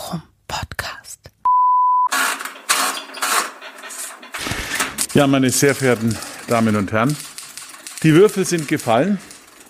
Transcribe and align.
Worum 0.00 0.22
Podcast. 0.48 1.20
Ja, 5.12 5.26
meine 5.26 5.50
sehr 5.50 5.74
verehrten 5.74 6.16
Damen 6.46 6.76
und 6.76 6.92
Herren, 6.92 7.16
die 8.02 8.14
Würfel 8.14 8.46
sind 8.46 8.66
gefallen. 8.68 9.18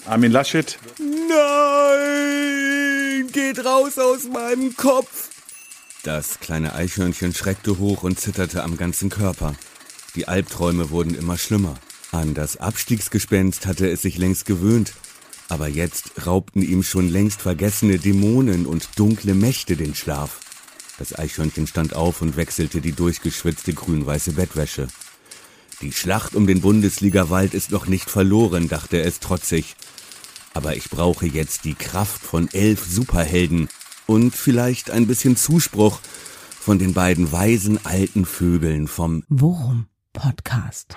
Armin 0.07 0.31
Laschet. 0.31 0.79
Nein! 0.99 1.39
Geht 3.33 3.65
raus 3.65 3.99
aus 3.99 4.29
meinem 4.33 4.77
Kopf! 4.77 5.31
Das 6.05 6.39
kleine 6.41 6.75
Eichhörnchen 6.75 7.35
schreckte 7.35 7.79
hoch 7.79 8.03
und 8.05 8.21
zitterte 8.21 8.63
am 8.63 8.77
ganzen 8.77 9.11
Körper. 9.11 9.55
Die 10.15 10.29
Albträume 10.29 10.91
wurden 10.91 11.15
immer 11.15 11.39
schlimmer. 11.39 11.75
An 12.13 12.35
das 12.35 12.57
Abstiegsgespenst 12.57 13.67
hatte 13.67 13.89
es 13.91 14.03
sich 14.03 14.17
längst 14.19 14.47
gewöhnt, 14.47 14.93
aber 15.51 15.69
jetzt 15.69 16.27
raubten 16.27 16.63
ihm 16.63 16.83
schon 16.83 17.09
längst 17.09 17.43
vergessene 17.43 17.99
Dämonen 17.99 18.67
und 18.67 18.89
dunkle 18.97 19.35
Mächte 19.35 19.77
den 19.77 19.95
Schlaf. 19.95 20.41
Das 20.99 21.19
Eichhörnchen 21.19 21.67
stand 21.67 21.95
auf 21.95 22.23
und 22.23 22.37
wechselte 22.37 22.81
die 22.81 22.93
durchgeschwitzte 22.93 23.73
grün-weiße 23.73 24.33
Bettwäsche. 24.33 24.89
Die 25.81 25.93
Schlacht 25.93 26.35
um 26.35 26.47
den 26.47 26.61
Bundesligawald 26.61 27.55
ist 27.55 27.71
noch 27.71 27.87
nicht 27.87 28.11
verloren, 28.11 28.69
dachte 28.69 29.01
es 29.01 29.19
trotzig. 29.19 29.77
Aber 30.53 30.77
ich 30.77 30.91
brauche 30.91 31.27
jetzt 31.27 31.65
die 31.65 31.75
Kraft 31.75 32.23
von 32.23 32.49
elf 32.53 32.85
Superhelden 32.85 33.69
und 34.07 34.35
vielleicht 34.35 34.91
ein 34.91 35.07
bisschen 35.07 35.37
Zuspruch 35.37 36.01
von 36.61 36.79
den 36.79 36.93
beiden 36.93 37.33
weisen 37.33 37.85
alten 37.85 38.27
Vögeln 38.27 38.87
vom 38.89 39.25
Worum 39.29 39.87
Podcast. 40.13 40.97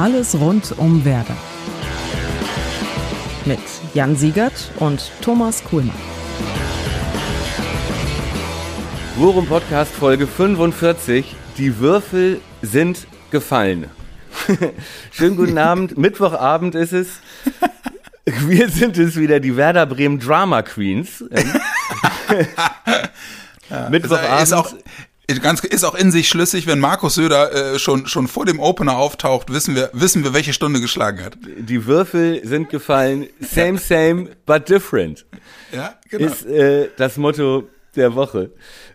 Alles 0.00 0.34
rund 0.34 0.72
um 0.78 1.04
Werder. 1.04 1.36
Mit 3.44 3.58
Jan 3.92 4.16
Siegert 4.16 4.72
und 4.78 5.12
Thomas 5.20 5.62
Kuhlmann. 5.62 5.94
Worum 9.16 9.46
Podcast 9.46 9.92
Folge 9.92 10.26
45. 10.26 11.36
Die 11.58 11.80
Würfel 11.80 12.40
sind 12.62 13.06
gefallen. 13.30 13.90
Schönen 15.10 15.36
guten 15.36 15.58
Abend. 15.68 15.98
Mittwochabend 15.98 16.74
ist 16.76 16.94
es. 16.94 17.20
Wir 18.24 18.70
sind 18.70 18.96
es 18.96 19.16
wieder, 19.16 19.38
die 19.38 19.58
Werder 19.58 19.84
Bremen 19.84 20.18
Drama 20.18 20.62
Queens. 20.62 21.22
Mittwochabend. 23.90 24.42
Ist 24.44 24.54
auch, 24.54 24.72
ganz, 25.38 25.60
ist 25.60 25.84
auch 25.84 25.94
in 25.94 26.10
sich 26.10 26.28
schlüssig, 26.28 26.66
wenn 26.66 26.80
Markus 26.80 27.14
Söder 27.14 27.74
äh, 27.74 27.78
schon, 27.78 28.06
schon 28.06 28.26
vor 28.28 28.44
dem 28.44 28.58
Opener 28.58 28.96
auftaucht, 28.96 29.52
wissen 29.52 29.74
wir, 29.76 29.90
wissen 29.92 30.24
wir, 30.24 30.34
welche 30.34 30.52
Stunde 30.52 30.80
geschlagen 30.80 31.24
hat. 31.24 31.38
Die 31.58 31.86
Würfel 31.86 32.40
sind 32.44 32.68
gefallen. 32.70 33.26
Same, 33.40 33.78
same, 33.78 34.30
but 34.46 34.68
different. 34.68 35.26
Ja, 35.72 35.94
genau. 36.08 36.26
Ist 36.26 36.46
äh, 36.46 36.88
das 36.96 37.16
Motto 37.16 37.68
der 37.96 38.14
Woche. 38.14 38.50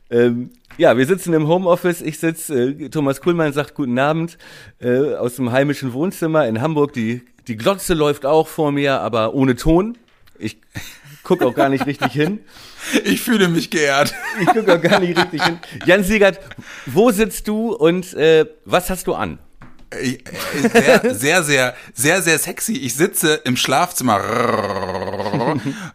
Ähm, 0.10 0.52
ja, 0.78 0.98
wir 0.98 1.06
sitzen 1.06 1.34
im 1.34 1.48
Homeoffice. 1.48 2.02
Ich 2.02 2.20
sitze, 2.20 2.72
äh, 2.72 2.90
Thomas 2.90 3.22
Kuhlmann 3.22 3.54
sagt 3.54 3.76
guten 3.76 3.98
Abend 3.98 4.38
äh, 4.80 5.16
aus 5.16 5.36
dem 5.38 5.52
heimischen 5.52 5.94
Wohnzimmer 5.94 6.48
in 6.48 6.62
Hamburg. 6.62 6.94
Die, 6.94 7.22
die 7.48 7.56
Glotze 7.56 7.94
läuft 7.94 8.26
auch 8.26 8.48
vor 8.48 8.72
mir, 8.72 9.00
aber 9.00 9.34
ohne 9.34 9.56
Ton. 9.56 9.98
Ich 10.38 10.58
gucke 11.26 11.46
auch 11.46 11.54
gar 11.54 11.68
nicht 11.68 11.86
richtig 11.86 12.14
hin. 12.14 12.40
Ich 13.04 13.20
fühle 13.20 13.48
mich 13.48 13.72
geehrt. 13.72 14.14
Ich 14.40 14.46
gucke 14.46 14.76
auch 14.76 14.82
gar 14.82 15.00
nicht 15.00 15.18
richtig 15.18 15.44
hin. 15.44 15.58
Jan 15.88 16.04
Siegert, 16.04 16.40
wo 16.86 17.10
sitzt 17.10 17.48
du 17.48 17.74
und 17.74 18.14
äh, 18.14 18.46
was 18.64 18.92
hast 18.92 19.08
du 19.08 19.16
an? 19.16 19.40
Äh, 19.90 20.20
sehr, 20.72 21.02
sehr, 21.16 21.44
sehr, 21.44 21.76
sehr, 21.96 22.22
sehr 22.22 22.38
sexy. 22.38 22.74
Ich 22.74 22.94
sitze 22.94 23.42
im 23.44 23.58
Schlafzimmer 23.58 24.20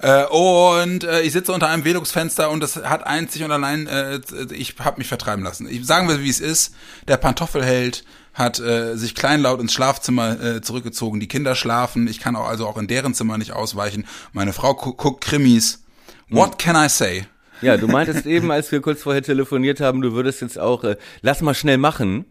äh, 0.00 0.24
und 0.26 1.04
äh, 1.04 1.20
ich 1.20 1.32
sitze 1.32 1.52
unter 1.52 1.68
einem 1.68 1.84
Velux-Fenster 1.84 2.50
und 2.50 2.58
das 2.60 2.74
hat 2.76 3.06
einzig 3.06 3.44
und 3.44 3.52
allein, 3.52 3.86
äh, 3.86 4.20
ich 4.52 4.74
habe 4.80 4.98
mich 4.98 5.06
vertreiben 5.06 5.44
lassen. 5.44 5.68
Ich 5.70 5.86
sagen 5.86 6.08
wir, 6.08 6.20
wie 6.20 6.30
es 6.30 6.40
ist. 6.40 6.74
Der 7.06 7.18
Pantoffelheld 7.18 8.04
hat 8.34 8.60
äh, 8.60 8.96
sich 8.96 9.14
kleinlaut 9.14 9.60
ins 9.60 9.72
Schlafzimmer 9.72 10.40
äh, 10.40 10.60
zurückgezogen. 10.60 11.20
Die 11.20 11.28
Kinder 11.28 11.54
schlafen. 11.54 12.06
Ich 12.08 12.20
kann 12.20 12.36
auch 12.36 12.48
also 12.48 12.66
auch 12.66 12.78
in 12.78 12.86
deren 12.86 13.14
Zimmer 13.14 13.38
nicht 13.38 13.52
ausweichen. 13.52 14.06
Meine 14.32 14.52
Frau 14.52 14.74
gu 14.74 14.94
guckt 14.94 15.24
Krimis. 15.24 15.82
What 16.28 16.58
can 16.58 16.76
I 16.76 16.88
say? 16.88 17.24
Ja, 17.60 17.76
du 17.76 17.88
meintest 17.88 18.24
eben, 18.26 18.50
als 18.50 18.72
wir 18.72 18.80
kurz 18.80 19.02
vorher 19.02 19.22
telefoniert 19.22 19.80
haben, 19.80 20.00
du 20.00 20.12
würdest 20.12 20.40
jetzt 20.40 20.58
auch, 20.58 20.84
äh, 20.84 20.96
lass 21.22 21.40
mal 21.42 21.54
schnell 21.54 21.76
machen. 21.78 22.24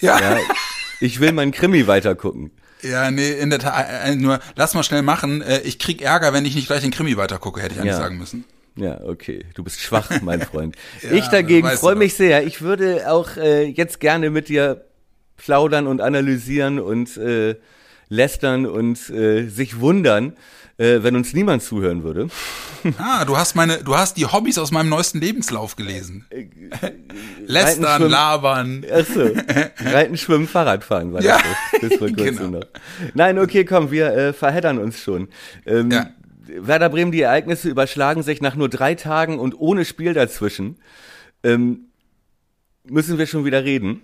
Ja. 0.00 0.20
ja 0.20 0.38
ich 1.00 1.20
will 1.20 1.32
meinen 1.32 1.52
Krimi 1.52 1.86
weitergucken. 1.86 2.50
Ja, 2.82 3.10
nee, 3.10 3.32
in 3.32 3.50
der 3.50 3.58
Tat, 3.58 3.86
äh, 4.04 4.14
nur 4.14 4.38
lass 4.54 4.74
mal 4.74 4.82
schnell 4.82 5.02
machen. 5.02 5.42
Äh, 5.42 5.60
ich 5.62 5.78
krieg 5.78 6.02
Ärger, 6.02 6.32
wenn 6.32 6.44
ich 6.44 6.54
nicht 6.54 6.66
gleich 6.66 6.82
den 6.82 6.90
Krimi 6.90 7.16
weitergucke, 7.16 7.60
hätte 7.60 7.74
ich 7.74 7.80
eigentlich 7.80 7.92
Ja. 7.92 7.98
sagen 7.98 8.18
müssen. 8.18 8.44
Ja, 8.76 9.00
okay. 9.04 9.46
Du 9.54 9.64
bist 9.64 9.80
schwach, 9.80 10.10
mein 10.20 10.42
Freund. 10.42 10.76
Ja, 11.02 11.12
ich 11.12 11.26
dagegen 11.28 11.68
freue 11.70 11.94
mich 11.94 12.14
sehr. 12.14 12.46
Ich 12.46 12.60
würde 12.60 13.10
auch 13.10 13.36
äh, 13.38 13.64
jetzt 13.64 14.00
gerne 14.00 14.28
mit 14.30 14.48
dir 14.50 14.84
plaudern 15.36 15.86
und 15.86 16.00
analysieren 16.00 16.78
und 16.78 17.16
äh, 17.16 17.56
lästern 18.08 18.66
und 18.66 19.10
äh, 19.10 19.48
sich 19.48 19.80
wundern, 19.80 20.34
äh, 20.78 21.02
wenn 21.02 21.16
uns 21.16 21.32
niemand 21.32 21.62
zuhören 21.62 22.02
würde. 22.04 22.28
Ah, 22.98 23.24
du 23.24 23.36
hast 23.36 23.56
meine, 23.56 23.78
du 23.82 23.96
hast 23.96 24.16
die 24.16 24.26
Hobbys 24.26 24.58
aus 24.58 24.70
meinem 24.70 24.88
neuesten 24.90 25.18
Lebenslauf 25.20 25.74
gelesen. 25.74 26.24
Äh, 26.30 26.46
Lästern, 27.46 27.96
schwimmen. 27.96 28.10
labern. 28.12 28.84
Achso, 28.88 29.22
Reiten, 29.84 30.16
Schwimmen, 30.16 30.46
Fahrradfahren 30.46 31.12
war 31.12 31.20
Ja, 31.24 31.40
das 31.72 31.80
bis 31.80 31.98
vor 31.98 32.06
kurzem 32.08 32.36
genau. 32.36 32.58
noch. 32.60 32.66
Nein, 33.14 33.40
okay, 33.40 33.64
komm, 33.64 33.90
wir 33.90 34.12
äh, 34.12 34.32
verheddern 34.32 34.78
uns 34.78 35.00
schon. 35.02 35.26
Ähm, 35.66 35.90
Ja. 35.90 36.10
Werder 36.46 36.88
Bremen, 36.88 37.10
die 37.10 37.22
Ereignisse 37.22 37.68
überschlagen 37.68 38.22
sich 38.22 38.40
nach 38.40 38.54
nur 38.54 38.68
drei 38.68 38.94
Tagen 38.94 39.40
und 39.40 39.58
ohne 39.58 39.84
Spiel 39.84 40.14
dazwischen. 40.14 40.76
Ähm, 41.42 41.86
müssen 42.84 43.18
wir 43.18 43.26
schon 43.26 43.44
wieder 43.44 43.64
reden. 43.64 44.02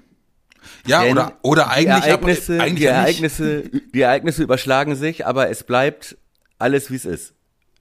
Ja, 0.87 1.03
Denn 1.03 1.12
oder, 1.12 1.39
oder 1.43 1.71
eigentlich, 1.71 2.05
die 2.05 2.09
Ereignisse, 2.11 2.55
aber, 2.55 2.62
eigentlich 2.62 2.78
die. 2.78 2.87
Ereignisse, 2.87 3.62
die 3.95 4.00
Ereignisse 4.00 4.43
überschlagen 4.43 4.97
sich, 4.97 5.27
aber 5.27 5.50
es 5.50 5.65
bleibt 5.65 6.17
alles 6.59 6.91
wie 6.91 6.97
es 6.97 7.05
ist. 7.05 7.34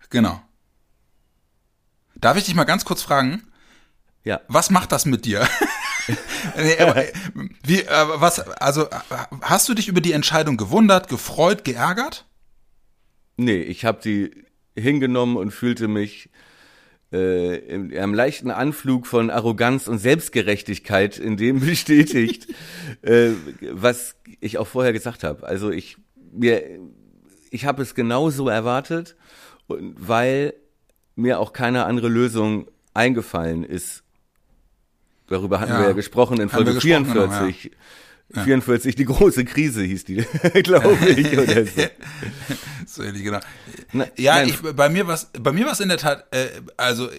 Genau. 0.10 0.42
Darf 2.16 2.38
ich 2.38 2.46
dich 2.46 2.56
mal 2.56 2.66
ganz 2.66 2.86
kurz 2.86 3.02
fragen? 3.02 3.44
Ja. 4.24 4.42
Was 4.48 4.70
macht 4.70 4.92
das 4.92 5.06
mit 5.06 5.26
dir? 5.26 5.48
nee, 6.58 6.78
aber, 6.78 7.08
äh, 7.08 7.14
wie, 7.64 7.82
äh, 7.82 8.06
was, 8.16 8.40
also, 8.40 8.86
äh, 8.86 8.96
hast 9.42 9.68
du 9.70 9.74
dich 9.74 9.88
über 9.88 10.02
die 10.02 10.12
Entscheidung 10.12 10.58
gewundert, 10.58 11.08
gefreut, 11.08 11.64
geärgert? 11.64 12.26
Nee, 13.38 13.62
ich 13.62 13.86
habe 13.86 14.02
die 14.02 14.46
hingenommen 14.78 15.38
und 15.38 15.52
fühlte 15.52 15.88
mich 15.88 16.30
äh, 17.12 17.58
in 17.58 17.96
einem 17.98 18.14
leichten 18.14 18.52
Anflug 18.52 19.08
von 19.08 19.30
Arroganz 19.30 19.88
und 19.88 19.98
Selbstgerechtigkeit 19.98 21.18
in 21.18 21.38
dem 21.38 21.60
bestätigt, 21.66 22.48
äh, 23.02 23.32
was 23.72 24.16
ich 24.40 24.58
auch 24.58 24.68
vorher 24.68 24.94
gesagt 24.94 25.24
habe. 25.24 25.46
Also 25.46 25.70
ich 25.72 25.98
mir 26.34 26.80
ich 27.52 27.66
habe 27.66 27.84
es 27.84 27.94
genauso 27.94 28.48
erwartet 28.48 29.16
und 29.68 29.96
weil 29.98 30.54
mir 31.16 31.40
auch 31.40 31.54
keine 31.54 31.86
andere 31.86 32.08
Lösung 32.08 32.68
eingefallen 32.94 33.64
ist. 33.64 34.04
Darüber 35.28 35.60
hatten 35.60 35.74
Ja, 35.74 35.80
wir 35.80 35.88
ja 35.88 35.94
gesprochen 35.94 36.40
in 36.40 36.50
Folge 36.50 36.74
gesprochen, 36.74 37.14
genau, 37.14 37.52
44. 38.34 38.44
44, 38.44 38.96
die 38.96 39.06
große 39.06 39.46
Krise 39.46 39.84
hieß 39.84 40.06
die, 40.06 40.16
glaube 40.64 40.98
ich. 41.10 41.38
Oder 41.38 41.66
so. 41.66 41.72
So 42.88 43.04
ähnlich, 43.04 43.24
genau. 43.24 43.40
Na, 43.94 44.08
ja, 44.18 44.36
nein. 44.36 44.50
ich, 44.50 44.58
bei 44.76 44.90
mir 44.90 45.08
was, 45.08 45.30
bei 45.40 45.54
mir 45.54 45.66
was 45.66 45.80
in 45.80 45.88
der 45.88 45.98
Tat, 45.98 46.26
äh, 46.32 46.48
also 46.76 47.08
äh, 47.10 47.14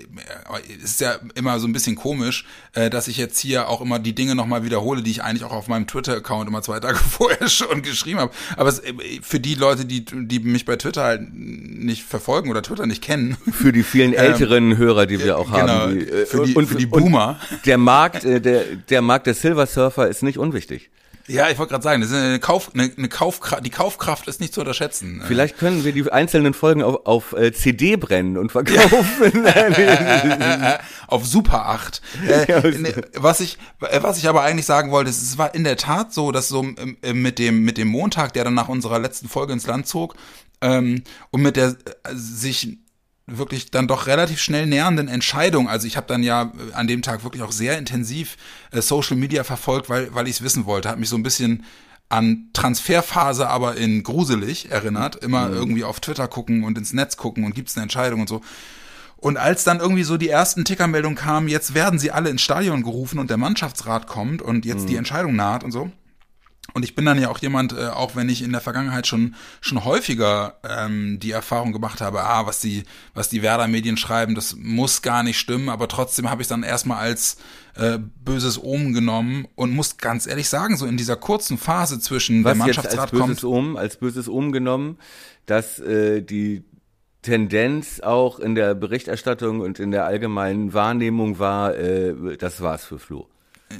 es 0.82 0.90
ist 0.90 1.00
ja 1.00 1.14
immer 1.34 1.58
so 1.60 1.66
ein 1.66 1.72
bisschen 1.72 1.96
komisch, 1.96 2.44
äh, 2.74 2.90
dass 2.90 3.08
ich 3.08 3.16
jetzt 3.16 3.38
hier 3.38 3.68
auch 3.70 3.80
immer 3.80 3.98
die 3.98 4.14
Dinge 4.14 4.34
nochmal 4.34 4.64
wiederhole, 4.64 5.02
die 5.02 5.10
ich 5.12 5.22
eigentlich 5.22 5.44
auch 5.44 5.52
auf 5.52 5.68
meinem 5.68 5.86
Twitter-Account 5.86 6.46
immer 6.48 6.60
zwei 6.62 6.78
Tage 6.80 6.98
vorher 7.10 7.48
schon 7.48 7.80
geschrieben 7.80 8.18
habe. 8.18 8.32
Aber 8.58 8.68
es, 8.68 8.80
äh, 8.80 8.92
für 9.22 9.40
die 9.40 9.54
Leute, 9.54 9.86
die, 9.86 10.04
die 10.04 10.40
mich 10.40 10.66
bei 10.66 10.76
Twitter 10.76 11.04
halt 11.04 11.22
nicht 11.32 12.02
verfolgen 12.02 12.50
oder 12.50 12.60
Twitter 12.60 12.84
nicht 12.86 13.02
kennen, 13.02 13.38
Für 13.50 13.72
die 13.72 13.82
vielen 13.84 14.12
älteren 14.12 14.76
Hörer, 14.76 15.06
die 15.06 15.20
wir 15.20 15.38
auch 15.38 15.50
genau, 15.50 15.68
haben. 15.72 15.98
die, 16.00 16.04
äh, 16.06 16.26
für 16.26 16.44
die- 16.44 16.66
für 16.66 16.74
die 16.76 16.86
Boomer. 16.86 17.40
Und 17.50 17.64
der 17.64 17.78
Markt, 17.78 18.24
äh, 18.24 18.40
der, 18.42 18.64
der 18.90 19.00
Markt 19.00 19.26
der 19.26 19.34
Silver 19.34 19.66
Surfer 19.66 20.08
ist 20.08 20.22
nicht 20.22 20.36
unwichtig. 20.38 20.90
Ja, 21.28 21.48
ich 21.50 21.58
wollte 21.58 21.70
gerade 21.70 21.84
sagen, 21.84 22.02
eine 22.02 22.40
Kauf, 22.40 22.70
eine, 22.74 22.90
eine 22.96 23.08
Kaufkraft, 23.08 23.64
die 23.64 23.70
Kaufkraft 23.70 24.26
ist 24.28 24.40
nicht 24.40 24.54
zu 24.54 24.60
unterschätzen. 24.60 25.22
Vielleicht 25.26 25.58
können 25.58 25.84
wir 25.84 25.92
die 25.92 26.10
einzelnen 26.10 26.52
Folgen 26.54 26.82
auf, 26.82 27.06
auf 27.06 27.32
äh, 27.32 27.52
CD 27.52 27.96
brennen 27.96 28.36
und 28.36 28.52
verkaufen. 28.52 29.46
auf 31.06 31.24
Super 31.24 31.66
8. 31.66 32.02
Äh, 32.26 32.78
ne, 32.78 32.94
was 33.14 33.40
ich 33.40 33.58
äh, 33.80 34.02
was 34.02 34.18
ich 34.18 34.28
aber 34.28 34.42
eigentlich 34.42 34.66
sagen 34.66 34.90
wollte, 34.90 35.10
ist, 35.10 35.22
es 35.22 35.38
war 35.38 35.54
in 35.54 35.64
der 35.64 35.76
Tat 35.76 36.12
so, 36.12 36.32
dass 36.32 36.48
so 36.48 36.62
ähm, 36.62 36.96
äh, 37.02 37.12
mit 37.12 37.38
dem 37.38 37.62
mit 37.64 37.78
dem 37.78 37.88
Montag, 37.88 38.32
der 38.32 38.44
dann 38.44 38.54
nach 38.54 38.68
unserer 38.68 38.98
letzten 38.98 39.28
Folge 39.28 39.52
ins 39.52 39.66
Land 39.66 39.86
zog 39.86 40.16
ähm, 40.60 41.02
und 41.30 41.42
mit 41.42 41.56
der 41.56 41.76
sich 42.12 42.78
wirklich 43.26 43.70
dann 43.70 43.88
doch 43.88 44.06
relativ 44.06 44.40
schnell 44.40 44.66
nähernden 44.66 45.08
Entscheidung. 45.08 45.68
Also 45.68 45.86
ich 45.86 45.96
habe 45.96 46.06
dann 46.06 46.22
ja 46.22 46.52
äh, 46.70 46.74
an 46.74 46.86
dem 46.86 47.02
Tag 47.02 47.24
wirklich 47.24 47.42
auch 47.42 47.52
sehr 47.52 47.78
intensiv 47.78 48.36
äh, 48.72 48.80
Social 48.80 49.16
Media 49.16 49.44
verfolgt, 49.44 49.88
weil 49.88 50.14
weil 50.14 50.26
ich 50.28 50.36
es 50.36 50.42
wissen 50.42 50.66
wollte, 50.66 50.88
hat 50.88 50.98
mich 50.98 51.08
so 51.08 51.16
ein 51.16 51.22
bisschen 51.22 51.64
an 52.08 52.50
Transferphase 52.52 53.48
aber 53.48 53.76
in 53.76 54.02
gruselig 54.02 54.70
erinnert. 54.70 55.16
Immer 55.16 55.50
irgendwie 55.50 55.84
auf 55.84 56.00
Twitter 56.00 56.28
gucken 56.28 56.64
und 56.64 56.76
ins 56.76 56.92
Netz 56.92 57.16
gucken 57.16 57.44
und 57.44 57.54
gibt's 57.54 57.76
eine 57.76 57.84
Entscheidung 57.84 58.20
und 58.20 58.28
so. 58.28 58.42
Und 59.16 59.36
als 59.36 59.62
dann 59.62 59.78
irgendwie 59.78 60.02
so 60.02 60.16
die 60.16 60.28
ersten 60.28 60.64
Tickermeldungen 60.64 61.16
kamen, 61.16 61.46
jetzt 61.46 61.74
werden 61.74 62.00
sie 62.00 62.10
alle 62.10 62.28
ins 62.28 62.42
Stadion 62.42 62.82
gerufen 62.82 63.20
und 63.20 63.30
der 63.30 63.36
Mannschaftsrat 63.36 64.08
kommt 64.08 64.42
und 64.42 64.64
jetzt 64.64 64.88
die 64.88 64.96
Entscheidung 64.96 65.36
naht 65.36 65.62
und 65.62 65.70
so. 65.70 65.92
Und 66.74 66.84
ich 66.84 66.94
bin 66.94 67.04
dann 67.04 67.20
ja 67.20 67.28
auch 67.28 67.38
jemand, 67.38 67.72
äh, 67.72 67.88
auch 67.88 68.16
wenn 68.16 68.28
ich 68.28 68.42
in 68.42 68.52
der 68.52 68.60
Vergangenheit 68.60 69.06
schon 69.06 69.34
schon 69.60 69.84
häufiger 69.84 70.58
ähm, 70.66 71.18
die 71.20 71.32
Erfahrung 71.32 71.72
gemacht 71.72 72.00
habe, 72.00 72.22
ah, 72.22 72.46
was 72.46 72.60
die 72.60 72.84
was 73.14 73.28
die 73.28 73.42
Werder 73.42 73.68
Medien 73.68 73.96
schreiben, 73.96 74.34
das 74.34 74.56
muss 74.56 75.02
gar 75.02 75.22
nicht 75.22 75.38
stimmen, 75.38 75.68
aber 75.68 75.88
trotzdem 75.88 76.30
habe 76.30 76.40
ich 76.40 76.48
dann 76.48 76.62
erstmal 76.62 76.98
als 76.98 77.36
äh, 77.74 77.98
böses 77.98 78.62
Omen 78.62 78.94
genommen 78.94 79.46
und 79.54 79.74
muss 79.74 79.98
ganz 79.98 80.26
ehrlich 80.26 80.48
sagen, 80.48 80.76
so 80.76 80.86
in 80.86 80.96
dieser 80.96 81.16
kurzen 81.16 81.58
Phase 81.58 82.00
zwischen 82.00 82.44
Was 82.44 82.56
der 82.56 82.66
jetzt 82.66 82.78
als 82.78 82.86
Mannschaftsrat 82.86 83.10
böses 83.10 83.40
kommt, 83.42 83.44
Um, 83.44 83.76
als 83.76 83.96
böses 83.96 84.28
Um 84.28 84.52
genommen, 84.52 84.98
dass 85.46 85.78
äh, 85.78 86.22
die 86.22 86.64
Tendenz 87.22 88.00
auch 88.00 88.38
in 88.38 88.54
der 88.54 88.74
Berichterstattung 88.74 89.60
und 89.60 89.78
in 89.78 89.90
der 89.90 90.06
allgemeinen 90.06 90.72
Wahrnehmung 90.72 91.38
war, 91.38 91.76
äh, 91.76 92.36
das 92.36 92.60
war's 92.60 92.84
für 92.84 92.98
Flo. 92.98 93.28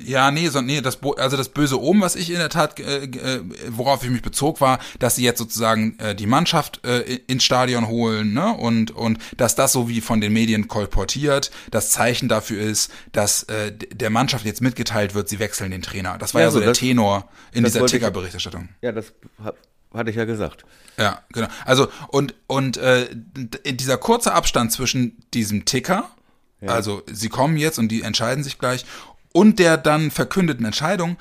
Ja, 0.05 0.31
nee, 0.31 0.49
so, 0.49 0.61
nee, 0.61 0.81
das, 0.81 0.97
Bo- 0.97 1.13
also 1.15 1.37
das 1.37 1.49
böse 1.49 1.81
Omen, 1.81 2.03
was 2.03 2.17
ich 2.17 2.31
in 2.31 2.37
der 2.39 2.49
Tat, 2.49 2.79
äh, 2.81 3.05
äh, 3.05 3.41
worauf 3.69 4.03
ich 4.05 4.11
mich 4.11 4.23
bezog, 4.23 4.61
war, 4.61 4.79
dass 4.99 5.17
sie 5.17 5.25
jetzt 5.25 5.39
sozusagen 5.39 5.99
äh, 5.99 6.15
die 6.15 6.27
Mannschaft 6.27 6.85
äh, 6.87 7.01
ins 7.27 7.45
Stadion 7.45 7.89
holen, 7.89 8.33
ne, 8.33 8.53
und 8.55 8.91
und 8.91 9.19
dass 9.37 9.55
das 9.55 9.73
so 9.73 9.89
wie 9.89 10.01
von 10.01 10.21
den 10.21 10.33
Medien 10.33 10.69
kolportiert, 10.69 11.51
das 11.71 11.91
Zeichen 11.91 12.29
dafür 12.29 12.63
ist, 12.63 12.91
dass 13.13 13.45
äh, 13.45 13.73
der 13.73 14.11
Mannschaft 14.11 14.45
jetzt 14.45 14.61
mitgeteilt 14.61 15.15
wird, 15.15 15.29
sie 15.29 15.39
wechseln 15.39 15.71
den 15.71 15.83
Trainer. 15.83 16.19
Das 16.19 16.35
war 16.35 16.41
ja, 16.41 16.47
Ja, 16.47 16.51
so 16.51 16.55
so, 16.55 16.61
der 16.61 16.69
das- 16.71 16.79
Tenor 16.79 17.29
in 17.53 17.63
das 17.65 17.73
dieser 17.73 17.87
Ticker-Berichterstattung. 17.87 18.69
Ja, 18.81 18.93
das 18.93 19.13
hab, 19.43 19.57
hatte 19.95 20.11
ich 20.11 20.17
ja 20.17 20.25
gesagt. 20.25 20.65
Ja, 20.99 21.23
genau. 21.33 21.49
Also 21.65 21.89
und 22.09 22.35
und 22.47 22.77
äh, 22.77 23.09
dieser 23.65 23.97
kurze 23.99 24.33
Abstand 24.35 24.73
zwischen 24.73 25.17
diesem 25.35 25.65
Ticker, 25.65 26.11
also 26.65 27.03
sie 27.11 27.29
kommen 27.29 27.57
jetzt 27.57 27.81
und 27.81 27.89
die 27.89 28.03
entscheiden 28.03 28.45
sich 28.45 28.57
gleich, 28.59 28.85
und 29.33 29.59
der 29.59 29.77
dann 29.77 30.11
verkündeten 30.11 30.65
Entscheidung, 30.65 31.17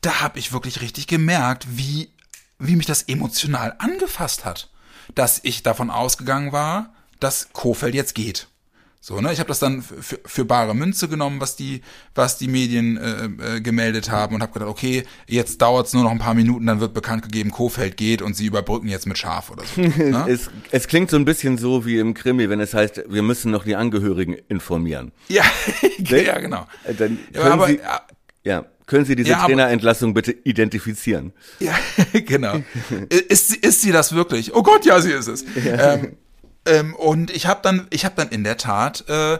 da 0.00 0.20
habe 0.20 0.38
ich 0.38 0.52
wirklich 0.52 0.80
richtig 0.80 1.06
gemerkt, 1.06 1.66
wie 1.76 2.10
wie 2.58 2.76
mich 2.76 2.86
das 2.86 3.02
emotional 3.02 3.74
angefasst 3.78 4.44
hat, 4.44 4.68
dass 5.14 5.40
ich 5.42 5.62
davon 5.62 5.90
ausgegangen 5.90 6.52
war, 6.52 6.92
dass 7.20 7.52
Kofeld 7.52 7.94
jetzt 7.94 8.14
geht. 8.14 8.48
So, 9.00 9.20
ne, 9.20 9.32
ich 9.32 9.38
habe 9.38 9.46
das 9.48 9.60
dann 9.60 9.80
für, 9.80 10.18
für 10.24 10.44
bare 10.44 10.74
Münze 10.74 11.08
genommen, 11.08 11.40
was 11.40 11.54
die, 11.54 11.82
was 12.16 12.36
die 12.36 12.48
Medien 12.48 12.96
äh, 12.96 13.56
äh, 13.56 13.60
gemeldet 13.60 14.10
haben 14.10 14.34
und 14.34 14.42
habe 14.42 14.52
gedacht, 14.52 14.68
okay, 14.68 15.04
jetzt 15.28 15.62
dauert's 15.62 15.92
nur 15.92 16.02
noch 16.02 16.10
ein 16.10 16.18
paar 16.18 16.34
Minuten, 16.34 16.66
dann 16.66 16.80
wird 16.80 16.94
bekannt 16.94 17.22
gegeben, 17.22 17.52
Kofeld 17.52 17.96
geht 17.96 18.22
und 18.22 18.34
sie 18.34 18.46
überbrücken 18.46 18.88
jetzt 18.88 19.06
mit 19.06 19.16
Schaf 19.16 19.50
oder 19.50 19.62
so. 19.64 19.80
ne? 20.02 20.26
Es, 20.28 20.50
es 20.72 20.88
klingt 20.88 21.10
so 21.10 21.16
ein 21.16 21.24
bisschen 21.24 21.58
so 21.58 21.86
wie 21.86 21.98
im 21.98 22.12
Krimi, 22.12 22.50
wenn 22.50 22.58
es 22.60 22.74
heißt, 22.74 23.04
wir 23.08 23.22
müssen 23.22 23.52
noch 23.52 23.62
die 23.64 23.76
Angehörigen 23.76 24.34
informieren. 24.48 25.12
ja, 25.28 25.44
ja, 25.98 26.38
genau. 26.40 26.66
Äh, 26.84 26.94
Dann 26.94 27.18
Ja, 27.32 27.40
können 27.42 27.52
aber 27.52 27.66
Sie, 27.68 27.76
ja, 27.78 28.00
ja, 28.42 28.64
können 28.86 29.04
Sie 29.04 29.14
diese 29.14 29.30
Ja, 29.30 29.44
Trainerentlassung 29.44 30.12
bitte 30.12 30.32
identifizieren? 30.32 31.32
Ja, 31.60 31.74
genau. 32.26 32.56
Ist, 33.28 33.48
sie- 33.50 33.58
ist 33.58 33.80
sie 33.82 33.92
das 33.92 34.12
wirklich? 34.12 34.54
Oh 34.54 34.62
Gott, 34.64 34.84
ja, 34.84 35.00
sie 35.00 35.12
ist 35.12 35.28
es. 35.28 35.44
Ähm, 35.64 36.16
ähm, 36.68 36.94
und 36.94 37.30
ich 37.30 37.46
habe 37.46 37.60
dann, 37.62 37.86
ich 37.90 38.04
habe 38.04 38.14
dann 38.16 38.28
in 38.28 38.44
der 38.44 38.56
Tat 38.56 39.08
äh, 39.08 39.38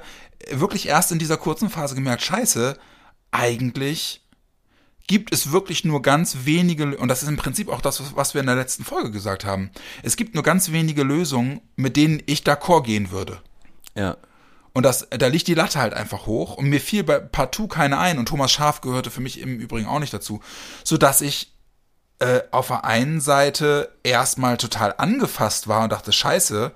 wirklich 0.51 0.89
erst 0.89 1.13
in 1.13 1.19
dieser 1.19 1.37
kurzen 1.37 1.71
Phase 1.71 1.95
gemerkt, 1.95 2.23
scheiße, 2.23 2.77
eigentlich 3.31 4.23
gibt 5.07 5.33
es 5.33 5.53
wirklich 5.53 5.85
nur 5.85 6.03
ganz 6.03 6.39
wenige, 6.45 6.97
und 6.99 7.09
das 7.09 7.23
ist 7.23 7.29
im 7.29 7.37
Prinzip 7.37 7.69
auch 7.71 7.81
das, 7.81 8.15
was- 8.15 8.35
wir 8.35 8.41
in 8.41 8.47
der 8.47 8.57
letzten 8.57 8.85
Folge 8.85 9.11
gesagt 9.11 9.45
haben. 9.45 9.71
Es 10.03 10.17
gibt 10.17 10.35
nur 10.35 10.45
ganz 10.45 10.71
wenige 10.71 11.03
Lösungen, 11.03 11.61
mit 11.77 11.97
denen 11.97 12.23
ich 12.27 12.41
d'accord 12.43 12.83
gehen 12.83 13.11
würde. 13.11 13.41
Ja. 13.95 14.17
Und 14.75 14.83
das, 14.83 15.09
da 15.11 15.27
liegt 15.27 15.49
die 15.49 15.55
Latte 15.55 15.81
halt 15.81 15.95
einfach 15.95 16.27
hoch 16.27 16.57
und 16.57 16.69
mir 16.69 16.81
fiel 16.81 17.05
bei 17.05 17.19
partout 17.19 17.69
keine 17.69 17.99
ein 17.99 18.19
und 18.19 18.27
Thomas 18.27 18.53
Schaf 18.53 18.81
gehörte 18.81 19.11
für 19.11 19.23
mich 19.23 19.41
im 19.41 19.59
Übrigen 19.59 19.89
auch 19.89 19.99
nicht 19.99 20.13
dazu, 20.13 20.41
so 20.85 20.99
dass 20.99 21.21
ich 21.23 21.53
äh, 22.21 22.43
auf 22.51 22.69
der 22.69 22.85
einen 22.85 23.21
Seite 23.21 23.91
erstmal 24.03 24.57
total 24.57 24.95
angefasst 24.99 25.69
war 25.69 25.85
und 25.85 25.91
dachte, 25.91 26.13
scheiße, 26.13 26.73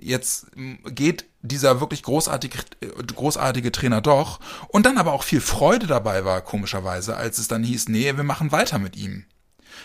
jetzt 0.00 0.46
geht 0.86 1.24
dieser 1.42 1.80
wirklich 1.80 2.02
großartige, 2.02 2.58
großartige 3.14 3.72
Trainer 3.72 4.00
doch 4.00 4.40
und 4.68 4.86
dann 4.86 4.98
aber 4.98 5.12
auch 5.12 5.22
viel 5.22 5.40
Freude 5.40 5.86
dabei 5.86 6.24
war, 6.24 6.40
komischerweise, 6.42 7.16
als 7.16 7.38
es 7.38 7.48
dann 7.48 7.62
hieß, 7.62 7.88
nee, 7.88 8.16
wir 8.16 8.24
machen 8.24 8.52
weiter 8.52 8.78
mit 8.78 8.96
ihm. 8.96 9.24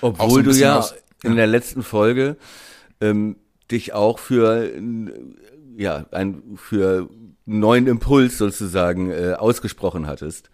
So 0.01 0.07
Obwohl 0.07 0.41
ein 0.41 0.45
du 0.45 0.51
ja 0.53 0.79
aus- 0.79 0.93
in 1.23 1.35
der 1.35 1.47
letzten 1.47 1.83
Folge 1.83 2.37
ähm, 2.99 3.35
dich 3.69 3.93
auch 3.93 4.17
für 4.19 4.71
ja 5.77 6.05
ein 6.11 6.41
für 6.55 7.07
einen 7.09 7.59
neuen 7.59 7.87
Impuls 7.87 8.37
sozusagen 8.37 9.11
äh, 9.11 9.33
ausgesprochen 9.37 10.07
hattest. 10.07 10.49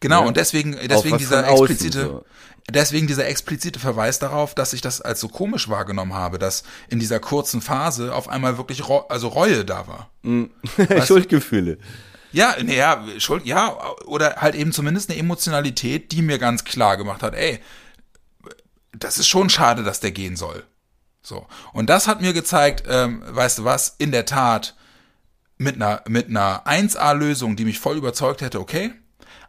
Genau, 0.00 0.22
Ja. 0.22 0.26
und 0.26 0.36
deswegen, 0.36 0.76
Auch 0.76 0.86
deswegen 0.86 1.18
dieser 1.18 1.48
außen, 1.48 1.66
explizite, 1.66 2.02
so. 2.04 2.24
deswegen 2.70 3.06
dieser 3.06 3.26
explizite 3.26 3.78
Verweis 3.78 4.18
darauf, 4.18 4.54
dass 4.54 4.72
ich 4.72 4.80
das 4.80 5.00
als 5.00 5.20
so 5.20 5.28
komisch 5.28 5.68
wahrgenommen 5.68 6.14
habe, 6.14 6.38
dass 6.38 6.62
in 6.88 6.98
dieser 6.98 7.20
kurzen 7.20 7.60
Phase 7.62 8.14
auf 8.14 8.28
einmal 8.28 8.56
wirklich 8.58 8.88
Reu 8.88 9.00
also 9.08 9.28
Reue 9.28 9.64
da 9.64 9.86
war. 9.86 10.10
Schuldgefühle. 11.06 11.78
Ja, 12.32 12.54
naja, 12.62 13.02
Schuld, 13.18 13.46
ja, 13.46 13.76
oder 14.04 14.36
halt 14.36 14.54
eben 14.56 14.72
zumindest 14.72 15.08
eine 15.10 15.18
Emotionalität, 15.18 16.12
die 16.12 16.22
mir 16.22 16.38
ganz 16.38 16.64
klar 16.64 16.96
gemacht 16.96 17.22
hat, 17.22 17.34
ey, 17.34 17.60
das 18.92 19.18
ist 19.18 19.28
schon 19.28 19.48
schade, 19.48 19.82
dass 19.82 20.00
der 20.00 20.10
gehen 20.10 20.36
soll. 20.36 20.64
So. 21.22 21.46
Und 21.72 21.88
das 21.90 22.06
hat 22.08 22.20
mir 22.20 22.32
gezeigt, 22.32 22.84
ähm, 22.88 23.22
weißt 23.26 23.58
du 23.58 23.64
was, 23.64 23.94
in 23.98 24.12
der 24.12 24.26
Tat, 24.26 24.74
mit 25.58 25.76
einer, 25.76 26.02
mit 26.08 26.28
einer 26.28 26.66
1A-Lösung, 26.66 27.56
die 27.56 27.64
mich 27.64 27.78
voll 27.78 27.96
überzeugt 27.96 28.42
hätte, 28.42 28.60
okay, 28.60 28.92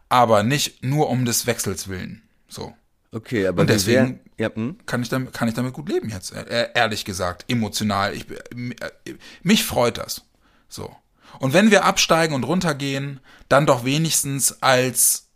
aber 0.08 0.42
nicht 0.42 0.84
nur 0.84 1.08
um 1.10 1.24
des 1.24 1.46
Wechsels 1.46 1.88
willen. 1.88 2.22
So. 2.48 2.74
Okay, 3.12 3.46
aber 3.46 3.62
Und 3.62 3.70
deswegen- 3.70 3.96
wären- 3.96 4.20
ja, 4.38 4.54
hm? 4.54 4.76
Kann 4.86 5.02
ich 5.02 5.08
damit, 5.08 5.32
kann 5.32 5.48
ich 5.48 5.54
damit 5.54 5.72
gut 5.72 5.88
leben 5.88 6.08
jetzt, 6.10 6.32
äh, 6.32 6.68
ehrlich 6.74 7.04
gesagt, 7.04 7.44
emotional. 7.48 8.14
Ich, 8.14 8.26
äh, 8.30 9.14
mich 9.42 9.64
freut 9.64 9.98
das. 9.98 10.22
So. 10.68 10.94
Und 11.40 11.52
wenn 11.54 11.70
wir 11.70 11.84
absteigen 11.84 12.34
und 12.34 12.44
runtergehen, 12.44 13.20
dann 13.48 13.66
doch 13.66 13.84
wenigstens 13.84 14.62
als, 14.62 15.28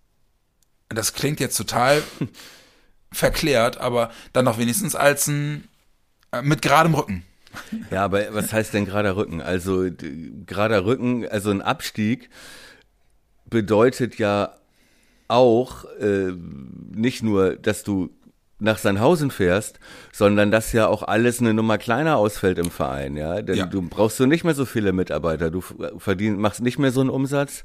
das 0.88 1.14
klingt 1.14 1.40
jetzt 1.40 1.56
total 1.56 2.02
verklärt, 3.12 3.78
aber 3.78 4.10
dann 4.32 4.44
doch 4.44 4.58
wenigstens 4.58 4.94
als 4.94 5.26
ein, 5.26 5.68
äh, 6.32 6.42
mit 6.42 6.62
geradem 6.62 6.94
Rücken. 6.94 7.24
Ja, 7.90 8.04
aber 8.04 8.32
was 8.34 8.52
heißt 8.52 8.72
denn 8.72 8.86
gerader 8.86 9.16
Rücken? 9.16 9.42
Also 9.42 9.86
gerader 10.46 10.84
Rücken, 10.86 11.26
also 11.28 11.50
ein 11.50 11.60
Abstieg 11.60 12.30
bedeutet 13.46 14.18
ja 14.18 14.54
auch 15.32 15.84
äh, 16.00 16.32
nicht 16.94 17.22
nur, 17.22 17.56
dass 17.56 17.82
du 17.82 18.10
nach 18.58 18.78
Sandhausen 18.78 19.32
fährst, 19.32 19.80
sondern 20.12 20.52
dass 20.52 20.72
ja 20.72 20.86
auch 20.86 21.02
alles 21.02 21.40
eine 21.40 21.52
Nummer 21.52 21.78
kleiner 21.78 22.16
ausfällt 22.16 22.58
im 22.58 22.70
Verein, 22.70 23.16
ja. 23.16 23.42
Denn 23.42 23.56
Ja. 23.56 23.66
du 23.66 23.82
brauchst 23.82 24.18
so 24.18 24.26
nicht 24.26 24.44
mehr 24.44 24.54
so 24.54 24.64
viele 24.64 24.92
Mitarbeiter, 24.92 25.50
du 25.50 25.60
verdienst, 25.98 26.38
machst 26.40 26.62
nicht 26.62 26.78
mehr 26.78 26.92
so 26.92 27.00
einen 27.00 27.10
Umsatz, 27.10 27.64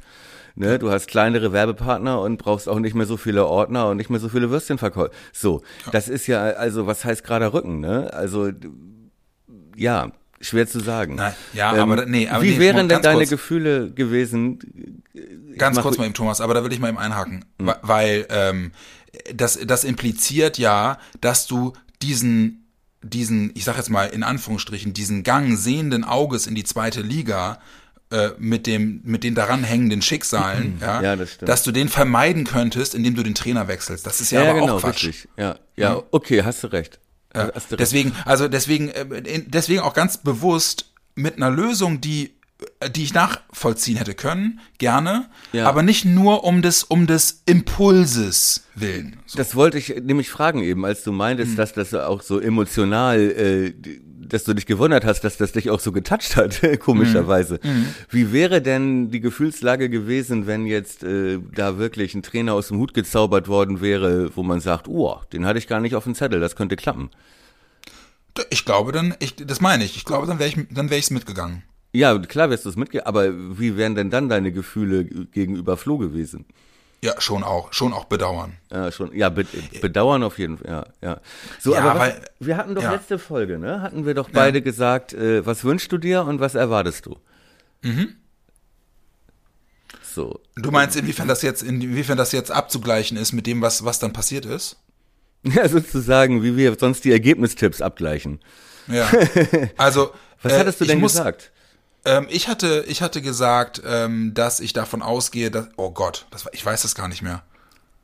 ne? 0.55 0.79
Du 0.79 0.89
hast 0.89 1.07
kleinere 1.07 1.53
Werbepartner 1.53 2.19
und 2.21 2.37
brauchst 2.37 2.67
auch 2.67 2.79
nicht 2.79 2.95
mehr 2.95 3.05
so 3.05 3.15
viele 3.15 3.45
Ordner 3.45 3.89
und 3.89 3.97
nicht 3.97 4.09
mehr 4.09 4.19
so 4.19 4.27
viele 4.29 4.49
Würstchenverkäufer. 4.49 5.11
So, 5.33 5.61
das 5.91 6.09
ist 6.09 6.25
ja, 6.25 6.41
also 6.41 6.87
was 6.87 7.05
heißt 7.05 7.23
gerader 7.23 7.53
Rücken, 7.53 7.79
ne? 7.79 8.11
Also 8.13 8.49
ja, 9.75 10.11
schwer 10.41 10.67
zu 10.67 10.79
sagen. 10.79 11.15
Nein, 11.15 11.33
ja, 11.53 11.71
aber 11.71 11.95
da- 11.97 12.05
nee, 12.05 12.27
aber 12.29 12.43
wie 12.43 12.51
nee, 12.51 12.59
wären 12.59 12.87
denn 12.87 13.01
deine 13.01 13.17
kurz. 13.19 13.29
Gefühle 13.29 13.91
gewesen? 13.91 15.03
Ganz 15.57 15.79
kurz 15.81 15.97
mal 15.97 16.05
eben, 16.05 16.13
Thomas, 16.13 16.41
aber 16.41 16.53
da 16.53 16.63
will 16.63 16.71
ich 16.71 16.79
mal 16.79 16.89
eben 16.89 16.97
einhaken, 16.99 17.45
Wa- 17.57 17.79
weil 17.81 18.25
ähm, 18.29 18.71
das, 19.33 19.57
das 19.65 19.83
impliziert 19.83 20.57
ja, 20.57 20.99
dass 21.21 21.47
du 21.47 21.73
diesen, 22.01 22.67
diesen, 23.01 23.51
ich 23.55 23.63
sag 23.63 23.77
jetzt 23.77 23.89
mal 23.89 24.05
in 24.05 24.21
Anführungsstrichen, 24.23 24.93
diesen 24.93 25.23
Gang 25.23 25.57
sehenden 25.57 26.03
Auges 26.03 26.45
in 26.45 26.53
die 26.53 26.63
zweite 26.63 27.01
Liga 27.01 27.59
äh, 28.11 28.29
mit 28.37 28.67
dem, 28.67 29.01
mit 29.03 29.23
den 29.23 29.33
daran 29.33 29.63
hängenden 29.63 30.01
Schicksalen, 30.03 30.77
ja, 30.79 31.01
Ja, 31.01 31.15
das 31.15 31.37
dass 31.39 31.63
du 31.63 31.71
den 31.71 31.89
vermeiden 31.89 32.43
könntest, 32.43 32.93
indem 32.95 33.15
du 33.15 33.23
den 33.23 33.33
Trainer 33.35 33.67
wechselst. 33.67 34.05
Das 34.05 34.21
ist 34.21 34.31
ja, 34.31 34.43
Ja, 34.43 34.51
aber 34.51 34.59
genau, 34.61 34.75
auch 34.77 34.81
Quatsch. 34.81 35.05
richtig. 35.07 35.27
Ja, 35.37 35.57
ja, 35.75 36.01
okay, 36.11 36.43
hast 36.43 36.63
du 36.63 36.67
recht. 36.67 36.99
Ja, 37.37 37.45
recht. 37.45 37.79
deswegen, 37.79 38.13
also 38.25 38.47
deswegen, 38.47 38.89
äh, 38.89 39.43
deswegen 39.47 39.79
auch 39.81 39.93
ganz 39.93 40.17
bewusst 40.17 40.91
mit 41.15 41.35
einer 41.37 41.49
Lösung, 41.49 42.01
die, 42.01 42.33
äh, 42.79 42.89
die 42.89 43.03
ich 43.03 43.13
nachvollziehen 43.13 43.97
hätte 43.97 44.13
können, 44.13 44.59
gerne, 44.77 45.29
Ja. 45.53 45.67
aber 45.67 45.83
nicht 45.83 46.05
nur 46.05 46.43
um 46.43 46.61
des, 46.61 46.83
um 46.83 47.07
des 47.07 47.41
Impulses 47.45 48.65
willen. 48.75 49.17
So. 49.25 49.37
Das 49.37 49.55
wollte 49.55 49.77
ich 49.77 49.89
nämlich 50.03 50.29
fragen 50.29 50.61
eben, 50.63 50.85
als 50.85 51.03
du 51.03 51.11
meintest, 51.11 51.51
Hm. 51.51 51.55
dass 51.57 51.73
das 51.73 51.93
auch 51.93 52.21
so 52.21 52.39
emotional 52.39 53.19
äh, 53.19 53.73
dass 54.29 54.43
du 54.43 54.53
dich 54.53 54.65
gewundert 54.65 55.05
hast, 55.05 55.21
dass 55.21 55.37
das 55.37 55.51
dich 55.51 55.69
auch 55.69 55.79
so 55.79 55.91
getoucht 55.91 56.35
hat, 56.35 56.61
komischerweise. 56.79 57.59
Mhm. 57.63 57.87
Wie 58.09 58.31
wäre 58.31 58.61
denn 58.61 59.09
die 59.09 59.19
Gefühlslage 59.19 59.89
gewesen, 59.89 60.47
wenn 60.47 60.65
jetzt 60.65 61.03
äh, 61.03 61.39
da 61.55 61.77
wirklich 61.77 62.15
ein 62.15 62.23
Trainer 62.23 62.53
aus 62.53 62.69
dem 62.69 62.77
Hut 62.77 62.93
gezaubert 62.93 63.47
worden 63.47 63.81
wäre, 63.81 64.35
wo 64.35 64.43
man 64.43 64.59
sagt, 64.59 64.87
oh, 64.87 65.19
den 65.33 65.45
hatte 65.45 65.59
ich 65.59 65.67
gar 65.67 65.79
nicht 65.79 65.95
auf 65.95 66.03
dem 66.03 66.15
Zettel, 66.15 66.39
das 66.39 66.55
könnte 66.55 66.75
klappen. 66.75 67.09
Ich 68.49 68.65
glaube 68.65 68.91
dann, 68.91 69.15
ich, 69.19 69.35
das 69.35 69.61
meine 69.61 69.83
ich, 69.83 69.95
ich 69.97 70.05
glaube, 70.05 70.27
dann 70.27 70.39
wäre 70.39 70.49
ich, 70.49 70.57
dann 70.69 70.89
wäre 70.89 70.99
ich's 70.99 71.09
mitgegangen. 71.09 71.63
Ja, 71.93 72.17
klar 72.19 72.49
wärst 72.49 72.65
du 72.65 72.69
es 72.69 72.75
mitge, 72.75 73.07
aber 73.07 73.33
wie 73.57 73.77
wären 73.77 73.95
denn 73.95 74.09
dann 74.09 74.29
deine 74.29 74.51
Gefühle 74.51 75.05
gegenüber 75.05 75.77
Flo 75.77 75.97
gewesen? 75.97 76.45
Ja, 77.03 77.21
schon 77.21 77.43
auch, 77.43 77.73
schon 77.73 77.93
auch 77.93 78.05
bedauern. 78.05 78.57
Ja, 78.71 78.91
schon, 78.91 79.13
ja, 79.15 79.29
be 79.29 79.45
bedauern 79.81 80.23
auf 80.23 80.39
jeden 80.39 80.57
Fall, 80.57 80.67
ja, 80.67 80.85
ja. 81.09 81.21
So, 81.59 81.73
Ja, 81.73 81.81
aber 81.81 81.89
was, 81.91 81.99
weil- 81.99 82.21
wir 82.39 82.57
hatten 82.57 82.73
doch 82.75 82.81
ja. 82.83 82.91
letzte 82.93 83.19
Folge, 83.19 83.59
ne? 83.59 83.81
Hatten 83.81 84.05
wir 84.05 84.15
doch 84.15 84.29
beide 84.31 84.61
gesagt, 84.63 85.13
äh, 85.13 85.45
was 85.45 85.63
wünschst 85.63 85.91
du 85.91 85.97
dir 85.99 86.23
und 86.23 86.39
was 86.39 86.55
erwartest 86.55 87.05
du? 87.05 87.17
Mhm. 87.83 88.15
So. 90.01 90.39
Du 90.55 90.71
meinst, 90.71 90.95
inwiefern 90.95 91.27
das 91.27 91.41
jetzt, 91.43 91.61
inwiefern 91.61 92.17
das 92.17 92.31
jetzt 92.31 92.51
abzugleichen 92.51 93.17
ist 93.17 93.33
mit 93.33 93.45
dem, 93.45 93.61
was, 93.61 93.85
was 93.85 93.99
dann 93.99 94.13
passiert 94.13 94.45
ist? 94.45 94.77
Ja, 95.43 95.69
sozusagen, 95.69 96.41
wie 96.43 96.57
wir 96.57 96.75
sonst 96.79 97.05
die 97.05 97.11
Ergebnistipps 97.11 97.81
abgleichen. 97.81 98.39
Ja. 98.87 99.07
Also, 99.77 100.11
Was 100.41 100.51
äh, 100.53 100.59
hattest 100.59 100.79
du 100.79 100.85
ich 100.85 100.89
denn 100.89 100.99
muss, 100.99 101.13
gesagt? 101.13 101.51
Ähm, 102.07 102.27
ich 102.29 102.47
hatte, 102.47 102.85
ich 102.87 103.01
hatte 103.01 103.21
gesagt, 103.21 103.81
ähm, 103.85 104.33
dass 104.33 104.59
ich 104.59 104.73
davon 104.73 105.01
ausgehe, 105.01 105.51
dass, 105.51 105.67
oh 105.77 105.91
Gott, 105.91 106.25
das, 106.31 106.45
war- 106.45 106.53
ich 106.53 106.65
weiß 106.65 106.81
das 106.81 106.95
gar 106.95 107.07
nicht 107.07 107.21
mehr. 107.21 107.43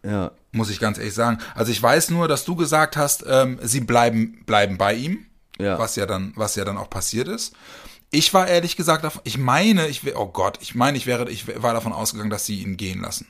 Ja. 0.05 0.31
Muss 0.51 0.69
ich 0.69 0.79
ganz 0.79 0.97
ehrlich 0.97 1.13
sagen. 1.13 1.37
Also 1.55 1.71
ich 1.71 1.81
weiß 1.81 2.09
nur, 2.09 2.27
dass 2.27 2.43
du 2.43 2.55
gesagt 2.55 2.97
hast, 2.97 3.23
ähm, 3.27 3.57
sie 3.63 3.79
bleiben, 3.79 4.43
bleiben 4.45 4.77
bei 4.77 4.93
ihm. 4.93 5.25
Ja. 5.57 5.79
Was 5.79 5.95
ja 5.95 6.05
dann, 6.05 6.33
was 6.35 6.55
ja 6.55 6.65
dann 6.65 6.77
auch 6.77 6.89
passiert 6.89 7.27
ist. 7.27 7.53
Ich 8.11 8.33
war 8.33 8.47
ehrlich 8.47 8.75
gesagt, 8.75 9.03
davon, 9.03 9.21
ich 9.23 9.37
meine, 9.37 9.87
ich 9.87 10.01
oh 10.15 10.27
Gott, 10.27 10.57
ich 10.61 10.75
meine, 10.75 10.97
ich 10.97 11.05
wäre, 11.05 11.29
ich 11.29 11.61
war 11.63 11.73
davon 11.73 11.93
ausgegangen, 11.93 12.29
dass 12.29 12.45
sie 12.45 12.61
ihn 12.61 12.75
gehen 12.77 13.01
lassen. 13.01 13.27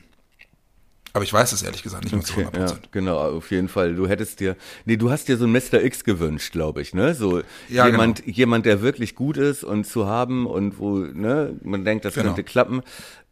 Aber 1.14 1.22
ich 1.22 1.32
weiß 1.32 1.52
es 1.52 1.62
ehrlich 1.62 1.82
gesagt 1.84 2.02
nicht 2.04 2.12
mehr 2.12 2.22
zu 2.24 2.32
Okay, 2.32 2.40
100 2.42 2.60
ja, 2.60 2.66
Prozent. 2.66 2.92
genau, 2.92 3.16
auf 3.18 3.50
jeden 3.52 3.68
Fall. 3.68 3.94
Du 3.94 4.08
hättest 4.08 4.40
dir, 4.40 4.56
nee, 4.84 4.96
du 4.96 5.10
hast 5.12 5.28
dir 5.28 5.36
so 5.36 5.44
ein 5.46 5.52
Mr. 5.52 5.80
X 5.82 6.02
gewünscht, 6.02 6.50
glaube 6.52 6.82
ich, 6.82 6.92
ne? 6.92 7.14
So 7.14 7.40
Ja, 7.68 7.86
jemand, 7.86 8.24
genau. 8.24 8.36
jemand, 8.36 8.66
der 8.66 8.82
wirklich 8.82 9.14
gut 9.14 9.36
ist 9.36 9.62
und 9.62 9.84
zu 9.86 10.06
haben 10.06 10.44
und 10.46 10.78
wo, 10.80 10.98
ne, 10.98 11.54
man 11.62 11.84
denkt, 11.84 12.04
das 12.04 12.14
Genau. 12.14 12.26
könnte 12.26 12.42
klappen. 12.42 12.82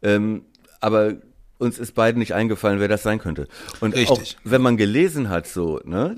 Ähm, 0.01 0.43
aber 0.79 1.15
uns 1.57 1.77
ist 1.77 1.93
beiden 1.93 2.19
nicht 2.19 2.33
eingefallen, 2.33 2.79
wer 2.79 2.87
das 2.87 3.03
sein 3.03 3.19
könnte. 3.19 3.47
Und 3.81 3.95
Richtig. 3.95 4.09
auch 4.09 4.21
wenn 4.45 4.61
man 4.61 4.77
gelesen 4.77 5.27
hat, 5.29 5.45
so, 5.47 5.81
ne, 5.83 6.15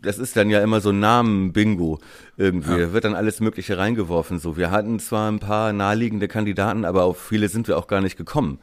das 0.00 0.18
ist 0.18 0.34
dann 0.36 0.48
ja 0.50 0.62
immer 0.62 0.80
so 0.80 0.90
ein 0.90 1.00
Namen-Bingo 1.00 1.98
irgendwie. 2.38 2.78
Da 2.78 2.92
wird 2.92 3.04
dann 3.04 3.14
alles 3.14 3.40
Mögliche 3.40 3.76
reingeworfen. 3.78 4.38
So, 4.38 4.56
wir 4.56 4.70
hatten 4.70 4.98
zwar 4.98 5.30
ein 5.30 5.38
paar 5.40 5.72
naheliegende 5.74 6.26
Kandidaten, 6.28 6.84
aber 6.86 7.04
auf 7.04 7.20
viele 7.20 7.48
sind 7.48 7.68
wir 7.68 7.76
auch 7.78 7.86
gar 7.86 8.00
nicht 8.00 8.16
gekommen. 8.16 8.58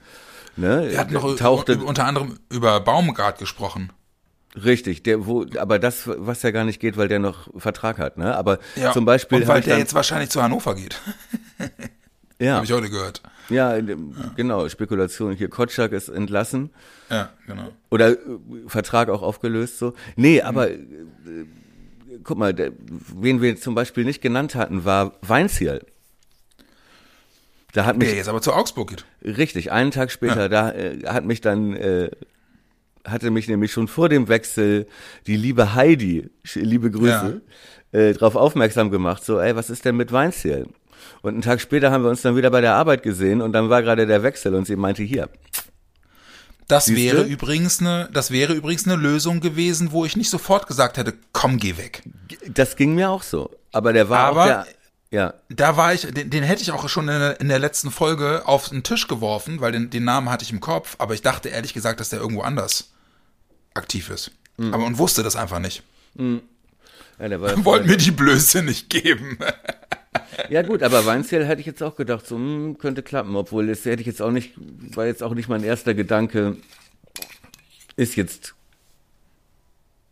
Ne? 0.60 0.90
Wir 0.92 0.98
hatten 1.00 1.14
noch 1.14 1.36
tauchte 1.36 1.78
unter 1.80 2.06
anderem 2.06 2.38
über 2.50 2.80
Baumgart 2.82 3.40
gesprochen. 3.40 3.92
Richtig, 4.56 5.04
der 5.04 5.26
wo, 5.28 5.46
aber 5.58 5.78
das, 5.80 6.04
was 6.08 6.42
ja 6.42 6.52
gar 6.52 6.66
nicht 6.66 6.80
geht, 6.80 6.98
weil 6.98 7.08
der 7.08 7.20
noch 7.20 7.48
Vertrag 7.56 7.98
hat, 8.00 8.18
ne? 8.18 8.36
Aber 8.36 8.58
Ja. 8.76 8.92
zum 8.92 9.06
Beispiel 9.06 9.40
Und 9.42 9.48
weil 9.48 9.62
der 9.62 9.72
dann, 9.74 9.80
jetzt 9.80 9.94
wahrscheinlich 9.94 10.32
zu 10.32 10.42
Hannover 10.42 10.74
geht. 10.76 11.00
ja, 12.40 12.56
Habe 12.56 12.66
ich 12.66 12.72
heute 12.72 12.90
gehört. 12.90 13.22
ja, 13.50 13.78
genau, 14.36 14.68
Spekulation 14.68 15.34
hier, 15.36 15.50
Kotschak 15.50 15.92
ist 15.92 16.10
entlassen 16.10 16.72
Ja, 17.12 17.30
genau. 17.46 17.70
oder 17.92 18.12
äh, 18.14 18.18
Vertrag 18.68 19.10
auch 19.10 19.22
aufgelöst 19.22 19.78
so. 19.78 19.94
Nee, 20.16 20.42
aber 20.42 20.72
äh, 20.72 20.80
guck 22.24 22.38
mal, 22.40 22.54
der, 22.54 22.72
wen 23.16 23.42
wir 23.42 23.56
zum 23.56 23.76
Beispiel 23.76 24.04
nicht 24.04 24.22
genannt 24.22 24.56
hatten, 24.56 24.84
war 24.84 25.14
Weinziel. 25.22 25.86
Da 27.74 27.86
hat 27.86 27.98
mich 27.98 28.10
Der 28.10 28.18
jetzt 28.18 28.30
aber 28.30 28.42
zu 28.42 28.54
Augsburg 28.54 28.90
geht. 28.90 29.06
Richtig, 29.24 29.72
einen 29.72 29.92
Tag 29.92 30.12
später, 30.12 30.50
da 30.50 30.72
äh, 30.72 31.04
hat 31.06 31.26
mich 31.26 31.40
dann, 31.42 31.74
äh, 31.76 32.10
hatte 33.06 33.30
mich 33.32 33.48
nämlich 33.48 33.72
schon 33.72 33.88
vor 33.88 34.10
dem 34.10 34.28
Wechsel 34.28 34.88
die 35.28 35.38
liebe 35.38 35.76
Heidi, 35.76 36.30
liebe 36.56 36.90
Grüße, 36.92 37.42
äh, 37.92 38.14
darauf 38.14 38.36
aufmerksam 38.36 38.90
gemacht, 38.92 39.24
so, 39.24 39.40
ey, 39.40 39.56
was 39.56 39.70
ist 39.70 39.86
denn 39.86 39.96
mit 39.98 40.12
Weinziel? 40.12 40.68
Und 41.22 41.34
einen 41.34 41.42
Tag 41.42 41.62
später 41.62 41.92
haben 41.92 42.04
wir 42.04 42.10
uns 42.10 42.22
dann 42.24 42.36
wieder 42.36 42.50
bei 42.50 42.62
der 42.62 42.74
Arbeit 42.74 43.04
gesehen 43.04 43.42
und 43.42 43.54
dann 43.54 43.70
war 43.70 43.82
gerade 43.84 44.06
der 44.08 44.24
Wechsel 44.24 44.54
und 44.56 44.66
sie 44.66 44.76
meinte, 44.76 45.04
hier, 45.04 45.30
Das 46.68 46.86
Siehste? 46.86 47.18
wäre 47.18 47.24
übrigens 47.24 47.80
eine, 47.82 48.10
das 48.14 48.32
wäre 48.32 48.54
übrigens 48.54 48.86
eine 48.86 48.96
Lösung 48.96 49.40
gewesen, 49.42 49.92
wo 49.92 50.06
ich 50.06 50.16
nicht 50.18 50.30
sofort 50.30 50.68
gesagt 50.68 50.98
hätte, 50.98 51.14
komm, 51.34 51.58
geh 51.58 51.78
weg. 51.78 52.04
das 52.48 52.76
ging 52.76 52.96
mir 52.96 53.10
auch 53.10 53.24
so. 53.24 53.50
Aber 53.72 53.94
der 53.94 54.10
war 54.10 54.20
Aber- 54.20 54.42
auch 54.42 54.46
der, 54.48 54.68
ja, 55.12 55.34
Da 55.50 55.76
war 55.76 55.94
ich, 55.94 56.02
den, 56.02 56.30
den 56.30 56.44
hätte 56.44 56.62
ich 56.62 56.72
auch 56.72 56.88
schon 56.88 57.08
in 57.08 57.20
der, 57.20 57.42
in 57.42 57.50
der 57.50 57.60
letzten 57.60 57.90
Folge 57.90 58.44
auf 58.46 58.70
den 58.70 58.84
Tisch 58.84 59.08
geworfen, 59.08 59.60
weil 59.60 59.72
den, 59.72 59.90
den 59.90 60.04
Namen 60.04 60.30
hatte 60.30 60.44
ich 60.44 60.52
im 60.52 60.60
Kopf, 60.60 60.96
aber 61.00 61.14
ich 61.14 61.22
dachte 61.22 61.50
ehrlich 61.50 61.74
gesagt, 61.74 62.00
dass 62.00 62.10
der 62.10 62.20
irgendwo 62.20 62.42
anders 62.42 62.92
aktiv 63.74 64.10
ist. 64.10 64.32
Mhm. 64.58 64.74
Aber 64.74 64.86
und 64.86 64.98
wusste 64.98 65.24
das 65.24 65.36
einfach 65.36 65.60
nicht. 65.60 65.84
ja, 67.20 67.28
der 67.28 67.42
war 67.42 67.66
Wollten 67.66 67.88
mir 67.88 67.98
die 67.98 68.12
Blöße 68.12 68.62
nicht 68.62 68.90
geben. 68.90 69.38
Ja 70.50 70.62
gut, 70.62 70.84
aber 70.84 71.06
Weinziel 71.06 71.46
hätte 71.46 71.60
ich 71.60 71.68
jetzt 71.68 71.84
auch 71.84 71.96
gedacht, 71.96 72.26
so 72.26 72.36
hm, 72.36 72.78
könnte 72.78 73.04
klappen, 73.04 73.36
obwohl 73.36 73.68
das 73.68 73.84
hätte 73.86 74.02
ich 74.02 74.08
jetzt 74.08 74.22
auch 74.22 74.32
nicht, 74.32 74.54
war 74.58 75.06
jetzt 75.06 75.22
auch 75.22 75.34
nicht 75.34 75.50
mein 75.50 75.64
erster 75.64 75.94
Gedanke, 75.94 76.58
ist 77.96 78.16
jetzt 78.16 78.56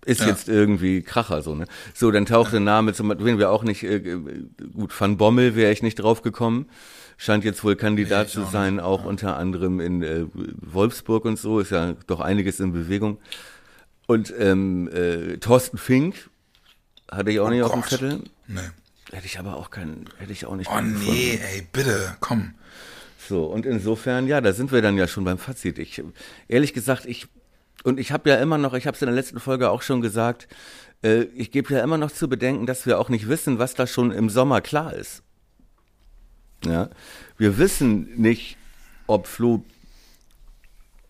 ist 0.07 0.21
Ja. 0.21 0.27
jetzt 0.27 0.47
irgendwie 0.49 1.01
Kracher 1.03 1.41
so 1.41 1.53
ne. 1.55 1.65
So, 1.93 2.09
dann 2.11 2.25
tauchte 2.25 2.57
ein 2.57 2.63
Name 2.63 2.93
zum 2.93 3.09
wen 3.19 3.37
wir 3.37 3.51
auch 3.51 3.63
nicht 3.63 3.83
äh, 3.83 3.99
gut 4.73 4.99
Van 4.99 5.17
Bommel 5.17 5.55
wäre 5.55 5.71
ich 5.71 5.83
nicht 5.83 5.95
drauf 5.95 6.21
gekommen. 6.21 6.67
Scheint 7.17 7.43
jetzt 7.43 7.63
wohl 7.63 7.75
Kandidat 7.75 8.29
zu 8.29 8.43
auch 8.43 8.51
sein, 8.51 8.79
auch 8.79 9.03
unter 9.03 9.37
anderem 9.37 9.79
in 9.79 10.03
äh, 10.03 10.25
Wolfsburg 10.61 11.25
und 11.25 11.37
so, 11.39 11.59
ist 11.59 11.71
ja 11.71 11.93
doch 12.07 12.19
einiges 12.19 12.59
in 12.59 12.71
Bewegung. 12.73 13.17
Und 14.05 14.33
ähm, 14.39 14.87
äh, 14.93 15.37
Thorsten 15.37 15.77
Fink 15.77 16.29
hatte 17.11 17.31
ich 17.31 17.39
auch 17.39 17.49
nicht 17.49 17.63
auf 17.63 17.71
dem 17.71 17.81
Gott. 17.81 17.89
Zettel. 17.89 18.21
Nee. 18.47 18.59
Hätte 19.11 19.25
ich 19.25 19.39
aber 19.39 19.55
auch 19.57 19.71
keinen, 19.71 20.05
hätte 20.17 20.31
ich 20.31 20.45
auch 20.45 20.55
nicht 20.55 20.69
Oh 20.69 20.75
gefunden. 20.77 20.99
nee, 21.05 21.39
ey, 21.53 21.67
bitte, 21.71 22.15
komm. 22.19 22.53
So, 23.27 23.45
und 23.45 23.65
insofern, 23.65 24.27
ja, 24.27 24.39
da 24.41 24.53
sind 24.53 24.71
wir 24.71 24.81
dann 24.81 24.97
ja 24.97 25.07
schon 25.07 25.23
beim 25.23 25.37
Fazit. 25.37 25.79
Ich, 25.79 26.01
ehrlich 26.47 26.73
gesagt, 26.73 27.05
ich, 27.05 27.27
und 27.83 27.99
ich 27.99 28.11
habe 28.11 28.29
ja 28.29 28.37
immer 28.37 28.57
noch, 28.57 28.73
ich 28.73 28.87
habe 28.87 28.95
es 28.95 29.01
in 29.01 29.07
der 29.07 29.15
letzten 29.15 29.39
Folge 29.39 29.69
auch 29.69 29.81
schon 29.81 30.01
gesagt, 30.01 30.47
äh, 31.03 31.23
ich 31.35 31.51
gebe 31.51 31.73
ja 31.73 31.83
immer 31.83 31.97
noch 31.97 32.11
zu 32.11 32.27
bedenken, 32.27 32.65
dass 32.65 32.85
wir 32.85 32.99
auch 32.99 33.09
nicht 33.09 33.27
wissen, 33.29 33.59
was 33.59 33.73
da 33.73 33.87
schon 33.87 34.11
im 34.11 34.29
Sommer 34.29 34.61
klar 34.61 34.93
ist. 34.93 35.23
Ja, 36.65 36.89
wir 37.37 37.57
wissen 37.57 38.09
nicht, 38.15 38.57
ob 39.05 39.27
Flo 39.27 39.63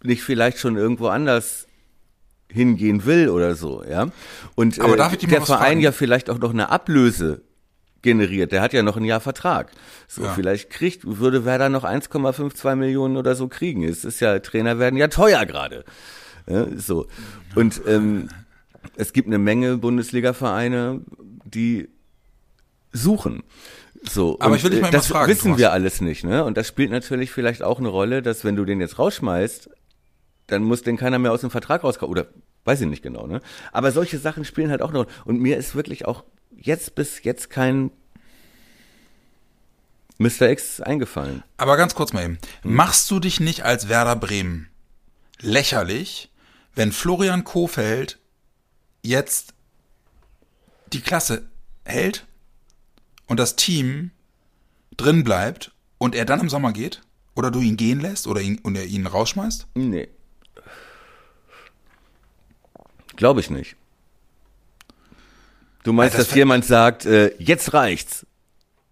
nicht 0.04 0.24
vielleicht 0.24 0.60
schon 0.60 0.76
irgendwo 0.78 1.08
anders 1.08 1.68
hingehen 2.50 3.06
will 3.06 3.30
oder 3.30 3.56
so, 3.56 3.84
ja. 3.84 4.08
Und 4.56 4.80
Aber 4.80 4.94
äh, 4.94 5.18
der 5.18 5.42
Verein 5.42 5.46
fragen? 5.46 5.80
ja 5.82 5.92
vielleicht 5.92 6.30
auch 6.30 6.38
noch 6.40 6.52
eine 6.52 6.70
Ablöse 6.70 7.42
generiert. 8.02 8.52
Der 8.52 8.62
hat 8.62 8.74
ja 8.74 8.84
noch 8.84 8.96
ein 8.98 9.04
Jahr 9.04 9.20
Vertrag. 9.20 9.72
So, 10.08 10.24
Ja. 10.24 10.34
vielleicht 10.34 10.70
kriegt, 10.70 11.02
würde 11.04 11.46
Werder 11.46 11.70
noch 11.70 11.84
1,52 11.84 12.76
Millionen 12.76 13.18
oder 13.18 13.36
so 13.36 13.48
kriegen. 13.48 13.84
Es 13.84 14.06
ist 14.06 14.20
ja, 14.20 14.38
Trainer 14.40 14.80
werden 14.80 14.98
ja 14.98 15.08
teuer 15.08 15.46
gerade. 15.46 15.84
So. 16.75 17.08
Und 17.56 17.82
ähm, 17.88 18.30
es 18.96 19.13
gibt 19.13 19.27
eine 19.27 19.38
Menge 19.38 19.77
Bundesliga-Vereine, 19.77 21.01
die 21.44 21.89
suchen. 22.94 23.44
So, 24.04 24.38
Aber 24.39 24.56
ich 24.56 24.63
will 24.63 24.72
dich 24.72 24.82
mal 24.82 24.89
äh, 24.89 24.92
das 24.92 25.10
was 25.10 25.18
fragen, 25.18 25.32
wissen 25.32 25.44
Thomas. 25.44 25.60
wir 25.60 25.72
alles 25.72 26.01
nicht, 26.01 26.24
ne? 26.24 26.44
Und 26.46 26.56
das 26.58 26.68
spielt 26.68 26.92
natürlich 26.92 27.32
vielleicht 27.32 27.63
auch 27.63 27.80
eine 27.80 27.89
Rolle, 27.89 28.22
dass 28.22 28.44
wenn 28.44 28.56
du 28.56 28.63
den 28.63 28.80
jetzt 28.80 29.00
rausschmeißt, 29.00 29.70
dann 30.48 30.63
muss 30.63 30.84
den 30.84 30.98
keiner 30.98 31.20
mehr 31.20 31.32
aus 31.32 31.42
dem 31.42 31.50
Vertrag 31.51 31.84
rauskommen. 31.84 32.12
Oder 32.12 32.27
weiß 32.63 32.82
ich 32.82 32.88
nicht 32.88 33.04
genau, 33.04 33.27
ne? 33.27 33.42
Aber 33.72 33.92
solche 33.92 34.18
Sachen 34.20 34.46
spielen 34.46 34.70
halt 34.70 34.82
auch 34.82 34.89
eine 34.89 35.00
Rolle. 35.00 35.10
Und 35.25 35.42
mir 35.42 35.58
ist 35.58 35.75
wirklich 35.75 36.06
auch 36.06 36.24
jetzt 36.56 36.96
bis 36.96 37.24
jetzt 37.24 37.50
kein 37.50 37.92
Mr. 40.20 40.50
X 40.50 40.80
eingefallen. 40.82 41.44
Aber 41.58 41.75
ganz 41.75 41.94
kurz 41.96 42.13
mal 42.13 42.24
eben. 42.24 42.38
Machst 42.63 43.12
du 43.12 43.20
dich 43.20 43.39
nicht 43.39 43.66
als 43.66 43.89
Werder 43.89 44.16
Bremen 44.16 44.70
lächerlich, 45.39 46.32
wenn 46.78 46.92
Florian 46.92 47.44
Kofeld 47.44 48.20
jetzt 49.02 49.54
die 50.94 51.02
Klasse 51.02 51.50
hält 51.84 52.26
und 53.26 53.40
das 53.40 53.56
Team 53.56 54.12
drin 54.96 55.24
bleibt 55.24 55.72
und 55.98 56.16
er 56.16 56.26
dann 56.26 56.40
im 56.40 56.50
Sommer 56.50 56.72
geht? 56.72 57.02
Oder 57.36 57.52
du 57.52 57.62
ihn 57.62 57.78
gehen 57.78 58.00
lässt 58.00 58.26
oder 58.26 58.42
ihn, 58.42 58.60
und 58.60 58.76
er 58.76 58.86
ihn 58.86 59.06
rausschmeißt? 59.06 59.68
Nee. 59.76 60.08
Glaube 63.16 63.42
ich 63.42 63.50
nicht. 63.50 63.76
Du 65.84 65.94
meinst, 65.94 66.14
Ja, 66.14 66.20
das 66.20 66.28
dass 66.30 66.36
jemand 66.36 66.66
sagt, 66.66 67.06
äh, 67.06 67.34
jetzt 67.40 67.74
reicht's. 67.74 68.26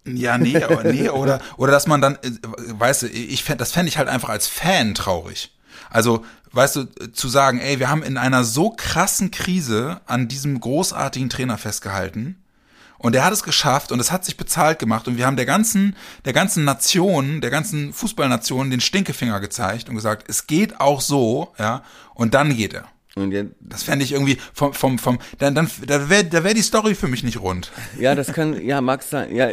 Ja, 0.04 0.38
nee, 0.38 0.62
aber 0.62 0.84
nee, 0.84 1.08
oder, 1.10 1.40
oder 1.56 1.72
dass 1.72 1.86
man 1.86 2.00
dann, 2.00 2.16
äh, 2.16 2.30
weißt 2.42 3.02
du, 3.02 3.06
ich 3.08 3.42
fänd, 3.42 3.60
das 3.60 3.72
fände 3.72 3.88
ich 3.88 3.98
halt 3.98 4.08
einfach 4.08 4.28
als 4.28 4.46
Fan 4.46 4.94
traurig. 4.94 5.55
Also, 5.96 6.26
weißt 6.52 6.76
du, 6.76 6.84
zu 7.12 7.26
sagen, 7.26 7.58
ey, 7.58 7.78
wir 7.78 7.88
haben 7.88 8.02
in 8.02 8.18
einer 8.18 8.44
so 8.44 8.68
krassen 8.68 9.30
Krise 9.30 10.02
an 10.04 10.28
diesem 10.28 10.60
großartigen 10.60 11.30
Trainer 11.30 11.56
festgehalten 11.56 12.36
Und 12.98 13.14
der 13.14 13.24
hat 13.24 13.32
es 13.32 13.42
geschafft 13.42 13.92
und 13.92 13.98
es 13.98 14.12
hat 14.12 14.22
sich 14.22 14.36
bezahlt 14.36 14.78
gemacht 14.78 15.08
und 15.08 15.16
wir 15.16 15.24
haben 15.24 15.36
der 15.36 15.46
ganzen, 15.46 15.96
der 16.26 16.34
ganzen 16.34 16.64
Nation, 16.64 17.40
der 17.40 17.48
ganzen 17.48 17.94
Fußballnation 17.94 18.68
den 18.68 18.82
Stinkefinger 18.82 19.40
gezeigt 19.40 19.88
und 19.88 19.94
gesagt, 19.94 20.28
es 20.28 20.46
geht 20.46 20.82
auch 20.82 21.00
so, 21.00 21.54
ja, 21.58 21.82
und 22.12 22.34
dann 22.34 22.54
geht 22.54 22.74
er. 22.74 22.84
Und 23.18 23.32
jetzt, 23.32 23.54
Das 23.60 23.82
fände 23.82 24.04
ich 24.04 24.12
irgendwie 24.12 24.36
vom, 24.52 24.74
vom, 24.74 24.98
vom, 24.98 25.18
dann, 25.38 25.54
dann, 25.54 25.70
da 25.86 26.10
wäre 26.10 26.24
da 26.26 26.44
wär 26.44 26.52
die 26.52 26.60
Story 26.60 26.94
für 26.94 27.08
mich 27.08 27.24
nicht 27.24 27.40
rund. 27.40 27.72
ja, 27.98 28.14
das 28.14 28.30
kann, 28.30 28.62
ja, 28.62 28.82
mag 28.82 29.02
sein, 29.02 29.34
ja. 29.34 29.48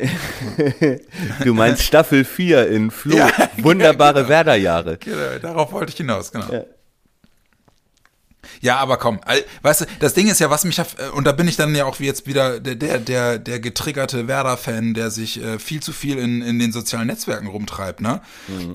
du 1.44 1.54
meinst 1.54 1.84
Staffel 1.84 2.26
4 2.26 2.68
in 2.68 2.92
Flo, 2.92 3.16
Ja, 3.16 3.30
wunderbare 3.58 4.20
genau. 4.20 4.30
Werderjahre. 4.30 4.98
Genau, 4.98 5.40
Darauf 5.42 5.72
wollte 5.72 5.92
ich 5.92 5.98
hinaus, 5.98 6.34
genau. 6.34 6.52
Ja. 6.52 6.66
Ja, 8.60 8.78
aber 8.78 8.98
komm, 8.98 9.20
weißt 9.62 9.82
du, 9.82 9.86
das 10.00 10.14
Ding 10.14 10.28
ist 10.28 10.40
ja, 10.40 10.50
was 10.50 10.66
mich, 10.66 10.78
äh, 10.80 10.84
und 11.14 11.26
da 11.26 11.32
bin 11.32 11.48
ich 11.48 11.56
dann 11.56 11.74
ja 11.76 11.86
auch 11.86 12.00
wie 12.00 12.06
jetzt 12.06 12.28
wieder 12.28 12.60
der, 12.60 12.76
der, 12.76 13.00
der, 13.00 13.40
der 13.40 13.60
getriggerte 13.60 14.28
Werder-Fan, 14.28 14.94
der 14.94 15.10
sich 15.10 15.42
äh, 15.42 15.60
viel 15.60 15.82
zu 15.82 15.92
viel 15.94 16.18
in, 16.18 16.42
in 16.42 16.60
den 16.60 16.72
sozialen 16.72 17.08
Netzwerken 17.08 17.48
rumtreibt, 17.48 18.02
ne? 18.02 18.22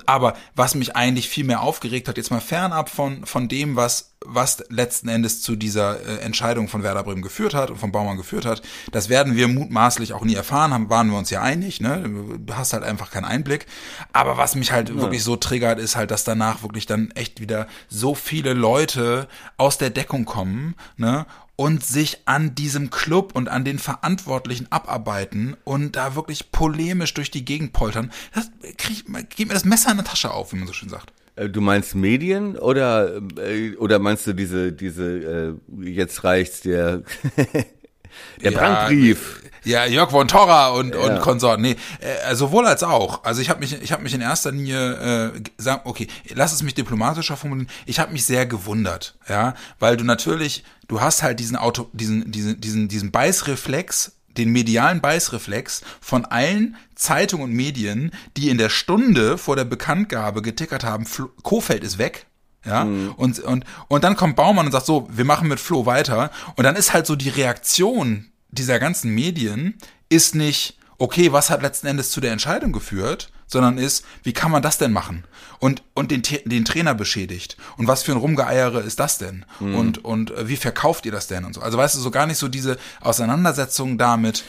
Aber 0.06 0.34
was 0.54 0.74
mich 0.74 0.96
eigentlich 0.96 1.28
viel 1.28 1.44
mehr 1.44 1.62
aufgeregt 1.62 2.08
hat, 2.08 2.16
jetzt 2.16 2.30
mal 2.30 2.40
fernab 2.40 2.88
von, 2.88 3.24
von 3.26 3.48
dem, 3.48 3.76
was, 3.76 4.14
was 4.24 4.64
letzten 4.68 5.08
Endes 5.08 5.42
zu 5.42 5.56
dieser 5.56 6.00
äh, 6.00 6.18
Entscheidung 6.20 6.68
von 6.68 6.82
Werder 6.82 7.04
Bremen 7.04 7.22
geführt 7.22 7.54
hat 7.54 7.70
und 7.70 7.78
von 7.78 7.92
Baumann 7.92 8.16
geführt 8.16 8.46
hat, 8.46 8.62
das 8.90 9.08
werden 9.08 9.36
wir 9.36 9.48
mutmaßlich 9.48 10.12
auch 10.12 10.24
nie 10.24 10.34
erfahren, 10.34 10.72
haben, 10.72 10.90
waren 10.90 11.10
wir 11.10 11.18
uns 11.18 11.30
ja 11.30 11.42
einig, 11.42 11.80
ne? 11.80 12.38
Du 12.38 12.54
hast 12.54 12.72
halt 12.72 12.82
einfach 12.82 13.10
keinen 13.10 13.24
Einblick. 13.24 13.66
Aber 14.12 14.36
was 14.36 14.54
mich 14.54 14.72
halt 14.72 14.94
wirklich 14.94 15.22
so 15.22 15.36
triggert, 15.36 15.78
ist 15.78 15.96
halt, 15.96 16.10
dass 16.10 16.24
danach 16.24 16.62
wirklich 16.62 16.86
dann 16.86 17.10
echt 17.12 17.40
wieder 17.40 17.68
so 17.88 18.14
viele 18.14 18.54
Leute 18.54 19.28
aus 19.56 19.78
der 19.78 19.90
Deckung 19.90 20.24
kommen, 20.24 20.74
ne? 20.96 21.26
Und 21.56 21.84
sich 21.84 22.20
an 22.26 22.54
diesem 22.54 22.90
Club 22.90 23.34
und 23.34 23.48
an 23.48 23.64
den 23.64 23.80
Verantwortlichen 23.80 24.70
abarbeiten 24.70 25.56
und 25.64 25.96
da 25.96 26.14
wirklich 26.14 26.52
polemisch 26.52 27.14
durch 27.14 27.32
die 27.32 27.44
Gegend 27.44 27.72
poltern. 27.72 28.12
Das 28.32 28.48
krieg, 28.76 29.04
gib 29.30 29.48
mir 29.48 29.54
das 29.54 29.64
Messer 29.64 29.90
in 29.90 29.96
der 29.96 30.06
Tasche 30.06 30.30
auf, 30.30 30.52
wie 30.52 30.56
man 30.56 30.68
so 30.68 30.72
schön 30.72 30.88
sagt. 30.88 31.12
Äh, 31.38 31.48
Du 31.48 31.60
meinst 31.60 31.94
Medien 31.94 32.56
oder, 32.58 33.16
äh, 33.38 33.74
oder 33.76 33.98
meinst 33.98 34.26
du 34.26 34.32
diese, 34.32 34.72
diese, 34.72 35.56
äh, 35.82 35.84
jetzt 35.90 36.24
reicht's, 36.24 36.60
der, 36.60 37.02
der 38.42 38.50
Brandbrief? 38.50 39.42
Ja, 39.64 39.84
Jörg 39.84 40.10
von 40.10 40.28
Torra 40.28 40.68
und, 40.68 40.94
Ja. 40.94 41.00
und 41.00 41.20
Konsorten. 41.20 41.62
Nee, 41.62 41.76
äh, 42.00 42.34
sowohl 42.34 42.66
als 42.66 42.82
auch. 42.82 43.24
Also 43.24 43.42
ich 43.42 43.50
habe 43.50 43.60
mich, 43.60 43.80
ich 43.82 43.92
habe 43.92 44.02
mich 44.02 44.14
in 44.14 44.20
erster 44.20 44.50
Linie 44.52 45.32
äh, 45.34 45.40
gesagt, 45.56 45.84
okay, 45.84 46.06
lass 46.34 46.52
es 46.52 46.62
mich 46.62 46.74
diplomatischer 46.74 47.36
formulieren. 47.36 47.68
Ich 47.84 47.98
habe 47.98 48.12
mich 48.12 48.24
sehr 48.24 48.46
gewundert, 48.46 49.16
ja, 49.28 49.54
weil 49.78 49.96
du 49.96 50.04
natürlich, 50.04 50.64
du 50.86 51.00
hast 51.00 51.22
halt 51.22 51.40
diesen 51.40 51.56
Auto, 51.56 51.88
diesen, 51.92 52.30
diesen, 52.30 52.60
diesen, 52.60 52.88
diesen 52.88 53.10
Beißreflex, 53.10 54.12
den 54.38 54.50
medialen 54.50 55.00
Beißreflex 55.00 55.82
von 56.00 56.24
allen 56.24 56.76
Zeitungen 56.94 57.44
und 57.44 57.52
Medien, 57.52 58.12
die 58.36 58.48
in 58.48 58.58
der 58.58 58.70
Stunde 58.70 59.36
vor 59.36 59.56
der 59.56 59.64
Bekanntgabe 59.64 60.40
getickert 60.42 60.84
haben, 60.84 61.04
Flo- 61.04 61.30
Kofeld 61.42 61.84
ist 61.84 61.98
weg. 61.98 62.26
Ja, 62.64 62.82
und, 62.82 63.38
und, 63.38 63.64
und 63.86 64.04
dann 64.04 64.16
kommt 64.16 64.36
Baumann 64.36 64.66
und 64.66 64.72
sagt 64.72 64.84
so, 64.84 65.08
wir 65.10 65.24
machen 65.24 65.48
mit 65.48 65.60
Flo 65.60 65.86
weiter. 65.86 66.30
Und 66.56 66.64
dann 66.64 66.76
ist 66.76 66.92
halt 66.92 67.06
so 67.06 67.14
die 67.16 67.28
Reaktion 67.28 68.26
dieser 68.50 68.78
ganzen 68.78 69.14
Medien 69.14 69.74
ist 70.08 70.34
nicht, 70.34 70.76
okay, 70.98 71.32
was 71.32 71.50
hat 71.50 71.62
letzten 71.62 71.86
Endes 71.86 72.10
zu 72.10 72.20
der 72.20 72.32
Entscheidung 72.32 72.72
geführt, 72.72 73.30
sondern 73.48 73.78
ist, 73.78 74.04
wie 74.22 74.32
kann 74.32 74.52
man 74.52 74.62
das 74.62 74.78
denn 74.78 74.92
machen? 74.92 75.24
Und, 75.58 75.82
und 75.94 76.12
den, 76.12 76.22
den 76.44 76.64
Trainer 76.64 76.94
beschädigt. 76.94 77.56
Und 77.76 77.88
was 77.88 78.04
für 78.04 78.12
ein 78.12 78.18
Rumgeeiere 78.18 78.80
ist 78.80 79.00
das 79.00 79.18
denn? 79.18 79.44
Und, 79.58 80.04
und 80.04 80.30
äh, 80.30 80.46
wie 80.48 80.56
verkauft 80.56 81.04
ihr 81.06 81.10
das 81.12 81.26
denn? 81.26 81.44
Und 81.44 81.54
so. 81.54 81.60
Also 81.62 81.76
weißt 81.76 81.96
du, 81.96 82.00
so 82.00 82.12
gar 82.12 82.26
nicht 82.26 82.38
so 82.38 82.46
diese 82.46 82.76
Auseinandersetzung 83.00 83.98
damit, 83.98 84.44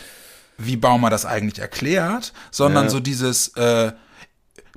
wie 0.60 0.78
Baumer 0.78 1.10
das 1.10 1.26
eigentlich 1.26 1.58
erklärt, 1.60 2.34
sondern 2.52 2.84
Ja. 2.86 2.90
so 2.92 3.00
dieses, 3.00 3.50
äh, 3.56 3.94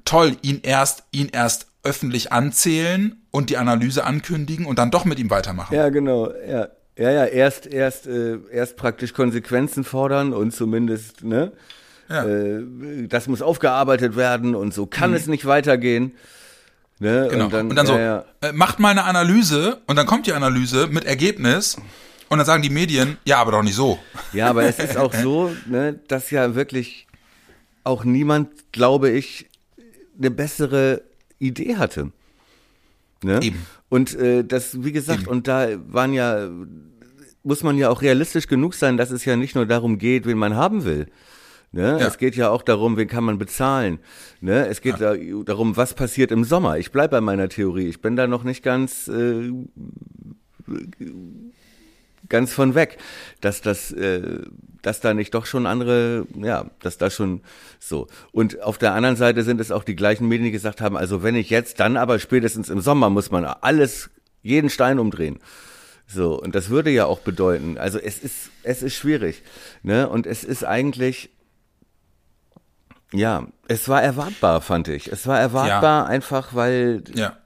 toll, 0.04 0.36
ihn 0.42 0.60
erst, 0.62 1.04
ihn 1.10 1.28
erst 1.30 1.66
öffentlich 1.82 2.32
anzählen 2.32 3.20
und 3.30 3.50
die 3.50 3.56
Analyse 3.58 4.04
ankündigen 4.04 4.64
und 4.66 4.78
dann 4.78 4.90
doch 4.90 5.04
mit 5.04 5.18
ihm 5.18 5.28
weitermachen. 5.30 5.74
Ja, 5.74 5.88
genau, 5.90 6.32
ja. 6.48 6.68
Ja, 6.96 7.10
ja, 7.10 7.24
erst, 7.24 7.66
erst, 7.66 8.06
äh, 8.06 8.38
erst 8.52 8.76
praktisch 8.76 9.14
Konsequenzen 9.14 9.82
fordern 9.82 10.32
und 10.34 10.52
zumindest, 10.54 11.24
ne? 11.24 11.52
Ja. 12.08 12.24
Äh, 12.24 13.06
das 13.08 13.28
muss 13.28 13.42
aufgearbeitet 13.42 14.16
werden 14.16 14.54
und 14.54 14.74
so 14.74 14.86
kann 14.86 15.14
es 15.14 15.26
nicht 15.26 15.46
weitergehen. 15.46 16.12
Ne? 16.98 17.28
Genau. 17.30 17.46
Und 17.46 17.74
dann, 17.74 17.86
so, 17.86 17.94
ja, 17.94 18.00
ja. 18.00 18.24
Äh, 18.48 18.52
macht 18.52 18.78
mal 18.78 18.90
eine 18.90 19.04
Analyse 19.04 19.80
und 19.86 19.96
dann 19.96 20.06
kommt 20.06 20.26
die 20.26 20.32
Analyse 20.32 20.86
mit 20.86 21.04
Ergebnis 21.04 21.76
und 22.28 22.38
dann 22.38 22.46
sagen 22.46 22.62
die 22.62 22.70
Medien, 22.70 23.18
ja, 23.24 23.38
aber 23.38 23.52
doch 23.52 23.62
nicht 23.62 23.74
so. 23.74 23.98
Ja, 24.32 24.48
aber 24.48 24.62
es 24.64 24.78
ist 24.78 24.96
auch 24.96 25.12
so, 25.22 25.50
ne, 25.66 25.98
dass 26.08 26.30
ja 26.30 26.54
wirklich 26.54 27.06
auch 27.84 28.04
niemand, 28.04 28.50
glaube 28.72 29.10
ich, 29.10 29.46
eine 30.16 30.30
bessere 30.30 31.02
Idee 31.38 31.76
hatte. 31.76 32.12
Ne? 33.22 33.40
Eben. 33.42 33.66
Und 33.88 34.14
äh, 34.14 34.44
das, 34.44 34.82
wie 34.84 34.92
gesagt, 34.92 35.22
Eben. 35.22 35.30
und 35.30 35.48
da 35.48 35.68
waren 35.88 36.12
ja, 36.12 36.48
muss 37.42 37.62
man 37.62 37.76
ja 37.76 37.90
auch 37.90 38.02
realistisch 38.02 38.46
genug 38.46 38.74
sein, 38.74 38.96
dass 38.96 39.10
es 39.10 39.24
ja 39.24 39.36
nicht 39.36 39.54
nur 39.54 39.66
darum 39.66 39.98
geht, 39.98 40.24
wen 40.24 40.38
man 40.38 40.56
haben 40.56 40.84
will. 40.84 41.08
Ne? 41.72 41.98
Ja. 41.98 42.06
Es 42.06 42.18
geht 42.18 42.36
ja 42.36 42.50
auch 42.50 42.62
darum, 42.62 42.96
wen 42.96 43.08
kann 43.08 43.24
man 43.24 43.38
bezahlen. 43.38 43.98
Ne? 44.40 44.66
Es 44.66 44.82
geht 44.82 45.00
da, 45.00 45.14
darum, 45.16 45.76
was 45.76 45.94
passiert 45.94 46.30
im 46.30 46.44
Sommer. 46.44 46.78
Ich 46.78 46.92
bleibe 46.92 47.12
bei 47.12 47.20
meiner 47.20 47.48
Theorie. 47.48 47.88
Ich 47.88 48.02
bin 48.02 48.14
da 48.14 48.26
noch 48.26 48.44
nicht 48.44 48.62
ganz 48.62 49.08
äh, 49.08 49.50
ganz 52.28 52.52
von 52.52 52.74
weg, 52.74 52.98
dass 53.40 53.60
das, 53.60 53.92
äh, 53.92 54.40
dass 54.80 55.00
da 55.00 55.14
nicht 55.14 55.34
doch 55.34 55.46
schon 55.46 55.66
andere, 55.66 56.26
ja, 56.40 56.70
dass 56.80 56.98
da 56.98 57.10
schon 57.10 57.42
so. 57.78 58.08
Und 58.32 58.62
auf 58.62 58.78
der 58.78 58.94
anderen 58.94 59.16
Seite 59.16 59.42
sind 59.42 59.60
es 59.60 59.70
auch 59.70 59.84
die 59.84 59.96
gleichen 59.96 60.28
Medien, 60.28 60.46
die 60.46 60.50
gesagt 60.50 60.80
haben, 60.80 60.96
also 60.96 61.22
wenn 61.22 61.36
ich 61.36 61.50
jetzt, 61.50 61.78
dann 61.78 61.96
aber 61.96 62.18
spätestens 62.18 62.70
im 62.70 62.80
Sommer 62.80 63.10
muss 63.10 63.30
man 63.30 63.44
alles, 63.44 64.10
jeden 64.42 64.70
Stein 64.70 64.98
umdrehen. 64.98 65.38
So, 66.06 66.40
und 66.40 66.54
das 66.54 66.68
würde 66.68 66.90
ja 66.90 67.06
auch 67.06 67.20
bedeuten, 67.20 67.78
also 67.78 67.98
es 67.98 68.18
ist, 68.18 68.50
es 68.62 68.82
ist 68.82 68.94
schwierig, 68.94 69.42
ne, 69.82 70.08
und 70.08 70.26
es 70.26 70.42
ist 70.42 70.64
eigentlich, 70.64 71.30
ja, 73.12 73.46
es 73.68 73.88
war 73.88 74.02
erwartbar, 74.02 74.60
fand 74.60 74.88
ich. 74.88 75.10
Es 75.10 75.26
war 75.26 75.38
erwartbar 75.38 76.06
einfach, 76.06 76.54
weil, 76.54 77.02
Ja. 77.14 77.36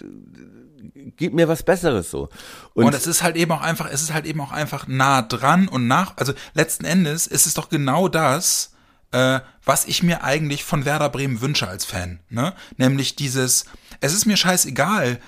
gib 1.16 1.34
mir 1.34 1.48
was 1.48 1.62
Besseres 1.62 2.10
so. 2.10 2.28
Und, 2.74 2.94
es 2.94 3.06
ist 3.06 3.22
halt 3.22 3.36
eben 3.36 3.52
auch 3.52 3.60
einfach, 3.62 3.88
es 3.90 4.02
ist 4.02 4.12
halt 4.12 4.26
eben 4.26 4.40
auch 4.40 4.52
einfach 4.52 4.86
nah 4.88 5.22
dran 5.22 5.68
und 5.68 5.86
nach, 5.86 6.16
also 6.16 6.32
letzten 6.54 6.84
Endes 6.84 7.26
ist 7.26 7.46
es 7.46 7.54
doch 7.54 7.68
genau 7.68 8.08
das, 8.08 8.72
äh, 9.12 9.40
was 9.64 9.84
ich 9.86 10.02
mir 10.02 10.24
eigentlich 10.24 10.64
von 10.64 10.84
Werder 10.84 11.08
Bremen 11.08 11.40
wünsche 11.40 11.68
als 11.68 11.84
Fan, 11.84 12.20
ne? 12.28 12.54
Nämlich 12.76 13.16
dieses, 13.16 13.64
es 14.00 14.12
ist 14.12 14.26
mir 14.26 14.36
scheißegal, 14.36 15.18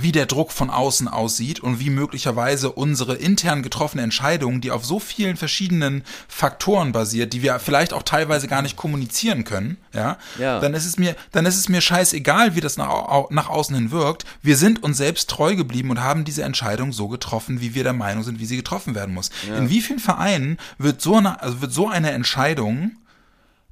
wie 0.00 0.12
der 0.12 0.26
Druck 0.26 0.52
von 0.52 0.70
außen 0.70 1.08
aussieht 1.08 1.60
und 1.60 1.80
wie 1.80 1.90
möglicherweise 1.90 2.70
unsere 2.72 3.16
intern 3.16 3.62
getroffene 3.62 4.02
Entscheidung, 4.02 4.60
die 4.60 4.70
auf 4.70 4.84
so 4.84 5.00
vielen 5.00 5.36
verschiedenen 5.36 6.04
Faktoren 6.28 6.92
basiert, 6.92 7.32
die 7.32 7.42
wir 7.42 7.58
vielleicht 7.58 7.92
auch 7.92 8.02
teilweise 8.02 8.48
gar 8.48 8.62
nicht 8.62 8.76
kommunizieren 8.76 9.44
können, 9.44 9.76
ja, 9.92 10.18
Ja. 10.38 10.60
dann 10.60 10.74
ist 10.74 10.86
es 10.86 10.98
mir, 10.98 11.16
dann 11.32 11.46
ist 11.46 11.56
es 11.56 11.68
mir 11.68 11.80
scheißegal, 11.80 12.54
wie 12.54 12.60
das 12.60 12.76
nach, 12.76 13.30
nach 13.30 13.48
außen 13.48 13.74
hin 13.74 13.90
wirkt. 13.90 14.24
Wir 14.42 14.56
sind 14.56 14.82
uns 14.82 14.96
selbst 14.98 15.28
treu 15.30 15.56
geblieben 15.56 15.90
und 15.90 16.00
haben 16.02 16.24
diese 16.24 16.42
Entscheidung 16.42 16.92
so 16.92 17.08
getroffen, 17.08 17.60
wie 17.60 17.74
wir 17.74 17.82
der 17.84 17.92
Meinung 17.92 18.22
sind, 18.24 18.38
wie 18.40 18.46
sie 18.46 18.56
getroffen 18.56 18.94
werden 18.94 19.14
muss. 19.14 19.30
In 19.46 19.70
wie 19.70 19.80
vielen 19.80 19.98
Vereinen 19.98 20.58
wird 20.78 21.00
so 21.02 21.16
eine, 21.16 21.42
also 21.42 21.60
wird 21.60 21.72
so 21.72 21.88
eine 21.88 22.10
Entscheidung 22.12 22.92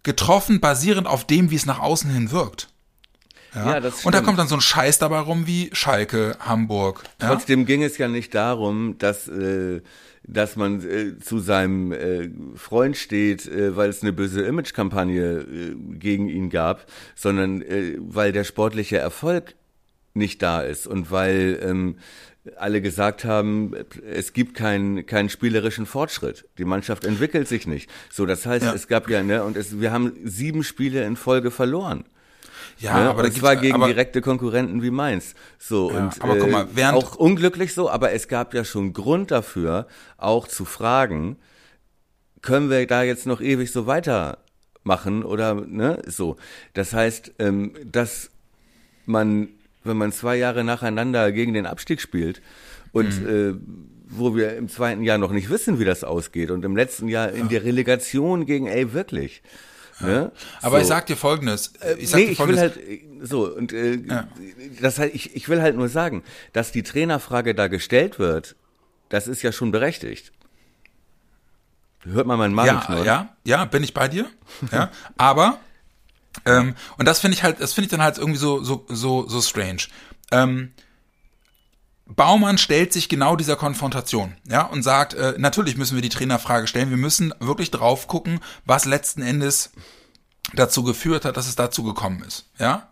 getroffen, 0.02 0.60
basierend 0.60 1.06
auf 1.06 1.24
dem, 1.24 1.50
wie 1.50 1.56
es 1.56 1.66
nach 1.66 1.80
außen 1.80 2.10
hin 2.10 2.30
wirkt? 2.30 2.68
Ja, 3.56 3.80
das 3.80 4.04
und 4.04 4.12
da 4.14 4.18
stimmt. 4.18 4.26
kommt 4.26 4.38
dann 4.38 4.48
so 4.48 4.54
ein 4.56 4.60
Scheiß 4.60 4.98
dabei 4.98 5.18
rum 5.20 5.46
wie 5.46 5.70
Schalke, 5.72 6.36
Hamburg. 6.40 7.02
Ja? 7.20 7.28
Trotzdem 7.28 7.66
ging 7.66 7.82
es 7.82 7.98
ja 7.98 8.08
nicht 8.08 8.34
darum, 8.34 8.96
dass, 8.98 9.26
äh, 9.28 9.80
dass 10.24 10.56
man 10.56 10.80
äh, 10.88 11.18
zu 11.18 11.38
seinem 11.38 11.92
äh, 11.92 12.28
Freund 12.56 12.96
steht, 12.96 13.46
äh, 13.46 13.76
weil 13.76 13.88
es 13.88 14.02
eine 14.02 14.12
böse 14.12 14.42
Imagekampagne 14.42 15.22
äh, 15.40 15.74
gegen 15.98 16.28
ihn 16.28 16.50
gab, 16.50 16.86
sondern 17.14 17.62
äh, 17.62 17.96
weil 17.98 18.32
der 18.32 18.44
sportliche 18.44 18.98
Erfolg 18.98 19.54
nicht 20.14 20.42
da 20.42 20.60
ist 20.62 20.86
und 20.86 21.10
weil 21.10 21.58
ähm, 21.62 21.96
alle 22.56 22.80
gesagt 22.80 23.24
haben, 23.24 23.74
es 24.08 24.32
gibt 24.32 24.54
keinen 24.54 25.04
keinen 25.04 25.28
spielerischen 25.28 25.84
Fortschritt. 25.84 26.46
Die 26.58 26.64
Mannschaft 26.64 27.04
entwickelt 27.04 27.48
sich 27.48 27.66
nicht. 27.66 27.90
So, 28.10 28.24
das 28.24 28.46
heißt, 28.46 28.64
Ja. 28.64 28.72
es 28.72 28.86
gab 28.88 29.10
ja, 29.10 29.22
ne, 29.22 29.42
und 29.44 29.56
es, 29.56 29.80
wir 29.80 29.90
haben 29.92 30.12
sieben 30.24 30.62
Spiele 30.62 31.04
in 31.04 31.16
Folge 31.16 31.50
verloren. 31.50 32.04
Ja, 32.78 33.00
ne? 33.02 33.08
aber 33.10 33.22
da 33.22 33.28
und 33.28 33.34
zwar 33.34 33.52
gibt's- 33.52 33.62
gegen 33.62 33.74
aber, 33.76 33.86
direkte 33.86 34.20
Konkurrenten 34.20 34.82
wie 34.82 34.90
Mainz. 34.90 35.34
So 35.58 35.90
Ja, 35.90 35.98
und 36.04 36.22
aber 36.22 36.36
guck 36.36 36.50
mal, 36.50 36.64
äh, 36.64 36.68
während- 36.74 36.96
auch 36.98 37.16
unglücklich 37.16 37.72
so, 37.74 37.88
aber 37.90 38.12
es 38.12 38.28
gab 38.28 38.52
ja 38.54 38.64
schon 38.64 38.92
Grund 38.92 39.30
dafür, 39.30 39.86
auch 40.18 40.46
zu 40.48 40.64
fragen, 40.64 41.36
können 42.42 42.70
wir 42.70 42.86
da 42.86 43.02
jetzt 43.02 43.26
noch 43.26 43.40
ewig 43.40 43.72
so 43.72 43.86
weitermachen 43.86 45.24
oder 45.24 45.54
ne 45.54 46.00
so. 46.06 46.36
Das 46.74 46.92
heißt, 46.92 47.32
ähm, 47.38 47.72
dass 47.90 48.30
man, 49.06 49.48
wenn 49.84 49.96
man 49.96 50.12
zwei 50.12 50.36
Jahre 50.36 50.62
nacheinander 50.64 51.32
gegen 51.32 51.54
den 51.54 51.66
Abstieg 51.66 52.00
spielt 52.00 52.40
Und 52.92 53.20
Mhm. 53.20 53.28
äh, 53.28 53.54
wo 54.08 54.34
wir 54.36 54.56
im 54.56 54.68
zweiten 54.70 55.02
Jahr 55.02 55.18
noch 55.18 55.30
nicht 55.32 55.50
wissen, 55.50 55.78
wie 55.78 55.84
das 55.84 56.02
ausgeht. 56.02 56.50
Und 56.50 56.64
im 56.64 56.76
letzten 56.76 57.08
Jahr 57.08 57.30
in 57.32 57.48
der 57.50 57.62
Relegation 57.64 58.46
gegen, 58.46 58.66
ey, 58.68 58.94
wirklich. 58.94 59.42
Ne? 60.00 60.30
Aber 60.62 60.76
So. 60.76 60.82
ich 60.82 60.88
sag 60.88 61.06
dir 61.06 61.16
Folgendes. 61.16 61.72
äh, 61.80 61.94
Ich 61.98 62.10
sag 62.10 62.18
nee, 62.18 62.26
dir 62.26 62.32
ich 62.32 62.38
will 62.38 62.46
Folgendes. 62.56 62.60
halt 62.60 62.76
äh, 62.76 63.00
so 63.22 63.46
und 63.54 63.72
äh, 63.72 63.98
das 64.80 64.98
halt, 64.98 65.14
ich, 65.14 65.34
ich 65.34 65.48
will 65.48 65.62
halt 65.62 65.76
nur 65.76 65.88
sagen, 65.88 66.22
dass 66.52 66.70
die 66.72 66.82
Trainerfrage 66.82 67.54
da 67.54 67.68
gestellt 67.68 68.18
wird, 68.18 68.56
das 69.08 69.26
ist 69.28 69.42
ja 69.42 69.52
schon 69.52 69.70
berechtigt. 69.72 70.32
Hört 72.04 72.26
man 72.26 72.38
meinen 72.38 72.54
Magen 72.54 72.68
ja, 72.68 72.80
knurren? 72.84 73.04
ja, 73.04 73.36
ja, 73.44 73.64
bin 73.64 73.82
ich 73.82 73.92
bei 73.94 74.06
dir. 74.08 74.26
Ja, 74.70 74.90
aber 75.16 75.58
ähm, 76.44 76.74
und 76.98 77.06
das 77.06 77.20
finde 77.20 77.36
ich 77.36 77.42
halt, 77.42 77.60
das 77.60 77.72
finde 77.72 77.86
ich 77.86 77.90
dann 77.90 78.02
halt 78.02 78.18
irgendwie 78.18 78.38
so 78.38 78.62
so 78.62 78.84
so 78.88 79.26
so 79.26 79.40
strange. 79.40 79.82
Ähm, 80.30 80.72
Baumann 82.06 82.56
stellt 82.56 82.92
sich 82.92 83.08
genau 83.08 83.34
dieser 83.36 83.56
Konfrontation, 83.56 84.36
ja, 84.48 84.62
und 84.62 84.82
sagt, 84.82 85.14
äh, 85.14 85.34
natürlich 85.38 85.76
müssen 85.76 85.96
wir 85.96 86.02
die 86.02 86.08
Trainerfrage 86.08 86.68
stellen. 86.68 86.90
Wir 86.90 86.96
müssen 86.96 87.34
wirklich 87.40 87.72
drauf 87.72 88.06
gucken, 88.06 88.40
was 88.64 88.84
letzten 88.84 89.22
Endes 89.22 89.72
dazu 90.54 90.84
geführt 90.84 91.24
hat, 91.24 91.36
dass 91.36 91.48
es 91.48 91.56
dazu 91.56 91.82
gekommen 91.82 92.22
ist, 92.22 92.46
ja. 92.58 92.88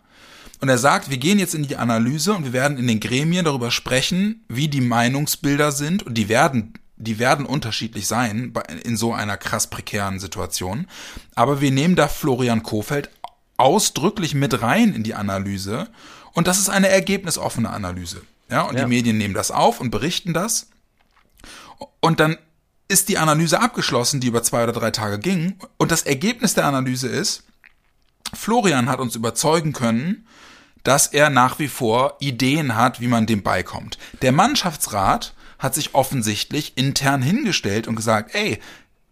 Und 0.61 0.69
er 0.69 0.77
sagt, 0.77 1.09
wir 1.09 1.17
gehen 1.17 1.39
jetzt 1.39 1.53
in 1.53 1.67
die 1.67 1.75
Analyse 1.75 2.33
und 2.33 2.45
wir 2.45 2.53
werden 2.53 2.77
in 2.77 2.87
den 2.87 2.99
Gremien 2.99 3.45
darüber 3.45 3.71
sprechen, 3.71 4.45
wie 4.47 4.67
die 4.67 4.81
Meinungsbilder 4.81 5.71
sind 5.71 6.03
und 6.03 6.15
die 6.17 6.29
werden 6.29 6.73
die 6.97 7.19
werden 7.19 7.45
unterschiedlich 7.45 8.07
sein 8.07 8.53
in 8.83 8.95
so 8.95 9.13
einer 9.13 9.35
krass 9.37 9.67
prekären 9.67 10.19
Situation. 10.19 10.87
Aber 11.35 11.59
wir 11.59 11.71
nehmen 11.71 11.95
da 11.97 12.07
Florian 12.07 12.63
Kofeld 12.63 13.09
ausdrücklich 13.57 14.33
mit 14.33 14.61
rein 14.61 14.93
in 14.93 15.03
die 15.03 15.13
Analyse 15.13 15.89
und 16.33 16.47
das 16.47 16.57
ist 16.57 16.69
eine 16.69 16.89
ergebnisoffene 16.89 17.69
Analyse. 17.69 18.21
Ja, 18.49 18.63
und 18.63 18.75
Ja. 18.75 18.83
die 18.83 18.89
Medien 18.89 19.17
nehmen 19.17 19.33
das 19.33 19.51
auf 19.51 19.79
und 19.79 19.91
berichten 19.91 20.33
das. 20.33 20.69
Und 21.99 22.19
dann 22.19 22.37
ist 22.87 23.09
die 23.09 23.17
Analyse 23.17 23.59
abgeschlossen, 23.61 24.19
die 24.19 24.27
über 24.27 24.43
zwei 24.43 24.63
oder 24.63 24.73
drei 24.73 24.91
Tage 24.91 25.17
ging. 25.19 25.57
Und 25.77 25.91
das 25.91 26.03
Ergebnis 26.03 26.53
der 26.53 26.65
Analyse 26.65 27.07
ist, 27.07 27.43
Florian 28.33 28.89
hat 28.89 28.99
uns 28.99 29.15
überzeugen 29.15 29.73
können, 29.73 30.27
dass 30.83 31.07
er 31.07 31.29
nach 31.31 31.57
wie 31.57 31.67
vor 31.67 32.15
Ideen 32.19 32.75
hat, 32.75 33.01
wie 33.01 33.07
man 33.07 33.25
dem 33.25 33.41
beikommt. 33.41 33.97
Der 34.21 34.31
Mannschaftsrat 34.31 35.33
hat 35.57 35.73
sich 35.73 35.95
offensichtlich 35.95 36.77
intern 36.77 37.21
hingestellt 37.23 37.87
und 37.87 37.95
gesagt, 37.95 38.35
ey, 38.35 38.59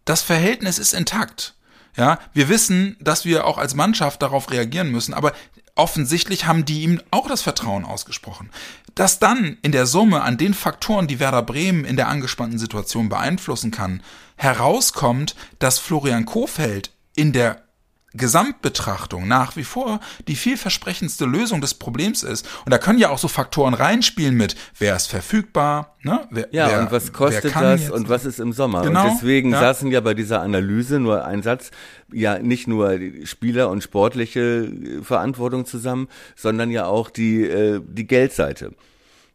das 0.06 0.22
Verhältnis 0.22 0.78
ist 0.78 0.94
intakt. 0.94 1.56
Ja, 1.96 2.20
wir 2.34 2.50
wissen, 2.50 2.96
dass 3.00 3.24
wir 3.26 3.46
auch 3.46 3.58
als 3.58 3.76
Mannschaft 3.76 4.22
darauf 4.22 4.52
reagieren 4.52 4.92
müssen, 4.92 5.14
aber 5.14 5.34
offensichtlich 5.76 6.46
haben 6.46 6.66
die 6.66 6.84
ihm 6.84 7.02
auch 7.12 7.28
das 7.28 7.42
Vertrauen 7.42 7.86
ausgesprochen. 7.86 8.50
Dass 8.96 9.20
dann 9.20 9.58
in 9.62 9.72
der 9.72 9.86
Summe 9.86 10.22
an 10.22 10.38
den 10.38 10.54
Faktoren, 10.54 11.08
die 11.08 11.20
Werder 11.20 11.42
Bremen 11.42 11.84
in 11.86 11.96
der 11.96 12.08
angespannten 12.08 12.60
Situation 12.60 13.10
beeinflussen 13.10 13.72
kann, 13.72 14.04
herauskommt, 14.36 15.36
dass 15.60 15.80
Florian 15.80 16.26
Kofeld 16.26 16.92
in 17.16 17.34
der 17.34 17.64
Gesamtbetrachtung 18.14 19.28
nach 19.28 19.56
wie 19.56 19.64
vor 19.64 20.00
die 20.28 20.36
vielversprechendste 20.36 21.26
Lösung 21.26 21.62
des 21.62 21.74
Problems 21.74 22.24
ist. 22.24 22.48
Und 22.66 22.72
da 22.72 22.78
können 22.78 23.00
ja 23.00 23.10
auch 23.10 23.18
so 23.18 23.28
Faktoren 23.28 23.74
reinspielen 23.74 24.36
mit, 24.36 24.56
wer 24.78 24.96
ist 24.96 25.08
verfügbar, 25.08 25.96
ne? 26.04 26.28
Wer, 26.30 26.48
Ja, 26.52 26.70
wer, 26.70 26.82
und 26.82 26.92
was 26.92 27.12
kostet 27.12 27.56
das 27.56 27.82
jetzt? 27.82 27.92
und 27.92 28.10
was 28.10 28.26
ist 28.26 28.40
im 28.40 28.54
Sommer? 28.54 28.84
Genau, 28.84 29.06
und 29.06 29.14
deswegen 29.14 29.52
ja. 29.52 29.60
saßen 29.60 29.92
ja 29.92 30.02
bei 30.02 30.14
dieser 30.14 30.42
Analyse 30.42 31.00
nur 31.00 31.26
ein 31.26 31.42
Satz, 31.42 31.72
ja 32.12 32.38
nicht 32.40 32.68
nur 32.68 33.00
Spieler 33.24 33.70
und 33.70 33.82
sportliche 33.82 34.40
äh, 34.40 35.04
Verantwortung 35.04 35.66
zusammen, 35.66 36.08
sondern 36.36 36.70
ja 36.70 36.86
auch 36.86 37.10
die, 37.10 37.44
äh, 37.44 37.82
die 37.84 38.06
Geldseite. 38.06 38.74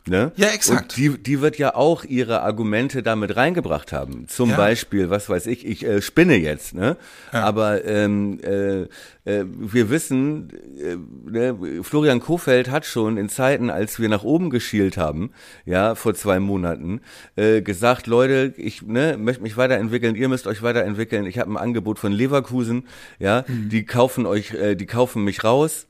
Ne? 0.09 0.33
Ja, 0.37 0.49
exakt. 0.49 0.83
Und 0.83 0.97
die, 0.97 1.19
die 1.19 1.41
wird 1.41 1.59
ja 1.59 1.75
auch 1.75 2.05
ihre 2.05 2.43
Argumente 2.43 3.03
damit 3.03 3.37
reingebracht 3.37 3.93
haben. 3.93 4.27
Zum 4.29 4.51
Ja. 4.51 4.57
Beispiel, 4.57 5.11
was 5.11 5.29
weiß 5.29 5.47
ich, 5.47 5.67
ich 5.67 5.85
äh, 5.85 6.01
spinne 6.01 6.37
jetzt, 6.37 6.75
ne? 6.75 6.97
Aber 7.33 7.85
ähm, 7.85 8.39
äh, 8.43 8.83
äh, 9.25 9.45
wir 9.47 9.91
wissen, 9.91 10.49
äh, 10.79 10.97
ne, 11.31 11.83
Florian 11.83 12.21
Kofeld 12.21 12.71
hat 12.71 12.87
schon 12.87 13.17
in 13.19 13.29
Zeiten, 13.29 13.69
als 13.71 13.99
wir 14.01 14.09
nach 14.09 14.23
oben 14.25 14.49
geschielt 14.51 14.97
haben, 14.97 15.31
ja, 15.67 15.95
vor 15.95 16.15
zwei 16.15 16.39
Monaten, 16.41 17.01
äh, 17.37 17.61
gesagt, 17.61 18.07
Leute, 18.07 18.55
ich 18.57 18.83
ne, 18.83 19.17
möchte 19.19 19.43
mich 19.43 19.57
weiterentwickeln, 19.57 20.15
ihr 20.15 20.29
müsst 20.29 20.47
euch 20.47 20.63
weiterentwickeln. 20.63 21.27
Ich 21.27 21.39
habe 21.39 21.51
ein 21.53 21.57
Angebot 21.59 21.99
von 21.99 22.13
Leverkusen, 22.13 22.85
ja, 23.19 23.45
Mhm. 23.49 23.69
die 23.69 23.85
kaufen 23.85 24.25
euch, 24.27 24.55
äh, 24.55 24.77
die 24.77 24.87
kaufen 24.87 25.25
mich 25.25 25.45
raus. 25.45 25.87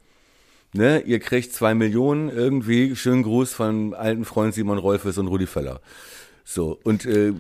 Ne, 0.79 1.01
ihr 1.01 1.19
kriegt 1.19 1.53
zwei 1.53 1.75
Millionen 1.75 2.29
irgendwie. 2.31 2.95
Schönen 2.95 3.25
Gruß 3.25 3.53
von 3.53 3.95
alten 3.95 4.25
Freund 4.25 4.55
Simon 4.55 4.79
Rolfes 4.79 5.19
und 5.19 5.27
Rudi 5.27 5.49
Völler. 5.49 5.81
So, 6.45 6.79
und, 6.85 7.05
äh, 7.05 7.33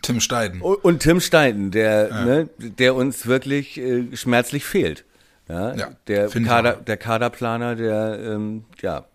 Tim 0.00 0.20
Steiden. 0.20 0.62
und 0.62 1.00
Tim 1.00 1.20
Steiden, 1.20 1.72
der, 1.72 2.24
ne, 2.24 2.48
der 2.56 2.94
uns 2.94 3.26
wirklich 3.26 3.78
äh, 3.78 4.16
schmerzlich 4.16 4.64
fehlt. 4.64 5.04
Ja, 5.48 5.74
Ja, 5.74 5.88
der, 6.06 6.28
Kader, 6.28 6.74
der 6.74 6.96
Kaderplaner, 6.96 7.74
der, 7.74 8.20
ähm, 8.24 8.64
ja, 8.80 9.06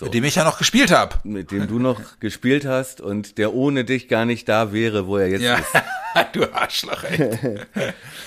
Mit 0.00 0.14
dem 0.14 0.24
ich 0.24 0.34
ja 0.34 0.44
noch 0.44 0.58
gespielt 0.58 0.90
habe. 0.90 1.16
mit 1.24 1.50
dem 1.50 1.66
du 1.68 1.78
noch 1.78 2.00
gespielt 2.20 2.64
hast 2.66 3.00
und 3.00 3.38
der 3.38 3.54
ohne 3.54 3.84
dich 3.84 4.08
gar 4.08 4.24
nicht 4.26 4.48
da 4.48 4.72
wäre, 4.72 5.06
wo 5.06 5.16
er 5.16 5.28
jetzt 5.28 5.42
Ja, 5.42 5.56
ist. 5.56 5.66
du 6.34 6.52
Arschloch, 6.54 7.04
ey. 7.04 7.30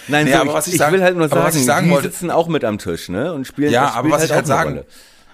Nein, 0.08 0.26
Nee, 0.26 0.32
so, 0.34 0.38
aber 0.40 0.50
ich, 0.50 0.54
was 0.56 0.68
ich 0.68 0.74
ich 0.74 0.80
sagen- 0.80 0.94
will 0.94 1.04
halt 1.04 1.16
nur 1.18 1.30
sagen, 1.30 1.58
ich 1.58 1.66
sagen 1.66 1.88
die 1.88 1.94
wollte- 1.94 2.10
sitzen 2.10 2.32
auch 2.32 2.48
mit 2.48 2.64
am 2.66 2.78
Tisch, 2.80 3.10
ne, 3.10 3.34
und 3.34 3.46
spielen, 3.46 3.72
Ja, 3.72 3.92
aber 3.92 4.10
was 4.12 4.24
ich 4.24 4.32
halt 4.32 4.46
auch 4.46 4.46
eine 4.46 4.48
sagen, 4.48 4.70
Rolle. 4.72 4.86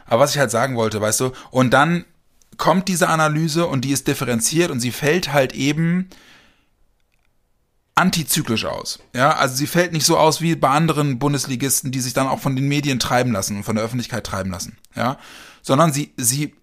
aber 0.08 0.20
was 0.22 0.32
ich 0.34 0.40
halt 0.40 0.52
sagen 0.52 0.76
wollte, 0.76 1.00
weißt 1.00 1.20
du, 1.22 1.32
und 1.52 1.72
dann 1.74 2.04
kommt 2.58 2.88
diese 2.88 3.10
Analyse 3.10 3.66
und 3.68 3.82
die 3.86 3.92
ist 3.92 4.08
differenziert 4.08 4.72
und 4.72 4.80
sie 4.80 4.92
fällt 4.92 5.32
halt 5.34 5.54
eben 5.54 6.10
antizyklisch 7.96 8.66
aus. 8.66 9.00
Ja, 9.14 9.32
also 9.38 9.56
sie 9.56 9.68
fällt 9.68 9.94
nicht 9.94 10.06
so 10.06 10.18
aus 10.18 10.42
wie 10.42 10.56
bei 10.56 10.70
anderen 10.70 11.18
Bundesligisten, 11.18 11.92
die 11.92 12.02
sich 12.02 12.14
dann 12.14 12.28
auch 12.28 12.40
von 12.40 12.56
den 12.56 12.68
Medien 12.68 13.00
treiben 13.00 13.32
lassen 13.32 13.58
und 13.58 13.64
von 13.64 13.76
der 13.76 13.86
Öffentlichkeit 13.86 14.26
treiben 14.26 14.52
lassen. 14.52 14.78
Ja, 14.96 15.18
sondern 15.66 15.92
sie, 15.92 16.14
sie, 16.16 16.54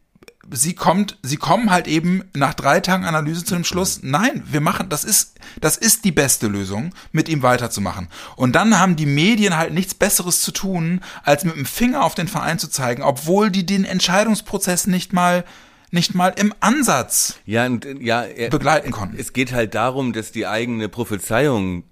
sie 0.53 0.75
kommt, 0.75 1.19
sie 1.23 1.37
kommen 1.37 1.71
halt 1.73 1.89
eben 1.89 2.23
nach 2.35 2.55
drei 2.55 2.79
Tagen 2.79 3.05
Analyse 3.05 3.45
zu 3.45 3.55
dem 3.55 3.65
Schluss, 3.65 4.01
nein, 4.03 4.45
wir 4.47 4.61
machen, 4.61 4.89
das 4.89 5.03
ist, 5.03 5.35
das 5.61 5.77
ist 5.77 6.05
die 6.05 6.13
beste 6.13 6.47
Lösung, 6.47 6.95
mit 7.11 7.29
ihm 7.29 7.43
weiterzumachen. 7.43 8.07
Und 8.37 8.53
dann 8.55 8.79
haben 8.79 8.95
die 8.95 9.07
Medien 9.07 9.57
halt 9.57 9.75
nichts 9.75 9.95
Besseres 9.95 10.41
zu 10.41 10.53
tun, 10.53 11.01
als 11.25 11.45
mit 11.45 11.57
dem 11.57 11.67
Finger 11.67 12.05
auf 12.05 12.15
den 12.15 12.29
Verein 12.29 12.61
zu 12.61 12.69
zeigen, 12.69 13.03
obwohl 13.03 13.51
die 13.51 13.67
den 13.67 13.85
Entscheidungsprozess 13.85 14.87
nicht 14.87 15.13
mal, 15.13 15.45
nicht 15.91 16.15
mal 16.15 16.29
im 16.37 16.55
Ansatz 16.61 17.39
Ja, 17.45 17.67
und, 17.67 17.85
ja, 18.01 18.23
er, 18.23 18.51
begleiten 18.51 18.93
konnten. 18.93 19.17
es 19.19 19.33
geht 19.33 19.53
halt 19.53 19.75
darum, 19.75 20.13
dass 20.13 20.31
die 20.31 20.47
eigene 20.47 20.89
Prophezeiung 20.89 21.83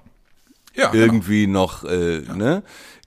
Ja, 0.77 0.91
genau. 0.91 1.05
irgendwie 1.05 1.49
noch, 1.49 1.83
äh, 1.83 2.21
ne? 2.21 2.63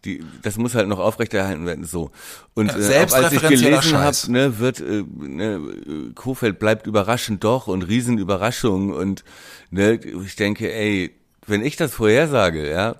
Die, 0.05 0.21
das 0.41 0.57
muss 0.57 0.75
halt 0.75 0.89
noch 0.89 0.99
aufrechterhalten 0.99 1.65
werden, 1.65 1.85
so. 1.85 2.11
Und 2.53 2.67
Ja, 2.67 2.89
äh, 2.89 3.07
als 3.13 3.31
ich 3.31 3.41
gelesen 3.41 3.97
habe, 3.97 4.17
ne, 4.27 4.59
wird, 4.59 4.81
äh, 4.81 5.03
ne, 5.17 6.11
Kofeld 6.13 6.59
bleibt 6.59 6.87
überraschend 6.87 7.43
doch 7.43 7.67
und 7.67 7.83
Riesenüberraschung 7.83 8.91
und, 8.91 9.23
ne, 9.71 9.99
ich 10.25 10.35
denke, 10.35 10.73
ey, 10.73 11.15
wenn 11.47 11.63
ich 11.63 11.77
das 11.77 11.93
vorhersage, 11.93 12.69
ja, 12.69 12.97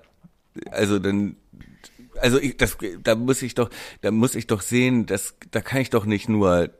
also 0.70 0.98
dann, 0.98 1.36
also 2.20 2.38
ich, 2.38 2.56
das, 2.56 2.76
da 3.02 3.14
muss 3.14 3.42
ich 3.42 3.54
doch, 3.54 3.70
da 4.00 4.10
muss 4.10 4.34
ich 4.34 4.46
doch 4.46 4.62
sehen, 4.62 5.06
dass, 5.06 5.34
da 5.50 5.60
kann 5.60 5.80
ich 5.80 5.90
doch 5.90 6.06
nicht 6.06 6.28
nur, 6.28 6.70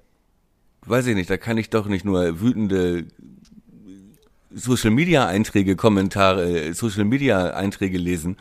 weiß 0.86 1.06
ich 1.06 1.14
nicht, 1.16 1.28
da 1.28 1.36
kann 1.36 1.58
ich 1.58 1.70
doch 1.70 1.86
nicht 1.86 2.04
nur 2.04 2.40
wütende 2.40 3.06
Social 4.54 4.90
Media 4.90 5.26
Einträge, 5.26 5.76
Kommentare, 5.76 6.72
Social 6.74 7.04
Media 7.04 7.50
Einträge 7.54 7.98
lesen 7.98 8.36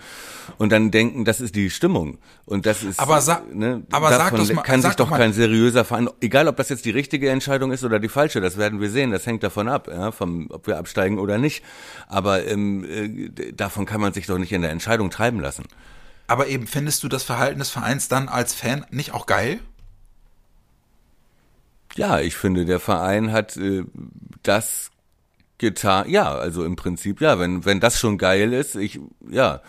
und 0.58 0.72
dann 0.72 0.92
denken, 0.92 1.26
das 1.26 1.42
ist 1.42 1.56
die 1.56 1.70
Stimmung 1.70 2.18
und 2.46 2.66
das 2.66 2.84
ist 2.84 3.00
Aber 3.00 3.22
sa- 3.22 3.42
ne, 3.54 3.84
aber 3.92 4.10
sag 4.10 4.36
doch 4.36 4.54
mal- 4.54 4.62
kann 4.62 4.82
sag 4.82 4.92
sich 4.92 4.96
doch 4.98 5.06
doch 5.06 5.12
mal- 5.12 5.18
kein 5.18 5.34
seriöser 5.34 5.86
Verein, 5.86 6.10
egal 6.22 6.48
ob 6.48 6.58
das 6.58 6.70
jetzt 6.70 6.86
die 6.86 6.92
richtige 6.92 7.30
Entscheidung 7.30 7.72
ist 7.72 7.84
oder 7.84 8.00
die 8.00 8.10
falsche, 8.10 8.42
das 8.42 8.58
werden 8.58 8.80
wir 8.80 8.90
sehen, 8.90 9.12
das 9.12 9.26
hängt 9.26 9.44
davon 9.44 9.68
ab, 9.68 9.88
ja, 9.88 10.12
vom 10.12 10.48
ob 10.52 10.68
wir 10.68 10.78
absteigen 10.78 11.20
oder 11.20 11.38
nicht, 11.38 11.64
aber 12.08 12.46
ähm, 12.48 12.86
äh, 12.86 13.52
davon 13.54 13.86
kann 13.86 14.02
man 14.02 14.14
sich 14.14 14.26
doch 14.28 14.38
nicht 14.38 14.52
in 14.52 14.62
der 14.62 14.72
Entscheidung 14.72 15.10
treiben 15.10 15.40
lassen. 15.40 15.64
Aber 16.28 16.48
eben 16.48 16.68
findest 16.68 17.04
du 17.04 17.10
das 17.10 17.24
Verhalten 17.24 17.60
des 17.60 17.70
Vereins 17.70 18.08
dann 18.08 18.30
als 18.30 18.54
Fan 18.54 18.86
nicht 18.92 19.14
auch 19.14 19.26
geil? 19.26 19.60
Ja, 21.96 22.20
ich 22.20 22.36
finde, 22.36 22.66
der 22.66 22.80
Verein 22.80 23.32
hat 23.32 23.56
äh, 23.58 23.84
das 24.42 24.90
getan. 25.64 26.10
Ja, 26.10 26.34
also 26.36 26.64
im 26.64 26.76
Prinzip 26.76 27.20
ja, 27.22 27.40
wenn 27.40 27.66
wenn 27.66 27.80
das 27.80 28.00
schon 28.00 28.18
geil 28.18 28.54
ist, 28.54 28.76
ich 28.76 29.00
ja, 29.30 29.62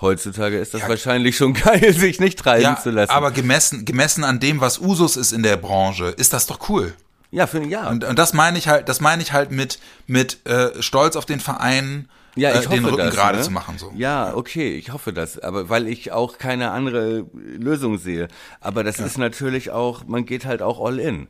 heutzutage 0.00 0.58
ist 0.58 0.74
das 0.74 0.82
Ja. 0.82 0.88
wahrscheinlich 0.88 1.36
schon 1.36 1.52
geil, 1.68 1.92
sich 1.92 2.18
nicht 2.18 2.38
treiben 2.38 2.62
Ja, 2.64 2.76
zu 2.80 2.90
lassen. 2.90 3.10
aber 3.12 3.30
gemessen, 3.30 3.84
gemessen 3.84 4.24
an 4.24 4.40
dem, 4.40 4.60
was 4.60 4.78
Usus 4.80 5.16
ist 5.16 5.32
in 5.32 5.42
der 5.42 5.56
Branche, 5.56 6.06
ist 6.06 6.32
das 6.32 6.46
doch 6.46 6.68
cool. 6.68 6.94
ja, 7.30 7.46
finde 7.46 7.68
ja. 7.68 7.88
Und, 7.88 8.04
und 8.04 8.18
das 8.18 8.32
meine 8.32 8.58
ich 8.58 8.66
halt, 8.68 8.88
das 8.88 9.00
meine 9.00 9.22
ich 9.22 9.32
halt 9.32 9.50
mit, 9.52 9.78
mit 10.06 10.44
äh, 10.46 10.82
Stolz 10.82 11.14
auf 11.16 11.24
den 11.26 11.40
Verein, 11.40 12.08
ja, 12.34 12.50
ich 12.50 12.54
äh, 12.56 12.58
hoffe 12.66 12.68
den 12.76 12.84
Rücken 12.86 12.96
das, 13.06 13.14
gerade 13.14 13.38
ne? 13.38 13.44
zu 13.44 13.50
machen. 13.50 13.76
So. 13.78 13.92
Ja, 13.94 14.34
okay, 14.34 14.74
ich 14.76 14.90
hoffe 14.92 15.12
das, 15.12 15.38
aber 15.38 15.68
weil 15.68 15.86
ich 15.86 16.12
auch 16.12 16.38
keine 16.38 16.70
andere 16.70 17.26
Lösung 17.34 17.98
sehe. 17.98 18.28
Aber 18.60 18.82
das 18.84 18.98
ist 19.00 19.18
natürlich 19.18 19.70
auch, 19.70 20.04
man 20.06 20.24
geht 20.24 20.46
halt 20.46 20.62
auch 20.62 20.80
all 20.84 20.98
in. 20.98 21.28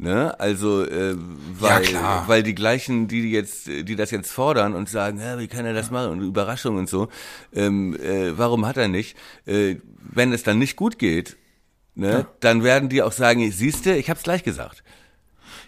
Ne? 0.00 0.34
Also 0.40 0.82
äh, 0.86 1.14
weil, 1.58 1.82
klar. 1.82 2.24
weil 2.26 2.42
die 2.42 2.54
gleichen, 2.54 3.06
die 3.06 3.30
jetzt, 3.30 3.66
die 3.66 3.96
das 3.96 4.10
jetzt 4.10 4.32
fordern 4.32 4.74
und 4.74 4.88
sagen, 4.88 5.20
ja, 5.20 5.38
wie 5.38 5.46
kann 5.46 5.66
er 5.66 5.74
das 5.74 5.90
machen 5.90 6.12
und 6.12 6.22
Überraschung 6.22 6.78
und 6.78 6.88
so, 6.88 7.08
ähm, 7.52 7.94
äh, 7.96 8.38
warum 8.38 8.64
hat 8.64 8.78
er 8.78 8.88
nicht? 8.88 9.14
Äh, 9.44 9.76
wenn 9.98 10.32
es 10.32 10.42
dann 10.42 10.58
nicht 10.58 10.76
gut 10.76 10.98
geht, 10.98 11.36
ne, 11.94 12.26
dann 12.40 12.64
werden 12.64 12.88
die 12.88 13.02
auch 13.02 13.12
sagen, 13.12 13.52
siehste, 13.52 13.94
ich 13.94 14.08
hab's 14.08 14.22
gleich 14.22 14.42
gesagt. 14.42 14.82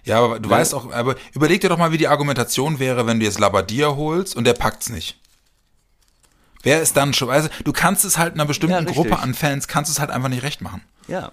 Ja, 0.05 0.19
aber 0.25 0.41
du 0.41 0.49
weißt 0.49 0.75
auch, 0.75 0.91
aber 0.91 1.17
überleg 1.35 1.61
dir 1.61 1.69
doch 1.69 1.77
mal, 1.77 1.93
wie 1.93 1.99
die 1.99 2.09
Argumentation 2.09 2.79
wäre, 2.79 3.07
wenn 3.07 3.21
du 3.21 3.27
jetzt 3.27 3.39
Labadier 3.39 3.97
holst 3.97 4.35
und 4.35 4.45
der 4.45 4.55
packt's 4.55 4.89
nicht. 4.89 5.21
Wer 6.63 6.81
ist 6.81 6.97
dann 6.97 7.13
schon, 7.13 7.29
also 7.29 7.51
du 7.65 7.73
kannst 7.75 8.07
es 8.07 8.17
halt 8.17 8.33
einer 8.33 8.47
bestimmten 8.47 8.87
Ja. 8.87 8.93
Gruppe 8.93 9.19
an 9.19 9.35
Fans, 9.35 9.69
kannst 9.69 9.91
es 9.91 10.01
halt 10.01 10.11
einfach 10.11 10.31
nicht 10.31 10.43
recht 10.43 10.63
machen. 10.63 10.81
Ja. 11.07 11.33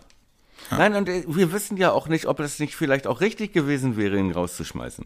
Nein, 0.71 0.95
und 0.95 1.09
äh, 1.09 1.23
wir 1.27 1.51
wissen 1.51 1.77
ja 1.77 1.91
auch 1.91 2.07
nicht, 2.07 2.25
ob 2.25 2.39
es 2.39 2.59
nicht 2.59 2.75
vielleicht 2.75 3.07
auch 3.07 3.21
richtig 3.21 3.53
gewesen 3.53 3.97
wäre, 3.97 4.17
ihn 4.17 4.31
rauszuschmeißen. 4.31 5.05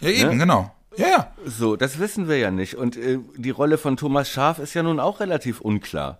Ja, 0.00 0.08
eben, 0.10 0.38
genau. 0.38 0.74
Ja, 0.96 1.08
ja. 1.08 1.32
So, 1.44 1.76
das 1.76 1.98
wissen 1.98 2.28
wir 2.28 2.38
ja 2.38 2.50
nicht. 2.50 2.74
Und 2.74 2.96
äh, 2.96 3.18
die 3.36 3.50
Rolle 3.50 3.78
von 3.78 3.96
Thomas 3.96 4.30
Schaf 4.30 4.58
ist 4.58 4.74
ja 4.74 4.82
nun 4.82 4.98
auch 5.00 5.20
relativ 5.20 5.60
unklar. 5.60 6.18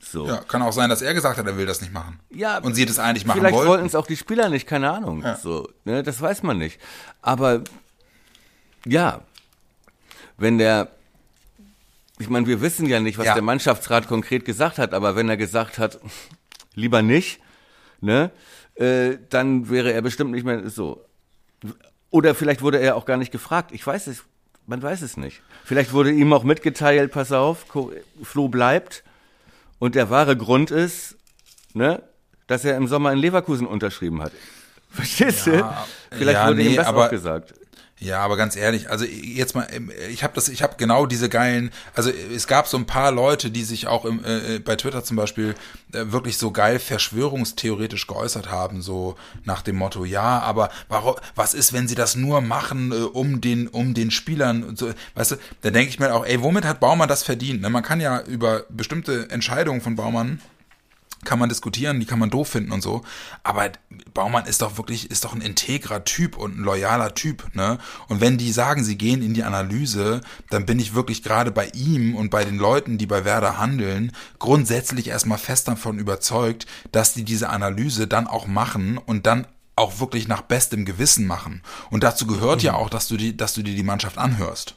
So. 0.00 0.26
Ja, 0.28 0.36
kann 0.38 0.62
auch 0.62 0.72
sein, 0.72 0.88
dass 0.90 1.02
er 1.02 1.12
gesagt 1.14 1.38
hat, 1.38 1.46
er 1.46 1.56
will 1.56 1.66
das 1.66 1.80
nicht 1.80 1.92
machen. 1.92 2.20
Ja, 2.30 2.58
Und 2.58 2.74
sie 2.74 2.86
das 2.86 2.98
eigentlich 2.98 3.26
machen 3.26 3.40
Vielleicht 3.40 3.54
wollten. 3.56 3.68
wollten 3.68 3.86
es 3.86 3.94
auch 3.94 4.06
die 4.06 4.16
Spieler 4.16 4.48
nicht, 4.48 4.66
keine 4.66 4.90
Ahnung. 4.90 5.24
So, 5.42 5.68
ne, 5.84 6.02
das 6.04 6.20
weiß 6.20 6.42
man 6.44 6.56
nicht. 6.58 6.78
Aber 7.20 7.62
ja, 8.86 9.22
wenn 10.36 10.58
der, 10.58 10.88
ich 12.18 12.28
meine, 12.28 12.46
wir 12.46 12.60
wissen 12.60 12.86
ja 12.86 13.00
nicht, 13.00 13.18
was 13.18 13.26
Ja. 13.26 13.34
der 13.34 13.42
Mannschaftsrat 13.42 14.06
konkret 14.06 14.44
gesagt 14.44 14.78
hat, 14.78 14.94
aber 14.94 15.16
wenn 15.16 15.28
er 15.28 15.36
gesagt 15.36 15.78
hat, 15.78 15.98
lieber 16.74 17.02
nicht, 17.02 17.40
ne, 18.00 18.30
äh, 18.74 19.18
dann 19.30 19.68
wäre 19.70 19.92
er 19.92 20.02
bestimmt 20.02 20.30
nicht 20.32 20.44
mehr 20.44 20.68
so. 20.70 21.04
Oder 22.10 22.34
vielleicht 22.34 22.62
wurde 22.62 22.78
er 22.78 22.96
auch 22.96 23.04
gar 23.04 23.16
nicht 23.16 23.32
gefragt. 23.32 23.72
Ich 23.72 23.86
weiß 23.86 24.06
es, 24.06 24.24
man 24.66 24.82
weiß 24.82 25.02
es 25.02 25.16
nicht. 25.16 25.42
Vielleicht 25.64 25.92
wurde 25.92 26.10
ihm 26.10 26.32
auch 26.32 26.44
mitgeteilt, 26.44 27.10
pass 27.12 27.32
auf, 27.32 27.66
Flo 28.22 28.48
bleibt. 28.48 29.04
Und 29.78 29.94
der 29.94 30.10
wahre 30.10 30.36
Grund 30.36 30.70
ist, 30.70 31.16
ne, 31.74 32.02
dass 32.46 32.64
er 32.64 32.76
im 32.76 32.88
Sommer 32.88 33.12
in 33.12 33.18
Leverkusen 33.18 33.66
unterschrieben 33.66 34.22
hat. 34.22 34.32
Verstehst 34.90 35.46
du? 35.46 35.64
Vielleicht 36.10 36.38
ja, 36.38 36.46
wurde 36.48 36.56
nee, 36.56 36.68
ihm 36.70 36.76
das 36.76 36.86
aber- 36.86 37.06
auch 37.06 37.10
gesagt. 37.10 37.54
Ja, 38.00 38.20
aber 38.20 38.36
ganz 38.36 38.54
ehrlich, 38.54 38.90
also 38.90 39.04
jetzt 39.04 39.56
mal, 39.56 39.66
ich 40.08 40.22
habe 40.22 40.32
das, 40.34 40.48
ich 40.48 40.62
habe 40.62 40.74
genau 40.76 41.06
diese 41.06 41.28
geilen, 41.28 41.70
also 41.94 42.10
es 42.10 42.46
gab 42.46 42.68
so 42.68 42.76
ein 42.76 42.86
paar 42.86 43.10
Leute, 43.10 43.50
die 43.50 43.64
sich 43.64 43.88
auch 43.88 44.04
im, 44.04 44.24
äh, 44.24 44.60
bei 44.60 44.76
Twitter 44.76 45.02
zum 45.02 45.16
Beispiel 45.16 45.56
äh, 45.92 46.12
wirklich 46.12 46.38
so 46.38 46.52
geil 46.52 46.78
verschwörungstheoretisch 46.78 48.06
geäußert 48.06 48.52
haben, 48.52 48.82
so 48.82 49.16
nach 49.44 49.62
dem 49.62 49.76
Motto, 49.76 50.04
ja, 50.04 50.38
aber 50.38 50.70
warum, 50.88 51.16
was 51.34 51.54
ist, 51.54 51.72
wenn 51.72 51.88
sie 51.88 51.96
das 51.96 52.14
nur 52.14 52.40
machen, 52.40 52.92
äh, 52.92 52.94
um 52.94 53.40
den, 53.40 53.66
um 53.66 53.94
den 53.94 54.12
Spielern, 54.12 54.62
und 54.62 54.78
so, 54.78 54.92
weißt 55.16 55.32
du, 55.32 55.36
da 55.62 55.70
denke 55.70 55.90
ich 55.90 55.98
mir 55.98 56.14
auch, 56.14 56.24
ey, 56.24 56.40
womit 56.40 56.64
hat 56.66 56.78
Baumann 56.78 57.08
das 57.08 57.24
verdient? 57.24 57.62
Ne? 57.62 57.70
Man 57.70 57.82
kann 57.82 58.00
ja 58.00 58.20
über 58.20 58.62
bestimmte 58.68 59.28
Entscheidungen 59.30 59.80
von 59.80 59.96
Baumann 59.96 60.40
kann 61.24 61.38
man 61.38 61.48
diskutieren, 61.48 62.00
die 62.00 62.06
kann 62.06 62.18
man 62.18 62.30
doof 62.30 62.48
finden 62.48 62.72
und 62.72 62.82
so. 62.82 63.02
Aber 63.42 63.70
Baumann 64.14 64.46
ist 64.46 64.62
doch 64.62 64.76
wirklich, 64.76 65.10
ist 65.10 65.24
doch 65.24 65.34
ein 65.34 65.40
integrer 65.40 66.04
Typ 66.04 66.36
und 66.36 66.58
ein 66.58 66.64
loyaler 66.64 67.14
Typ, 67.14 67.54
ne? 67.54 67.78
Und 68.08 68.20
wenn 68.20 68.38
die 68.38 68.52
sagen, 68.52 68.84
sie 68.84 68.96
gehen 68.96 69.22
in 69.22 69.34
die 69.34 69.44
Analyse, 69.44 70.20
dann 70.50 70.66
bin 70.66 70.78
ich 70.78 70.94
wirklich 70.94 71.22
gerade 71.22 71.50
bei 71.50 71.66
ihm 71.68 72.14
und 72.14 72.30
bei 72.30 72.44
den 72.44 72.58
Leuten, 72.58 72.98
die 72.98 73.06
bei 73.06 73.24
Werder 73.24 73.58
handeln, 73.58 74.12
grundsätzlich 74.38 75.08
erstmal 75.08 75.38
fest 75.38 75.68
davon 75.68 75.98
überzeugt, 75.98 76.66
dass 76.92 77.14
die 77.14 77.24
diese 77.24 77.48
Analyse 77.48 78.06
dann 78.06 78.26
auch 78.26 78.46
machen 78.46 78.98
und 78.98 79.26
dann 79.26 79.46
auch 79.76 80.00
wirklich 80.00 80.28
nach 80.28 80.42
bestem 80.42 80.84
Gewissen 80.84 81.26
machen. 81.26 81.62
Und 81.90 82.02
dazu 82.02 82.26
gehört 82.26 82.62
ja 82.62 82.74
auch, 82.74 82.90
dass 82.90 83.08
du 83.08 83.16
die, 83.16 83.36
dass 83.36 83.54
du 83.54 83.62
dir 83.62 83.74
die 83.74 83.82
Mannschaft 83.82 84.18
anhörst. 84.18 84.74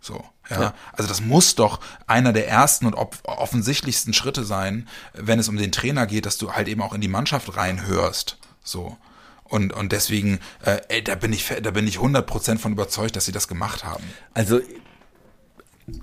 So, 0.00 0.24
ja. 0.50 0.74
Also 0.92 1.08
das 1.08 1.20
muss 1.20 1.56
doch 1.56 1.80
einer 2.06 2.32
der 2.32 2.48
ersten 2.48 2.86
und 2.86 2.94
offensichtlichsten 2.94 4.12
Schritte 4.12 4.44
sein, 4.44 4.88
wenn 5.14 5.38
es 5.38 5.48
um 5.48 5.56
den 5.56 5.72
Trainer 5.72 6.06
geht, 6.06 6.26
dass 6.26 6.38
du 6.38 6.52
halt 6.52 6.68
eben 6.68 6.82
auch 6.82 6.94
in 6.94 7.00
die 7.00 7.08
Mannschaft 7.08 7.56
reinhörst. 7.56 8.38
So. 8.62 8.96
Und, 9.44 9.72
und 9.72 9.92
deswegen, 9.92 10.40
äh, 10.64 10.80
ey, 10.88 11.04
da 11.04 11.14
bin 11.14 11.32
ich, 11.32 11.52
da 11.62 11.70
bin 11.70 11.86
ich 11.86 11.98
100% 11.98 12.58
von 12.58 12.72
überzeugt, 12.72 13.16
dass 13.16 13.24
sie 13.26 13.32
das 13.32 13.48
gemacht 13.48 13.84
haben. 13.84 14.04
Also 14.34 14.60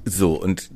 so 0.05 0.41
und 0.41 0.69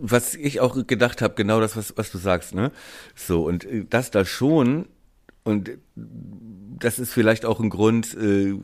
was 0.00 0.34
ich 0.34 0.60
auch 0.60 0.86
gedacht 0.86 1.22
habe, 1.22 1.34
genau 1.34 1.60
das, 1.60 1.76
was, 1.76 1.96
was 1.96 2.10
du 2.10 2.18
sagst, 2.18 2.54
ne? 2.54 2.72
So 3.14 3.44
und 3.44 3.64
äh, 3.64 3.84
das 3.88 4.10
da 4.10 4.24
schon 4.24 4.86
und 5.44 5.68
äh, 5.68 5.78
das 5.94 6.98
ist 6.98 7.12
vielleicht 7.12 7.44
auch 7.44 7.58
ein 7.60 7.70
Grund, 7.70 8.14
äh, 8.14 8.54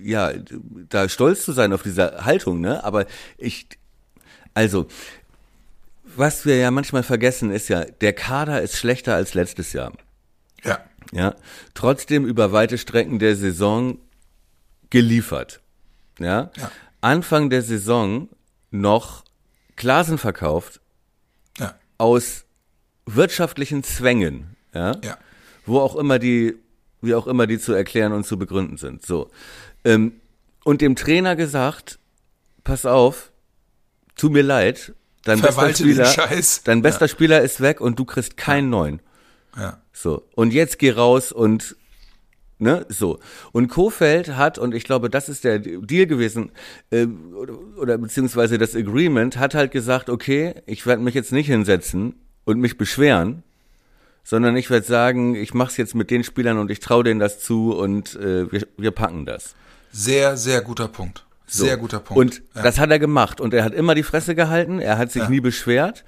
ja, 0.00 0.32
da 0.88 1.08
stolz 1.08 1.44
zu 1.44 1.52
sein 1.52 1.72
auf 1.72 1.82
diese 1.82 2.24
Haltung, 2.24 2.60
ne? 2.60 2.82
Aber 2.84 3.06
ich, 3.38 3.66
also, 4.54 4.86
was 6.16 6.46
wir 6.46 6.56
ja 6.56 6.70
manchmal 6.70 7.02
vergessen, 7.02 7.50
ist 7.50 7.68
ja, 7.68 7.84
der 7.84 8.12
Kader 8.12 8.62
ist 8.62 8.76
schlechter 8.76 9.14
als 9.14 9.34
letztes 9.34 9.72
Jahr. 9.72 9.92
Ja. 10.64 10.80
Ja, 11.12 11.34
trotzdem 11.74 12.24
über 12.26 12.50
weite 12.52 12.78
Strecken 12.78 13.18
der 13.20 13.36
Saison 13.36 13.98
geliefert. 14.90 15.60
Ja, 16.18 16.50
Ja. 16.56 16.70
Anfang 17.00 17.50
der 17.50 17.62
Saison 17.62 18.28
noch 18.72 19.24
Glasen 19.76 20.18
verkauft 20.18 20.80
Ja. 21.58 21.74
aus 21.98 22.44
wirtschaftlichen 23.04 23.84
Zwängen. 23.84 24.56
Ja, 24.74 24.96
Ja. 25.04 25.16
wo 25.66 25.78
auch 25.80 25.94
immer 25.96 26.18
die, 26.18 26.56
wie 27.06 27.14
auch 27.14 27.26
immer 27.26 27.46
die 27.46 27.58
zu 27.58 27.72
erklären 27.72 28.12
und 28.12 28.26
zu 28.26 28.38
begründen 28.38 28.76
sind. 28.76 29.04
So. 29.04 29.30
Ähm, 29.84 30.20
und 30.64 30.80
dem 30.80 30.96
Trainer 30.96 31.36
gesagt, 31.36 31.98
pass 32.64 32.84
auf, 32.84 33.30
tu 34.16 34.28
mir 34.28 34.42
leid, 34.42 34.94
dein 35.24 35.40
bester 35.40 35.52
Verwalte 35.52 35.84
den 35.84 36.04
Spieler, 36.04 36.42
dein 36.64 36.82
bester 36.82 37.08
Spieler 37.08 37.40
ist 37.42 37.60
weg 37.60 37.80
und 37.80 37.98
du 37.98 38.04
kriegst 38.04 38.36
keinen 38.36 38.70
neuen. 38.70 39.00
Ja. 39.56 39.80
So. 39.92 40.26
Und 40.34 40.52
jetzt 40.52 40.78
geh 40.78 40.90
raus 40.90 41.32
und, 41.32 41.76
ne, 42.58 42.84
so. 42.88 43.20
Und 43.52 43.68
Kofeld 43.68 44.36
hat, 44.36 44.58
und 44.58 44.74
ich 44.74 44.84
glaube, 44.84 45.08
das 45.08 45.28
ist 45.28 45.44
der 45.44 45.58
Deal 45.58 46.06
gewesen, 46.06 46.50
äh, 46.90 47.06
oder, 47.06 47.54
oder 47.78 47.98
beziehungsweise 47.98 48.58
das 48.58 48.74
Agreement, 48.74 49.38
hat 49.38 49.54
halt 49.54 49.70
gesagt, 49.70 50.10
okay, 50.10 50.54
ich 50.66 50.86
werde 50.86 51.02
mich 51.02 51.14
jetzt 51.14 51.32
nicht 51.32 51.46
hinsetzen 51.46 52.16
und 52.44 52.58
mich 52.58 52.76
beschweren, 52.76 53.42
sondern 54.26 54.56
ich 54.56 54.70
werde 54.70 54.84
sagen, 54.84 55.36
ich 55.36 55.54
mach's 55.54 55.76
jetzt 55.76 55.94
mit 55.94 56.10
den 56.10 56.24
Spielern 56.24 56.58
und 56.58 56.68
ich 56.68 56.80
traue 56.80 57.04
denen 57.04 57.20
das 57.20 57.38
zu 57.38 57.72
und 57.76 58.16
äh, 58.16 58.50
wir, 58.50 58.66
wir 58.76 58.90
packen 58.90 59.24
das. 59.24 59.54
Sehr, 59.92 60.36
sehr 60.36 60.62
guter 60.62 60.88
Punkt. 60.88 61.24
So. 61.46 61.64
Sehr 61.64 61.76
guter 61.76 62.00
Punkt. 62.00 62.18
Und 62.20 62.42
ja. 62.56 62.62
das 62.62 62.80
hat 62.80 62.90
er 62.90 62.98
gemacht. 62.98 63.40
Und 63.40 63.54
er 63.54 63.62
hat 63.62 63.72
immer 63.72 63.94
die 63.94 64.02
Fresse 64.02 64.34
gehalten, 64.34 64.80
er 64.80 64.98
hat 64.98 65.12
sich 65.12 65.22
Ja. 65.22 65.28
nie 65.30 65.38
beschwert. 65.38 66.04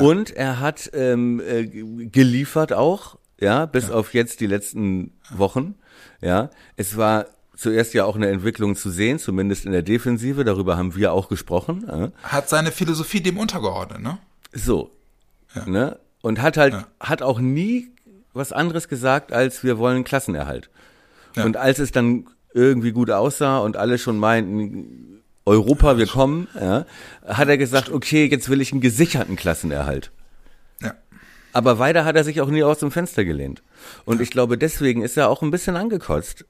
Und 0.00 0.30
er 0.30 0.60
hat 0.60 0.90
ähm, 0.94 1.42
äh, 1.46 1.66
geliefert 2.06 2.72
auch, 2.72 3.18
ja, 3.38 3.66
bis 3.66 3.90
auf 3.90 4.14
jetzt 4.14 4.40
die 4.40 4.46
letzten 4.46 5.12
Wochen. 5.30 5.74
Ja, 6.22 6.48
es 6.76 6.96
war 6.96 7.26
zuerst 7.54 7.92
ja 7.92 8.06
auch 8.06 8.16
eine 8.16 8.28
Entwicklung 8.28 8.76
zu 8.76 8.88
sehen, 8.88 9.18
zumindest 9.18 9.66
in 9.66 9.72
der 9.72 9.82
Defensive, 9.82 10.44
darüber 10.44 10.78
haben 10.78 10.94
wir 10.96 11.12
auch 11.12 11.28
gesprochen. 11.28 11.84
Ja. 11.86 12.12
hat 12.22 12.48
seine 12.48 12.72
Philosophie 12.72 13.20
dem 13.20 13.36
untergeordnet, 13.36 14.00
ne? 14.00 14.16
So. 14.54 14.90
Ne? 15.66 15.98
Und 16.22 16.42
hat 16.42 16.56
halt, 16.56 16.72
Ja. 16.74 16.86
hat 17.00 17.22
auch 17.22 17.38
nie 17.40 17.90
was 18.34 18.52
anderes 18.52 18.88
gesagt, 18.88 19.32
als 19.32 19.64
wir 19.64 19.78
wollen 19.78 20.04
Klassenerhalt. 20.04 20.70
Ja. 21.36 21.44
Und 21.44 21.56
als 21.56 21.78
es 21.78 21.92
dann 21.92 22.26
irgendwie 22.54 22.92
gut 22.92 23.10
aussah 23.10 23.58
und 23.58 23.76
alle 23.76 23.98
schon 23.98 24.18
meinten, 24.18 25.22
Europa, 25.46 25.96
wir 25.96 26.06
kommen, 26.06 26.46
ja, 26.54 26.84
hat 27.26 27.48
er 27.48 27.56
gesagt, 27.56 27.90
okay, 27.90 28.26
jetzt 28.26 28.48
will 28.48 28.60
ich 28.60 28.72
einen 28.72 28.80
gesicherten 28.80 29.36
Klassenerhalt. 29.36 30.10
Ja. 30.82 30.94
Aber 31.52 31.78
weiter 31.78 32.04
hat 32.04 32.16
er 32.16 32.24
sich 32.24 32.40
auch 32.40 32.48
nie 32.50 32.62
aus 32.62 32.78
dem 32.78 32.90
Fenster 32.90 33.24
gelehnt. 33.24 33.62
Und 34.04 34.20
ich 34.20 34.30
glaube, 34.30 34.58
deswegen 34.58 35.02
ist 35.02 35.16
er 35.16 35.28
auch 35.30 35.42
ein 35.42 35.50
bisschen 35.50 35.76
angekotzt. 35.76 36.44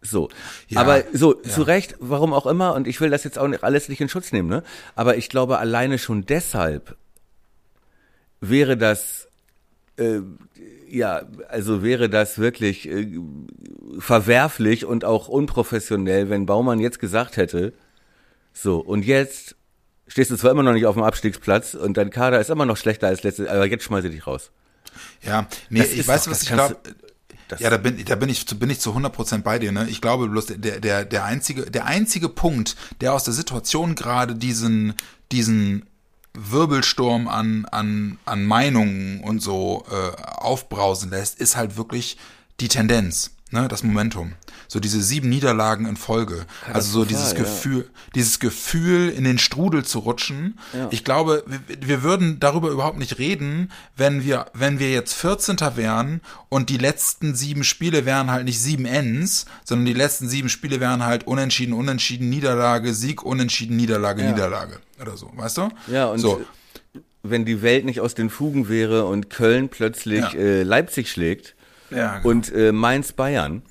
So. 0.00 0.28
Ja, 0.68 0.80
Aber 0.80 1.02
so, 1.12 1.36
ja. 1.42 1.48
zu 1.50 1.62
Recht, 1.62 1.94
warum 2.00 2.32
auch 2.32 2.46
immer, 2.46 2.74
und 2.74 2.88
ich 2.88 3.00
will 3.00 3.10
das 3.10 3.22
jetzt 3.24 3.38
auch 3.38 3.46
nicht, 3.46 3.62
alles 3.62 3.88
nicht 3.88 4.00
in 4.00 4.08
Schutz 4.08 4.32
nehmen, 4.32 4.48
ne? 4.48 4.62
Aber 4.96 5.16
ich 5.16 5.28
glaube, 5.28 5.58
alleine 5.58 5.98
schon 5.98 6.24
deshalb 6.26 6.96
wäre 8.42 8.76
das, 8.76 9.28
äh, 9.96 10.18
ja, 10.90 11.22
also 11.48 11.82
wäre 11.82 12.10
das 12.10 12.36
wirklich 12.38 12.86
äh, 12.88 13.08
verwerflich 13.98 14.84
und 14.84 15.04
auch 15.06 15.28
unprofessionell, 15.28 16.28
wenn 16.28 16.44
Baumann 16.44 16.80
jetzt 16.80 16.98
gesagt 16.98 17.36
hätte, 17.38 17.72
so, 18.52 18.78
und 18.80 19.04
jetzt 19.06 19.56
stehst 20.06 20.30
du 20.30 20.36
zwar 20.36 20.50
immer 20.50 20.62
noch 20.62 20.74
nicht 20.74 20.84
auf 20.86 20.94
dem 20.96 21.04
Abstiegsplatz 21.04 21.72
und 21.74 21.96
dein 21.96 22.10
Kader 22.10 22.40
ist 22.40 22.50
immer 22.50 22.66
noch 22.66 22.76
schlechter 22.76 23.06
als 23.06 23.22
letztes, 23.22 23.48
aber 23.48 23.66
jetzt 23.66 23.84
schmeiße 23.84 24.08
ich 24.08 24.14
dich 24.16 24.26
raus. 24.26 24.50
Ja, 25.22 25.46
nee, 25.70 25.78
Das 25.78 25.92
ich 25.92 26.06
weiß, 26.06 26.24
doch- 26.24 26.32
was 26.32 26.42
ich 26.42 26.48
glaube. 26.50 26.76
Ja, 27.58 27.68
da 27.68 27.76
bin, 27.76 28.02
da 28.06 28.14
bin 28.16 28.30
ich, 28.30 28.46
bin 28.46 28.70
ich 28.70 28.80
zu 28.80 28.94
100% 28.94 29.42
bei 29.42 29.58
dir, 29.58 29.72
ne? 29.72 29.86
Ich 29.90 30.00
glaube 30.00 30.26
bloß, 30.26 30.46
der, 30.56 30.80
der, 30.80 31.04
der 31.04 31.24
einzige, 31.26 31.70
der 31.70 31.84
einzige 31.84 32.30
Punkt, 32.30 32.76
der 33.02 33.12
aus 33.12 33.24
der 33.24 33.34
Situation 33.34 33.94
gerade 33.94 34.34
diesen, 34.34 34.94
diesen 35.32 35.84
Wirbelsturm 36.34 37.28
an, 37.28 37.66
an, 37.66 38.18
an 38.24 38.44
Meinungen 38.44 39.20
und 39.20 39.40
so 39.40 39.84
äh, 39.90 40.22
aufbrausen 40.22 41.10
lässt, 41.10 41.38
ist 41.38 41.56
halt 41.56 41.76
wirklich 41.76 42.16
die 42.60 42.68
Tendenz. 42.68 43.31
Ne, 43.52 43.68
das 43.68 43.82
Momentum. 43.82 44.32
So 44.68 44.80
diese 44.80 45.02
sieben 45.02 45.28
Niederlagen 45.28 45.86
in 45.86 45.96
Folge. 45.96 46.46
Also 46.72 46.90
so 47.00 47.04
dieses 47.04 47.32
ja. 47.32 47.38
Gefühl, 47.38 47.88
dieses 48.14 48.40
Gefühl, 48.40 49.10
in 49.10 49.24
den 49.24 49.38
Strudel 49.38 49.84
zu 49.84 49.98
rutschen. 50.00 50.58
Ich 50.90 51.04
glaube, 51.04 51.44
wir, 51.46 51.60
wir 51.80 52.02
würden 52.02 52.40
darüber 52.40 52.70
überhaupt 52.70 52.98
nicht 52.98 53.18
reden, 53.18 53.70
wenn 53.96 54.24
wir, 54.24 54.46
wenn 54.54 54.78
wir 54.78 54.90
jetzt 54.90 55.14
14. 55.14 55.58
wären 55.76 56.20
und 56.48 56.70
die 56.70 56.78
letzten 56.78 57.34
sieben 57.34 57.64
Spiele 57.64 58.06
wären 58.06 58.30
halt 58.30 58.44
nicht 58.44 58.60
sieben 58.60 58.86
Ends, 58.86 59.46
sondern 59.64 59.86
die 59.86 59.92
letzten 59.92 60.28
sieben 60.28 60.48
Spiele 60.48 60.80
wären 60.80 61.04
halt 61.04 61.26
unentschieden, 61.26 61.74
unentschieden, 61.74 62.30
Niederlage, 62.30 62.94
Sieg, 62.94 63.22
unentschieden, 63.22 63.76
Niederlage, 63.76 64.24
Niederlage. 64.24 64.78
Oder 65.00 65.16
so, 65.16 65.30
weißt 65.34 65.58
du? 65.58 65.68
Ja, 65.88 66.06
und 66.06 66.18
so. 66.18 66.40
wenn 67.22 67.44
die 67.44 67.60
Welt 67.62 67.84
nicht 67.84 68.00
aus 68.00 68.14
den 68.14 68.30
Fugen 68.30 68.68
wäre 68.68 69.04
und 69.04 69.28
Köln 69.30 69.68
plötzlich 69.68 70.20
Ja. 70.20 70.32
äh, 70.32 70.62
Leipzig 70.62 71.10
schlägt 71.10 71.54
Ja, 71.94 72.18
genau. 72.18 72.28
und 72.30 72.52
äh, 72.52 72.72
Mainz 72.72 73.12
Bayern, 73.12 73.62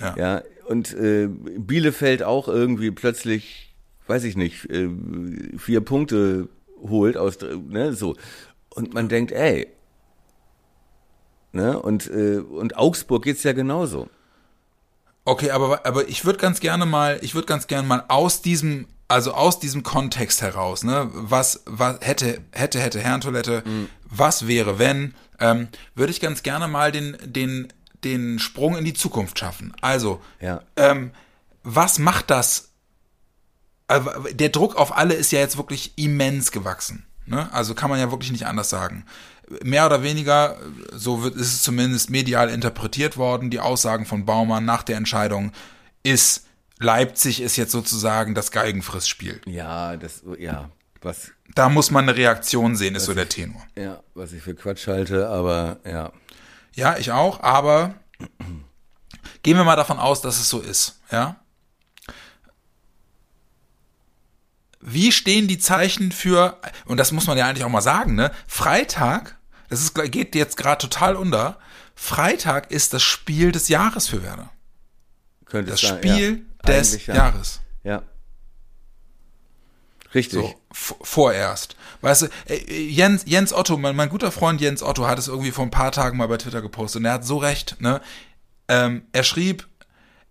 Ja. 0.00 0.16
ja, 0.16 0.42
und 0.66 0.94
äh, 0.94 1.28
Bielefeld 1.28 2.22
auch 2.22 2.48
irgendwie 2.48 2.90
plötzlich, 2.90 3.74
weiß 4.06 4.24
ich 4.24 4.36
nicht, 4.36 4.68
äh, 4.70 4.88
vier 5.56 5.80
Punkte 5.80 6.48
holt 6.80 7.16
aus, 7.16 7.38
ne, 7.68 7.92
so. 7.94 8.14
Und 8.70 8.94
man 8.94 9.08
denkt, 9.08 9.32
ey, 9.32 9.66
ne, 11.52 11.78
und, 11.80 12.08
äh, 12.10 12.38
und 12.38 12.76
Augsburg 12.76 13.24
geht's 13.24 13.42
ja 13.42 13.52
genauso. 13.52 14.08
Okay, 15.24 15.50
aber, 15.50 15.84
aber 15.84 16.08
ich 16.08 16.24
würde 16.24 16.38
ganz 16.38 16.60
gerne 16.60 16.86
mal, 16.86 17.18
ich 17.22 17.34
würde 17.34 17.46
ganz 17.46 17.66
gerne 17.66 17.86
mal 17.86 18.04
aus 18.08 18.40
diesem, 18.42 18.86
also 19.08 19.32
aus 19.32 19.58
diesem 19.58 19.82
Kontext 19.82 20.42
heraus, 20.42 20.84
ne, 20.84 21.10
was, 21.12 21.62
was 21.66 21.98
hätte, 22.00 22.40
hätte, 22.52 22.78
hätte, 22.80 23.00
Herrentoilette, 23.00 23.62
was 24.04 24.46
wäre, 24.46 24.78
wenn, 24.78 25.14
ähm, 25.40 25.68
würde 25.94 26.10
ich 26.10 26.20
ganz 26.20 26.42
gerne 26.42 26.68
mal 26.68 26.92
den, 26.92 27.16
den, 27.24 27.68
den 28.04 28.38
Sprung 28.38 28.76
in 28.76 28.84
die 28.84 28.94
Zukunft 28.94 29.38
schaffen. 29.38 29.74
Also, 29.80 30.20
Ja. 30.40 30.62
ähm, 30.76 31.12
was 31.62 31.98
macht 31.98 32.30
das? 32.30 32.70
Also, 33.86 34.10
der 34.32 34.50
Druck 34.50 34.76
auf 34.76 34.96
alle 34.96 35.14
ist 35.14 35.32
ja 35.32 35.38
jetzt 35.40 35.56
wirklich 35.56 35.92
immens 35.96 36.52
gewachsen. 36.52 37.06
Ne? 37.26 37.52
Also 37.52 37.74
kann 37.74 37.90
man 37.90 37.98
ja 37.98 38.10
wirklich 38.10 38.32
nicht 38.32 38.46
anders 38.46 38.70
sagen. 38.70 39.04
Mehr 39.62 39.86
oder 39.86 40.02
weniger, 40.02 40.58
so 40.92 41.22
wird, 41.22 41.36
ist 41.36 41.54
es 41.54 41.62
zumindest 41.62 42.10
medial 42.10 42.50
interpretiert 42.50 43.16
worden, 43.16 43.50
die 43.50 43.60
Aussagen 43.60 44.04
von 44.06 44.26
Baumann 44.26 44.64
nach 44.64 44.82
der 44.82 44.96
Entscheidung 44.96 45.52
ist, 46.02 46.46
Leipzig 46.78 47.40
ist 47.40 47.56
jetzt 47.56 47.72
sozusagen 47.72 48.34
das 48.34 48.50
Geigenfrissspiel. 48.50 49.40
Ja, 49.46 49.96
das, 49.96 50.22
ja, 50.38 50.70
was, 51.00 51.32
Da 51.58 51.68
muss 51.68 51.90
man 51.90 52.08
eine 52.08 52.16
Reaktion 52.16 52.76
sehen, 52.76 52.94
ist 52.94 53.06
so 53.06 53.14
der 53.14 53.28
Tenor. 53.28 53.60
ja, 53.76 54.00
was 54.14 54.32
ich 54.32 54.40
für 54.40 54.54
Quatsch 54.54 54.86
halte, 54.86 55.28
aber 55.28 55.80
ja. 55.84 56.12
Ja, 56.72 56.96
ich 56.98 57.10
auch, 57.10 57.40
aber 57.42 57.96
gehen 59.42 59.56
wir 59.56 59.64
mal 59.64 59.74
davon 59.74 59.98
aus, 59.98 60.20
dass 60.20 60.38
es 60.38 60.48
so 60.48 60.60
ist, 60.60 61.00
ja? 61.10 61.34
Wie 64.80 65.10
stehen 65.10 65.48
die 65.48 65.58
Zeichen 65.58 66.12
für, 66.12 66.58
und 66.86 66.98
das 66.98 67.10
muss 67.10 67.26
man 67.26 67.36
ja 67.36 67.48
eigentlich 67.48 67.64
auch 67.64 67.70
mal 67.70 67.80
sagen, 67.80 68.14
ne? 68.14 68.30
Freitag, 68.46 69.36
das 69.68 69.80
ist, 69.82 69.96
geht 70.12 70.36
jetzt 70.36 70.56
gerade 70.56 70.80
total 70.80 71.16
unter, 71.16 71.58
Freitag 71.96 72.70
ist 72.70 72.94
das 72.94 73.02
Spiel 73.02 73.50
des 73.50 73.68
Jahres 73.68 74.06
für 74.06 74.22
Werder. 74.22 74.52
Könnte 75.46 75.72
Das 75.72 75.80
sein, 75.80 75.98
Spiel 75.98 76.46
ja. 76.64 76.72
des 76.72 77.04
ja. 77.06 77.14
Jahres. 77.16 77.60
Ja. 77.82 78.02
Richtig. 80.14 80.40
So, 80.40 80.54
vorerst. 80.72 81.76
Weißt 82.00 82.22
du, 82.22 82.26
äh, 82.48 82.88
Jens, 82.88 83.24
Jens 83.26 83.52
Otto, 83.52 83.76
mein, 83.76 83.96
mein 83.96 84.08
guter 84.08 84.32
Freund 84.32 84.60
Jens 84.60 84.82
Otto 84.82 85.06
hat 85.06 85.18
es 85.18 85.28
irgendwie 85.28 85.50
vor 85.50 85.64
ein 85.64 85.70
paar 85.70 85.92
Tagen 85.92 86.16
mal 86.16 86.28
bei 86.28 86.38
Twitter 86.38 86.62
gepostet 86.62 87.00
und 87.00 87.06
er 87.06 87.14
hat 87.14 87.24
so 87.24 87.38
recht, 87.38 87.80
ne? 87.80 88.00
Ähm, 88.68 89.02
er 89.12 89.24
schrieb, 89.24 89.66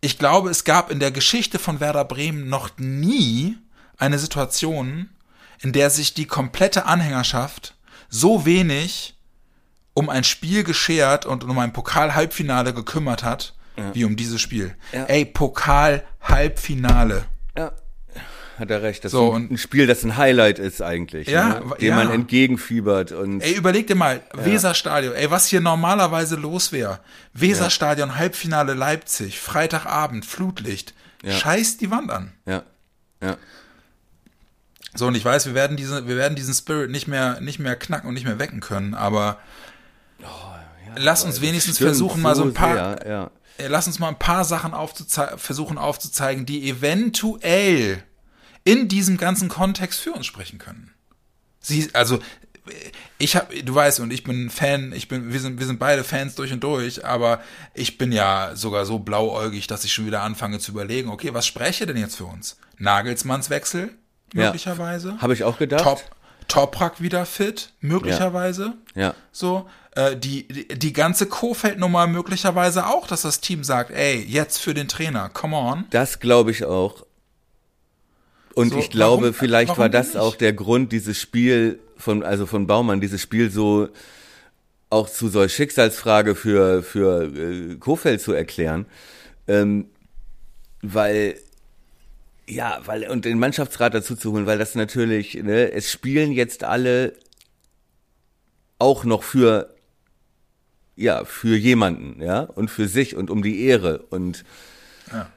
ich 0.01 0.19
glaube, 0.19 0.49
es 0.49 0.63
gab 0.63 0.91
in 0.91 0.99
der 0.99 1.11
Geschichte 1.11 1.59
von 1.59 1.79
Werder 1.79 2.05
Bremen 2.05 2.49
noch 2.49 2.69
nie 2.77 3.57
eine 3.97 4.19
Situation, 4.19 5.09
in 5.61 5.73
der 5.73 5.89
sich 5.89 6.13
die 6.13 6.25
komplette 6.25 6.85
Anhängerschaft 6.85 7.75
so 8.09 8.45
wenig 8.45 9.15
um 9.93 10.09
ein 10.09 10.23
Spiel 10.23 10.63
geschert 10.63 11.25
und 11.25 11.43
um 11.43 11.57
ein 11.57 11.73
Pokal-Halbfinale 11.73 12.75
gekümmert 12.75 13.23
hat, 13.23 13.55
wie 13.93 14.05
um 14.05 14.15
dieses 14.15 14.39
Spiel. 14.39 14.75
Ey, 14.91 15.25
Pokal-Halbfinale. 15.25 17.25
Ja, 17.57 17.71
hat 18.59 18.71
er 18.71 18.81
recht. 18.81 19.03
Das 19.05 19.11
So, 19.11 19.29
ist 19.29 19.35
ein, 19.35 19.53
ein 19.53 19.57
Spiel, 19.57 19.87
das 19.87 20.03
ein 20.03 20.17
Highlight 20.17 20.59
ist 20.59 20.81
eigentlich. 20.81 21.27
Ja, 21.27 21.59
ne? 21.59 21.75
dem 21.79 21.87
ja. 21.89 21.95
man 21.95 22.11
entgegenfiebert 22.11 23.11
und 23.11 23.41
Ey, 23.41 23.53
überleg 23.53 23.87
dir 23.87 23.95
mal, 23.95 24.21
Weserstadion, 24.33 25.13
ey, 25.13 25.29
was 25.29 25.47
hier 25.47 25.61
normalerweise 25.61 26.35
los 26.35 26.71
wäre. 26.71 26.99
Weserstadion, 27.33 28.17
Halbfinale 28.17 28.73
Leipzig, 28.73 29.39
Freitagabend, 29.39 30.25
Flutlicht. 30.25 30.93
Scheiß 31.25 31.77
die 31.77 31.91
Wand 31.91 32.11
an. 32.11 32.33
ja, 32.45 32.63
ja, 33.21 33.37
So, 34.95 35.07
und 35.07 35.15
ich 35.15 35.25
weiß, 35.25 35.47
wir 35.47 35.55
werden 35.55 35.75
diese, 35.75 36.07
wir 36.07 36.15
werden 36.15 36.35
diesen 36.35 36.53
Spirit 36.53 36.91
nicht 36.91 37.07
mehr, 37.07 37.41
nicht 37.41 37.59
mehr 37.59 37.75
knacken 37.75 38.07
und 38.07 38.13
nicht 38.13 38.25
mehr 38.25 38.39
wecken 38.39 38.59
können, 38.59 38.93
aber 38.93 39.39
lass 40.95 41.23
uns 41.23 41.41
wenigstens 41.41 41.77
versuchen, 41.79 42.21
mal 42.21 42.35
so 42.35 42.43
ein 42.43 42.53
paar, 42.53 42.97
Sehr, 42.99 43.07
ja. 43.07 43.31
Lass 43.69 43.87
uns 43.87 43.97
mal 43.97 44.09
ein 44.09 44.19
paar 44.19 44.45
Sachen 44.45 44.73
aufzuzei 44.73 45.35
versuchen 45.37 45.79
aufzuzeigen, 45.79 46.45
die 46.45 46.69
eventuell 46.69 48.03
in 48.67 48.87
diesem 48.87 49.17
ganzen 49.17 49.49
Kontext 49.49 49.99
für 49.99 50.11
uns 50.11 50.25
sprechen 50.25 50.59
können. 50.59 50.93
Sie, 51.59 51.89
also 51.93 52.19
ich 53.17 53.35
habe, 53.37 53.63
du 53.63 53.73
weißt, 53.73 54.01
und 54.01 54.11
ich 54.11 54.23
bin 54.23 54.49
Fan, 54.49 54.91
ich 54.91 55.07
bin, 55.07 55.31
wir 55.31 55.39
sind, 55.39 55.59
wir 55.59 55.65
sind 55.65 55.79
beide 55.79 56.03
Fans 56.03 56.35
durch 56.35 56.51
und 56.51 56.61
durch, 56.63 57.05
aber 57.05 57.39
ich 57.73 57.97
bin 57.97 58.11
ja 58.11 58.51
sogar 58.55 58.85
so 58.85 58.99
blauäugig, 58.99 59.67
dass 59.67 59.85
ich 59.85 59.93
schon 59.93 60.05
wieder 60.05 60.21
anfange 60.21 60.59
zu 60.59 60.71
überlegen, 60.71 61.09
okay, 61.09 61.33
was 61.33 61.47
spreche 61.47 61.85
denn 61.85 61.97
jetzt 61.97 62.17
für 62.17 62.25
uns? 62.25 62.57
Nagelsmanns 62.77 63.49
Wechsel 63.49 63.95
Ja. 64.33 64.45
möglicherweise. 64.45 65.17
Habe 65.19 65.33
ich 65.33 65.45
auch 65.45 65.57
gedacht. 65.57 65.83
Top, 65.83 66.03
Toprak 66.49 67.01
wieder 67.01 67.25
fit, 67.25 67.71
möglicherweise. 67.79 68.73
Ja. 68.95 69.15
So, 69.31 69.69
äh, 69.95 70.17
die, 70.17 70.47
die, 70.47 70.67
die 70.67 70.93
ganze 70.93 71.25
Kofeld-Nummer 71.27 72.05
möglicherweise 72.07 72.85
auch, 72.87 73.07
dass 73.07 73.21
das 73.21 73.39
Team 73.39 73.63
sagt, 73.63 73.91
ey, 73.91 74.21
jetzt 74.23 74.57
für 74.57 74.73
den 74.73 74.89
Trainer, 74.89 75.29
come 75.29 75.55
on. 75.55 75.85
Das 75.89 76.19
glaube 76.19 76.51
ich 76.51 76.65
auch. 76.65 77.06
Und 78.57 78.71
So, 78.71 78.79
ich 78.79 78.89
glaube, 78.89 79.21
warum- 79.21 79.33
vielleicht 79.35 79.69
warum 79.69 79.81
war 79.81 79.89
das 79.89 80.15
auch 80.15 80.35
der 80.35 80.51
Grund, 80.51 80.91
dieses 80.91 81.21
Spiel 81.21 81.77
von, 81.95 82.23
also 82.23 82.47
von 82.47 82.65
Baumann, 82.65 82.99
dieses 83.01 83.21
Spiel 83.21 83.51
so 83.51 83.89
auch 84.89 85.07
zu 85.09 85.27
so 85.29 85.47
Schicksalsfrage 85.47 86.33
für, 86.33 86.81
für 86.81 87.25
äh, 87.35 87.75
Kofeld 87.75 88.19
zu 88.19 88.33
erklären. 88.33 88.87
Ähm, 89.47 89.85
weil, 90.81 91.35
ja, 92.47 92.79
weil, 92.85 93.07
und 93.09 93.25
den 93.25 93.37
Mannschaftsrat 93.37 93.93
dazu 93.93 94.15
zu 94.15 94.31
holen, 94.31 94.47
weil 94.47 94.57
das 94.57 94.73
natürlich, 94.73 95.35
ne, 95.35 95.71
es 95.71 95.91
spielen 95.91 96.31
jetzt 96.31 96.63
alle 96.63 97.13
auch 98.79 99.03
noch 99.03 99.21
für, 99.21 99.75
ja, 100.95 101.25
für 101.25 101.55
jemanden, 101.57 102.21
ja, 102.23 102.41
und 102.41 102.69
für 102.71 102.87
sich 102.87 103.15
und 103.15 103.29
um 103.29 103.43
die 103.43 103.65
Ehre 103.65 103.99
und, 104.09 104.43
ja, 105.11 105.29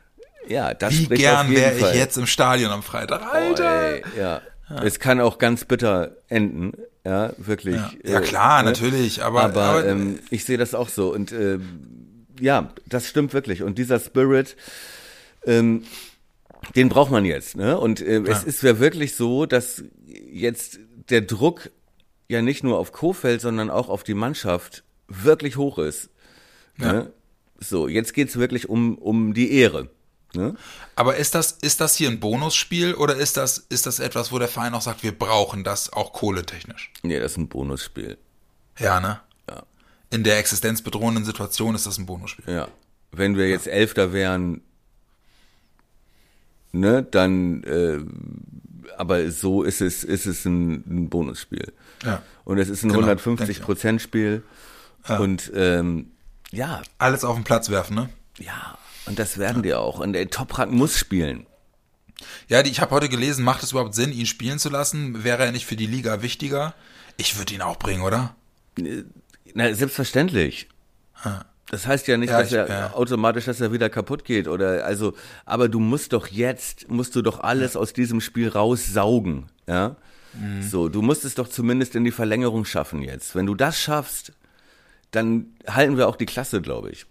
das 0.74 0.98
Wie 0.98 1.06
gern 1.08 1.50
wäre 1.50 1.78
ich 1.78 1.94
jetzt 1.94 2.16
im 2.16 2.26
Stadion 2.26 2.70
am 2.70 2.82
Freitag. 2.82 3.22
Oh, 3.22 3.36
Alter! 3.36 3.92
ey, 3.92 4.02
ja. 4.18 4.42
Es 4.82 5.00
kann 5.00 5.20
auch 5.20 5.38
ganz 5.38 5.64
bitter 5.64 6.16
enden, 6.28 6.74
ja, 7.04 7.32
wirklich. 7.38 7.76
ja. 7.76 8.12
ja, 8.12 8.20
klar, 8.20 8.62
ne? 8.62 8.70
natürlich, 8.70 9.22
aber, 9.22 9.42
Aber, 9.42 9.62
aber 9.62 9.86
ähm, 9.86 10.20
ich 10.30 10.44
sehe 10.44 10.58
das 10.58 10.74
auch 10.74 10.88
so 10.88 11.12
und 11.12 11.32
ähm, 11.32 12.26
ja, 12.40 12.72
das 12.86 13.08
stimmt 13.08 13.34
wirklich. 13.34 13.62
Und 13.62 13.78
dieser 13.78 14.00
Spirit, 14.00 14.56
ähm, 15.44 15.84
den 16.74 16.88
braucht 16.88 17.10
man 17.10 17.24
jetzt. 17.24 17.56
Ne? 17.56 17.78
Und 17.78 18.00
äh, 18.00 18.22
es 18.26 18.44
ist 18.44 18.62
ja 18.62 18.78
wirklich 18.78 19.14
so, 19.14 19.46
dass 19.46 19.84
jetzt 20.06 20.78
der 21.10 21.20
Druck 21.22 21.70
ja 22.28 22.42
nicht 22.42 22.64
nur 22.64 22.78
auf 22.78 22.92
Kofeld, 22.92 23.40
sondern 23.40 23.70
auch 23.70 23.88
auf 23.88 24.02
die 24.02 24.14
Mannschaft 24.14 24.84
wirklich 25.08 25.56
hoch 25.56 25.78
ist. 25.78 26.10
Ne? 26.76 27.12
So, 27.58 27.88
jetzt 27.88 28.14
geht's 28.14 28.38
wirklich 28.38 28.68
um, 28.68 28.96
um 28.96 29.34
die 29.34 29.52
Ehre. 29.52 29.90
Ne? 30.34 30.54
Aber 30.94 31.16
ist 31.16 31.34
das, 31.34 31.52
ist 31.52 31.80
das 31.80 31.96
hier 31.96 32.08
ein 32.08 32.20
Bonusspiel 32.20 32.94
oder 32.94 33.16
ist 33.16 33.36
das, 33.36 33.58
ist 33.58 33.86
das 33.86 33.98
etwas, 33.98 34.30
wo 34.30 34.38
der 34.38 34.48
Verein 34.48 34.74
auch 34.74 34.82
sagt, 34.82 35.02
wir 35.02 35.16
brauchen 35.16 35.64
das 35.64 35.92
auch 35.92 36.12
kohletechnisch? 36.12 36.92
Nee, 37.02 37.18
das 37.18 37.32
ist 37.32 37.38
ein 37.38 37.48
Bonusspiel. 37.48 38.16
Ja, 38.78 39.00
ne? 39.00 39.20
Ja. 39.48 39.62
In 40.10 40.22
der 40.22 40.38
existenzbedrohenden 40.38 41.24
Situation 41.24 41.74
ist 41.74 41.86
das 41.86 41.98
ein 41.98 42.06
Bonusspiel. 42.06 42.52
Ja. 42.52 42.68
Wenn 43.12 43.36
wir 43.36 43.48
jetzt 43.48 43.66
Elfter 43.66 44.12
wären, 44.12 44.60
ne, 46.72 47.02
dann, 47.02 47.64
äh, 47.64 47.98
aber 48.96 49.30
so 49.32 49.62
ist 49.64 49.80
es, 49.80 50.04
ist 50.04 50.26
es 50.26 50.44
ein, 50.44 50.84
ein 50.86 51.08
Bonusspiel. 51.10 51.72
Ja. 52.04 52.22
Und 52.44 52.58
es 52.58 52.68
ist 52.68 52.84
ein 52.84 52.88
Genau, 52.88 53.00
150 53.00 53.62
Prozent 53.62 54.00
Spiel. 54.00 54.42
Und 55.08 55.50
ähm, 55.54 56.12
ja, 56.52 56.82
Alles 56.98 57.24
auf 57.24 57.34
den 57.36 57.44
Platz 57.44 57.70
werfen, 57.70 57.94
ne? 57.96 58.10
ja, 58.38 58.78
und 59.10 59.18
das 59.18 59.36
werden 59.38 59.62
die 59.62 59.74
auch. 59.74 59.98
Und 59.98 60.14
der 60.14 60.30
Toprak 60.30 60.70
muss 60.70 60.96
spielen. 60.96 61.46
Ja, 62.48 62.64
ich 62.64 62.80
habe 62.80 62.90
heute 62.94 63.08
gelesen, 63.08 63.44
macht 63.44 63.62
es 63.62 63.72
überhaupt 63.72 63.94
Sinn, 63.94 64.12
ihn 64.12 64.26
spielen 64.26 64.58
zu 64.58 64.68
lassen? 64.70 65.24
Wäre 65.24 65.44
er 65.44 65.52
nicht 65.52 65.66
für 65.66 65.76
die 65.76 65.86
Liga 65.86 66.22
wichtiger? 66.22 66.74
Ich 67.16 67.36
würde 67.38 67.54
ihn 67.54 67.62
auch 67.62 67.78
bringen, 67.78 68.02
oder? 68.02 68.34
Na, 69.54 69.72
selbstverständlich. 69.74 70.68
Das 71.70 71.86
heißt 71.86 72.06
ja 72.08 72.16
nicht, 72.16 72.30
Ja, 72.30 72.38
dass 72.40 72.48
ich- 72.48 72.54
er 72.56 72.68
ja. 72.68 72.92
automatisch, 72.94 73.44
dass 73.44 73.60
er 73.60 73.72
wieder 73.72 73.88
kaputt 73.90 74.24
geht 74.24 74.48
oder 74.48 74.84
also, 74.84 75.14
aber 75.44 75.68
du 75.68 75.78
musst 75.80 76.12
doch 76.12 76.26
jetzt, 76.28 76.90
musst 76.90 77.14
du 77.16 77.22
doch 77.22 77.40
alles 77.40 77.76
aus 77.76 77.92
diesem 77.92 78.20
Spiel 78.20 78.48
raussaugen, 78.48 79.50
ja? 79.66 79.96
Mhm. 80.34 80.62
So, 80.62 80.88
du 80.88 81.02
musst 81.02 81.24
es 81.24 81.34
doch 81.34 81.48
zumindest 81.48 81.94
in 81.96 82.04
die 82.04 82.10
Verlängerung 82.12 82.64
schaffen 82.64 83.02
jetzt. 83.02 83.34
Wenn 83.34 83.46
du 83.46 83.54
das 83.54 83.78
schaffst, 83.80 84.32
dann 85.10 85.46
halten 85.66 85.96
wir 85.96 86.06
auch 86.08 86.16
die 86.16 86.26
Klasse, 86.26 86.60
glaube 86.62 86.90
ich. 86.90 87.06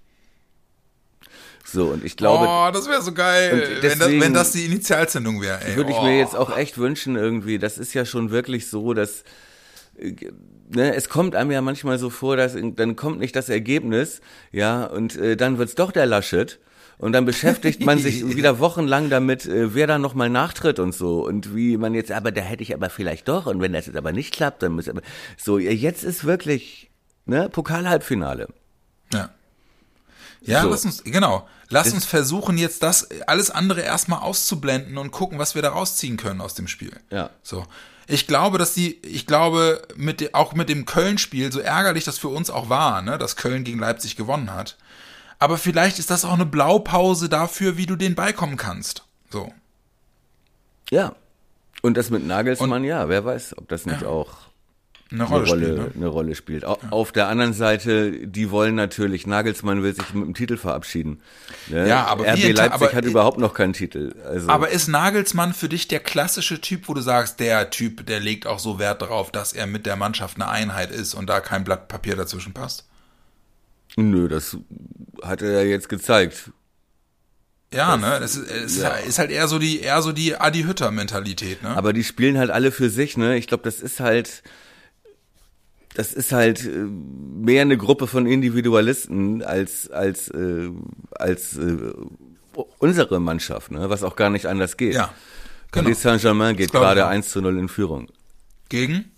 So, 1.72 1.88
und 1.88 2.04
ich 2.04 2.18
glaube, 2.18 2.46
oh, 2.48 2.72
das 2.72 2.88
wäre 2.88 3.02
so 3.02 3.14
geil, 3.14 3.54
Und 3.54 3.60
wenn, 3.60 3.82
das, 3.82 4.00
deswegen 4.00 4.22
wenn 4.22 4.34
das 4.34 4.52
die 4.52 4.66
Initialzündung 4.66 5.42
wäre. 5.42 5.60
ey. 5.66 5.76
würde 5.76 5.92
ich 5.92 5.98
oh. 5.98 6.04
mir 6.04 6.18
jetzt 6.18 6.36
auch 6.36 6.56
echt 6.56 6.78
wünschen 6.78 7.16
irgendwie. 7.16 7.60
Das 7.60 7.78
ist 7.78 7.94
ja 7.94 8.06
schon 8.06 8.32
wirklich 8.32 8.70
so, 8.70 8.94
dass 8.94 9.24
äh, 9.98 10.16
ne, 10.70 10.96
es 10.96 11.10
kommt 11.10 11.36
einem 11.36 11.52
ja 11.52 11.62
manchmal 11.62 12.00
so 12.00 12.10
vor, 12.10 12.38
dass 12.38 12.56
dann 12.56 12.96
kommt 12.96 13.20
nicht 13.20 13.36
das 13.36 13.50
Ergebnis, 13.50 14.22
ja, 14.52 14.86
und 14.86 15.16
äh, 15.16 15.36
dann 15.36 15.58
wird's 15.58 15.76
doch 15.76 15.92
der 15.92 16.06
Laschet. 16.06 16.60
Und 16.98 17.14
dann 17.14 17.24
beschäftigt 17.24 17.86
man 17.86 17.98
sich 17.98 18.28
wieder 18.36 18.60
wochenlang 18.60 19.10
damit, 19.10 19.46
äh, 19.46 19.74
wer 19.74 19.88
da 19.88 19.98
nochmal 19.98 20.30
nachtritt 20.30 20.80
und 20.80 20.94
so. 20.94 21.26
Und 21.26 21.56
wie 21.56 21.78
man 21.78 21.94
jetzt, 21.94 22.12
aber 22.12 22.34
da 22.34 22.42
hätte 22.42 22.62
ich 22.62 22.74
aber 22.74 22.90
vielleicht 22.90 23.30
doch. 23.30 23.46
Und 23.46 23.62
wenn 23.62 23.72
das 23.72 23.86
jetzt 23.86 23.96
aber 23.96 24.12
nicht 24.12 24.34
klappt, 24.34 24.62
dann 24.64 24.74
muss 24.74 24.90
aber. 24.90 25.02
So, 25.38 25.58
jetzt 25.58 26.04
ist 26.04 26.26
wirklich, 26.26 26.92
ne, 27.26 27.48
Pokal-Halbfinale. 27.50 28.50
Ja. 29.14 29.30
Ja, 30.42 30.64
So. 30.64 30.70
lass 30.70 30.86
uns, 30.86 31.04
genau. 31.04 31.48
Lass 31.70 31.94
uns 31.94 32.06
versuchen, 32.06 32.58
jetzt 32.58 32.82
das 32.82 33.08
alles 33.28 33.52
andere 33.52 33.82
erstmal 33.82 34.22
auszublenden 34.22 34.98
und 34.98 35.12
gucken, 35.12 35.38
was 35.38 35.54
wir 35.54 35.62
da 35.62 35.70
rausziehen 35.70 36.18
können 36.18 36.42
aus 36.42 36.56
dem 36.56 36.68
Spiel. 36.68 37.00
Ja. 37.12 37.30
So. 37.44 37.66
Ich 38.08 38.26
glaube, 38.26 38.58
dass 38.58 38.74
die, 38.74 38.96
ich 39.06 39.28
glaube, 39.28 39.84
mit 39.96 40.34
auch 40.34 40.54
mit 40.54 40.68
dem 40.68 40.86
Köln-Spiel, 40.86 41.52
so 41.52 41.60
ärgerlich 41.60 42.06
das 42.06 42.18
für 42.18 42.30
uns 42.30 42.50
auch 42.50 42.70
war, 42.70 43.04
ne, 43.04 43.20
dass 43.20 43.36
Köln 43.36 43.64
gegen 43.64 43.80
Leipzig 43.80 44.16
gewonnen 44.16 44.52
hat. 44.52 44.78
Aber 45.38 45.60
vielleicht 45.60 46.00
ist 46.00 46.10
das 46.10 46.26
auch 46.26 46.34
eine 46.34 46.48
Blaupause 46.48 47.30
dafür, 47.30 47.78
wie 47.78 47.86
du 47.86 47.96
den 47.96 48.16
beikommen 48.16 48.58
kannst. 48.58 49.04
So. 49.30 49.54
Ja. 50.90 51.14
Und 51.84 51.98
das 51.98 52.10
mit 52.10 52.26
Nagelsmann, 52.26 52.84
ja, 52.84 53.08
wer 53.10 53.24
weiß, 53.24 53.58
ob 53.58 53.70
das 53.70 53.86
nicht 53.86 54.04
auch 54.04 54.49
Eine 55.12 55.24
eine 55.26 55.30
Rolle, 55.34 55.48
Rolle, 55.50 55.66
spielt. 55.66 55.78
Ne? 55.78 55.92
eine 55.96 56.08
Rolle 56.08 56.36
spielt. 56.36 56.66
Au- 56.66 56.78
Auf 56.92 57.12
der 57.12 57.28
anderen 57.30 57.54
Seite, 57.54 58.12
die 58.28 58.52
wollen 58.52 58.76
natürlich, 58.76 59.26
Nagelsmann 59.26 59.82
will 59.82 59.96
sich 59.96 60.14
mit 60.14 60.24
dem 60.26 60.34
Titel 60.36 60.56
verabschieden. 60.56 61.22
Ne? 61.68 61.88
Ja, 61.88 62.06
aber 62.06 62.26
wie 62.26 62.30
RB 62.30 62.38
enta- 62.38 62.58
Leipzig 62.58 62.74
aber- 62.74 62.94
hat 62.94 63.06
überhaupt 63.06 63.40
noch 63.40 63.56
keinen 63.56 63.74
Titel. 63.74 64.14
Also, 64.24 64.48
Aber 64.50 64.70
ist 64.70 64.88
Nagelsmann 64.88 65.54
für 65.54 65.68
dich 65.68 65.88
der 65.88 66.00
klassische 66.00 66.62
Typ, 66.62 66.88
wo 66.88 66.94
du 66.94 67.02
sagst, 67.02 67.40
der 67.40 67.72
Typ, 67.72 68.06
der 68.06 68.20
legt 68.20 68.46
auch 68.46 68.60
so 68.60 68.78
Wert 68.78 69.02
darauf, 69.02 69.32
dass 69.32 69.52
er 69.54 69.66
mit 69.66 69.88
der 69.88 69.96
Mannschaft 69.96 70.36
eine 70.38 70.48
Einheit 70.48 70.92
ist 70.92 71.16
und 71.16 71.28
da 71.28 71.40
kein 71.40 71.64
Blatt 71.64 71.88
Papier 71.88 72.16
dazwischen 72.16 72.54
passt? 72.54 72.86
nö, 73.98 74.28
das 74.30 74.56
hat 75.24 75.42
er 75.42 75.52
ja 75.52 75.62
jetzt 75.64 75.90
gezeigt. 75.90 76.52
Ja, 77.74 77.98
ne, 77.98 78.18
das 78.20 78.36
ist, 78.36 78.50
es 78.80 79.08
ist 79.08 79.20
halt 79.20 79.30
eher 79.32 79.48
so 79.48 79.60
die, 79.60 79.80
eher 79.82 80.02
so 80.02 80.12
die 80.12 80.36
Adi 80.36 80.64
Hütter 80.64 80.90
Mentalität, 80.92 81.62
ne? 81.64 81.70
Aber 81.76 81.94
die 81.94 82.04
spielen 82.04 82.38
halt 82.38 82.50
alle 82.50 82.72
für 82.72 82.90
sich, 82.90 83.18
ne? 83.18 83.38
Ich 83.38 83.48
glaube, 83.48 83.64
das 83.64 83.80
ist 83.82 84.00
halt, 84.00 84.42
das 86.00 86.14
ist 86.14 86.32
halt 86.32 86.66
äh, 86.66 86.70
mehr 86.70 87.62
eine 87.64 87.76
Gruppe 87.76 88.08
von 88.08 88.26
Individualisten 88.26 89.44
als 89.44 89.92
als 89.92 90.30
äh, 90.30 90.70
als 91.12 91.58
äh, 91.58 91.76
unsere 92.80 93.20
Mannschaft, 93.20 93.72
ne? 93.72 93.90
Was 93.90 94.04
auch 94.04 94.16
gar 94.16 94.30
nicht 94.30 94.46
anders 94.46 94.78
geht. 94.78 94.94
ja. 94.96 95.14
Genau. 95.72 95.86
Genau. 95.86 95.98
Saint-Germain 96.00 96.56
geht 96.56 96.72
gerade 96.72 97.06
auch. 97.06 97.10
1 97.10 97.30
zu 97.30 97.42
0 97.42 97.60
in 97.60 97.68
Führung. 97.68 98.08
Gegen 98.70 99.12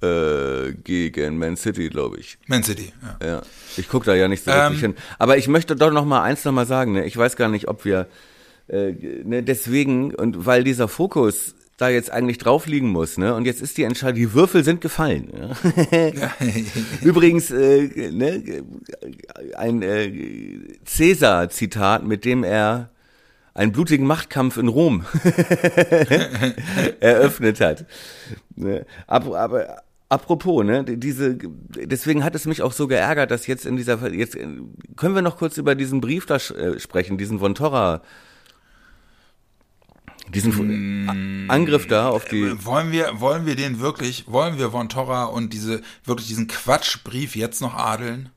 Äh, 0.00 0.72
gegen 0.84 1.38
Man 1.38 1.56
City, 1.56 1.88
glaube 1.90 2.18
ich. 2.18 2.38
Man 2.46 2.62
City, 2.62 2.92
ja. 3.20 3.26
Ja. 3.26 3.42
Ich 3.76 3.88
gucke 3.88 4.06
da 4.06 4.14
ja 4.14 4.26
nicht 4.28 4.44
so 4.44 4.50
Ähm, 4.50 4.58
richtig 4.68 4.80
hin. 4.80 4.94
Aber 5.18 5.36
ich 5.38 5.48
möchte 5.48 5.74
doch 5.76 5.92
noch 5.92 6.04
mal 6.04 6.22
eins 6.22 6.44
noch 6.44 6.52
mal 6.52 6.66
sagen. 6.66 6.92
Ne? 6.92 7.04
Ich 7.04 7.16
weiß 7.16 7.36
gar 7.36 7.48
nicht, 7.48 7.66
ob 7.68 7.84
wir 7.84 8.06
äh, 8.68 8.92
ne, 9.24 9.42
deswegen 9.42 10.14
und 10.14 10.46
weil 10.46 10.64
dieser 10.64 10.88
Fokus 10.88 11.54
da 11.82 11.88
jetzt 11.88 12.12
eigentlich 12.12 12.38
drauf 12.38 12.66
liegen 12.66 12.88
muss, 12.88 13.18
ne? 13.18 13.34
Und 13.34 13.44
jetzt 13.44 13.60
ist 13.60 13.76
die 13.76 13.82
Entscheidung, 13.82 14.14
die 14.14 14.32
Würfel 14.32 14.62
sind 14.62 14.80
gefallen. 14.80 15.28
Ja? 15.36 16.30
Übrigens, 17.02 17.50
äh, 17.50 18.10
ne, 18.12 18.62
ein 19.56 19.82
äh, 19.82 20.78
Cäsar-Zitat, 20.84 22.06
mit 22.06 22.24
dem 22.24 22.44
er 22.44 22.90
einen 23.52 23.72
blutigen 23.72 24.06
Machtkampf 24.06 24.56
in 24.56 24.68
Rom 24.68 25.04
eröffnet 27.00 27.60
hat. 27.60 27.84
Ne? 28.54 28.86
Aber, 29.08 29.38
aber 29.38 29.82
apropos, 30.08 30.64
ne, 30.64 30.84
diese, 30.84 31.36
deswegen 31.36 32.22
hat 32.22 32.36
es 32.36 32.46
mich 32.46 32.62
auch 32.62 32.72
so 32.72 32.86
geärgert, 32.86 33.32
dass 33.32 33.48
jetzt 33.48 33.66
in 33.66 33.76
dieser, 33.76 34.08
jetzt 34.12 34.36
äh, 34.36 34.46
können 34.96 35.16
wir 35.16 35.22
noch 35.22 35.36
kurz 35.36 35.58
über 35.58 35.74
diesen 35.74 36.00
Brief 36.00 36.26
da 36.26 36.36
äh, 36.36 36.78
sprechen, 36.78 37.18
diesen 37.18 37.40
Von 37.40 37.56
Torra, 37.56 38.02
diesen 40.34 41.48
A- 41.48 41.52
Angriff 41.54 41.86
da 41.86 42.08
auf 42.08 42.24
die. 42.24 42.64
Wollen 42.64 42.90
wir, 42.92 43.20
wollen 43.20 43.46
wir 43.46 43.56
den 43.56 43.80
wirklich, 43.80 44.24
wollen 44.26 44.58
wir 44.58 44.70
Von 44.70 44.88
Torra 44.88 45.24
und 45.24 45.52
diese, 45.52 45.82
wirklich 46.04 46.28
diesen 46.28 46.46
Quatschbrief 46.48 47.36
jetzt 47.36 47.60
noch 47.60 47.74
adeln? 47.74 48.30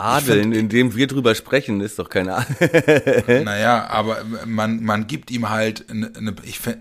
Adeln, 0.00 0.52
in 0.52 0.68
dem 0.68 0.94
wir 0.94 1.08
drüber 1.08 1.34
sprechen, 1.34 1.80
ist 1.80 1.98
doch 1.98 2.08
keine 2.08 2.34
Ahnung. 2.36 2.56
Naja, 3.44 3.88
aber 3.88 4.24
man, 4.46 4.82
man 4.84 5.08
gibt 5.08 5.30
ihm 5.32 5.48
halt 5.50 5.90
eine, 5.90 6.12
eine 6.16 6.36
ich, 6.44 6.58
fä- 6.58 6.76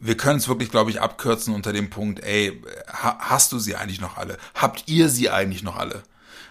wir 0.00 0.16
können 0.16 0.38
es 0.38 0.48
wirklich, 0.48 0.70
glaube 0.70 0.90
ich, 0.90 1.00
abkürzen 1.02 1.54
unter 1.54 1.74
dem 1.74 1.90
Punkt, 1.90 2.24
ey, 2.24 2.58
ha, 2.90 3.18
hast 3.20 3.52
du 3.52 3.58
sie 3.58 3.76
eigentlich 3.76 4.00
noch 4.00 4.16
alle? 4.16 4.38
Habt 4.54 4.84
ihr 4.86 5.10
sie 5.10 5.28
eigentlich 5.28 5.62
noch 5.62 5.76
alle? 5.76 6.02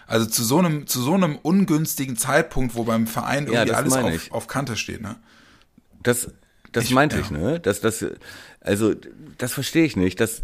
Also 0.06 0.26
zu 0.26 0.44
so 0.44 0.58
einem, 0.60 0.86
zu 0.86 1.02
so 1.02 1.14
einem 1.14 1.36
ungünstigen 1.42 2.16
Zeitpunkt, 2.16 2.76
wo 2.76 2.84
beim 2.84 3.08
Verein 3.08 3.46
Ja, 3.48 3.64
irgendwie 3.64 3.68
das 3.70 3.92
alles 3.94 3.94
auf, 4.30 4.32
auf 4.32 4.46
Kante 4.46 4.76
steht, 4.76 5.00
ne? 5.02 5.16
Das, 6.04 6.28
das 6.76 6.84
Ich- 6.86 6.90
meinte 6.92 7.16
ja. 7.16 7.22
ich, 7.22 7.30
ne? 7.30 7.60
Das, 7.60 7.80
das, 7.80 8.04
also, 8.60 8.94
das 9.38 9.52
verstehe 9.52 9.84
ich 9.84 9.96
nicht. 9.96 10.20
Das, 10.20 10.42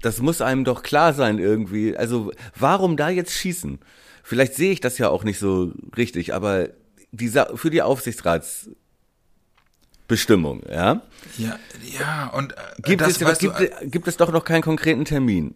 das 0.00 0.20
muss 0.20 0.40
einem 0.40 0.64
doch 0.64 0.82
klar 0.82 1.12
sein 1.14 1.38
irgendwie. 1.38 1.96
Also, 1.96 2.32
warum 2.58 2.96
da 2.96 3.08
jetzt 3.08 3.32
schießen? 3.32 3.78
Vielleicht 4.22 4.54
sehe 4.54 4.72
ich 4.72 4.80
das 4.80 4.98
ja 4.98 5.08
auch 5.08 5.24
nicht 5.24 5.38
so 5.38 5.72
richtig, 5.96 6.34
aber 6.34 6.68
dieser, 7.10 7.56
für 7.56 7.70
die 7.70 7.82
Aufsichtsratsbestimmung, 7.82 10.62
ja? 10.70 11.02
Ja, 11.38 11.58
ja, 11.98 12.26
und 12.28 12.52
äh, 12.52 12.56
Gibt, 12.82 13.02
es, 13.02 13.20
weißt 13.20 13.40
gibt, 13.40 13.58
du, 13.58 13.64
äh, 13.64 13.86
gibt 13.88 14.06
es 14.08 14.16
doch 14.16 14.30
noch 14.32 14.44
keinen 14.44 14.62
konkreten 14.62 15.04
Termin. 15.04 15.54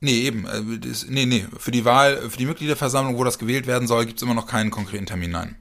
nee, 0.00 0.22
eben, 0.22 0.46
äh, 0.46 0.78
das, 0.78 1.06
nee, 1.08 1.26
nee, 1.26 1.46
für 1.58 1.70
die 1.70 1.84
Wahl, 1.84 2.30
für 2.30 2.38
die 2.38 2.46
Mitgliederversammlung, 2.46 3.16
wo 3.18 3.24
das 3.24 3.38
gewählt 3.38 3.66
werden 3.66 3.86
soll, 3.86 4.06
gibt 4.06 4.18
es 4.18 4.22
immer 4.22 4.34
noch 4.34 4.46
keinen 4.46 4.70
konkreten 4.70 5.06
Termin, 5.06 5.30
nein. 5.32 5.56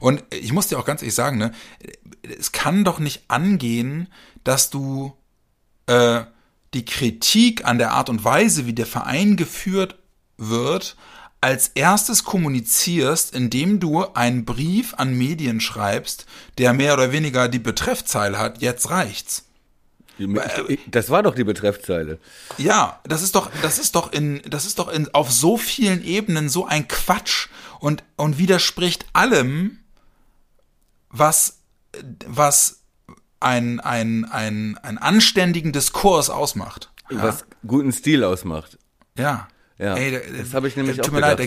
Und 0.00 0.24
ich 0.30 0.52
muss 0.52 0.68
dir 0.68 0.78
auch 0.78 0.84
ganz 0.84 1.02
ehrlich 1.02 1.14
sagen, 1.14 1.38
ne, 1.38 1.52
es 2.38 2.52
kann 2.52 2.84
doch 2.84 2.98
nicht 2.98 3.24
angehen, 3.28 4.08
dass 4.44 4.70
du 4.70 5.12
äh, 5.86 6.22
die 6.74 6.84
Kritik 6.84 7.64
an 7.64 7.78
der 7.78 7.92
Art 7.92 8.08
und 8.08 8.24
Weise, 8.24 8.66
wie 8.66 8.72
der 8.72 8.86
Verein 8.86 9.36
geführt 9.36 9.96
wird, 10.36 10.96
als 11.40 11.68
erstes 11.68 12.24
kommunizierst, 12.24 13.34
indem 13.34 13.80
du 13.80 14.04
einen 14.14 14.44
Brief 14.44 14.94
an 14.96 15.18
Medien 15.18 15.60
schreibst, 15.60 16.26
der 16.58 16.72
mehr 16.72 16.94
oder 16.94 17.10
weniger 17.10 17.48
die 17.48 17.58
Betreffzeile 17.58 18.38
hat, 18.38 18.62
jetzt 18.62 18.90
reicht's. 18.90 19.44
Ich- 20.68 20.80
Das 20.90 21.10
war 21.10 21.22
doch 21.22 21.34
die 21.34 21.44
Betreffzeile. 21.44 22.18
Ja, 22.58 23.00
das 23.04 23.22
ist 23.22 23.34
doch, 23.34 23.50
das 23.62 23.78
ist 23.78 23.94
doch 23.94 24.12
in, 24.12 24.40
das 24.48 24.64
ist 24.66 24.78
doch 24.78 24.88
in, 24.88 25.12
auf 25.14 25.30
so 25.30 25.56
vielen 25.56 26.02
Ebenen 26.04 26.48
so 26.48 26.66
ein 26.66 26.88
Quatsch 26.88 27.48
und, 27.80 28.02
und 28.16 28.38
widerspricht 28.38 29.06
allem, 29.12 29.78
was, 31.10 31.58
was 32.26 32.80
ein, 33.40 33.80
ein, 33.80 34.24
ein, 34.24 34.78
ein 34.82 34.98
anständigen 34.98 35.72
Diskurs 35.72 36.30
ausmacht. 36.30 36.90
Ja. 37.10 37.22
Was 37.24 37.44
guten 37.66 37.92
Stil 37.92 38.24
ausmacht. 38.24 38.78
Ja. 39.16 39.48
Ja, 39.78 39.94
Ey, 39.96 40.12
da, 40.12 40.18
das 40.42 40.54
habe 40.54 40.68
ich 40.68 40.76
nämlich 40.76 40.96
tut 40.98 41.06
auch 41.08 41.10
mir 41.12 41.20
leid, 41.20 41.38
da, 41.40 41.44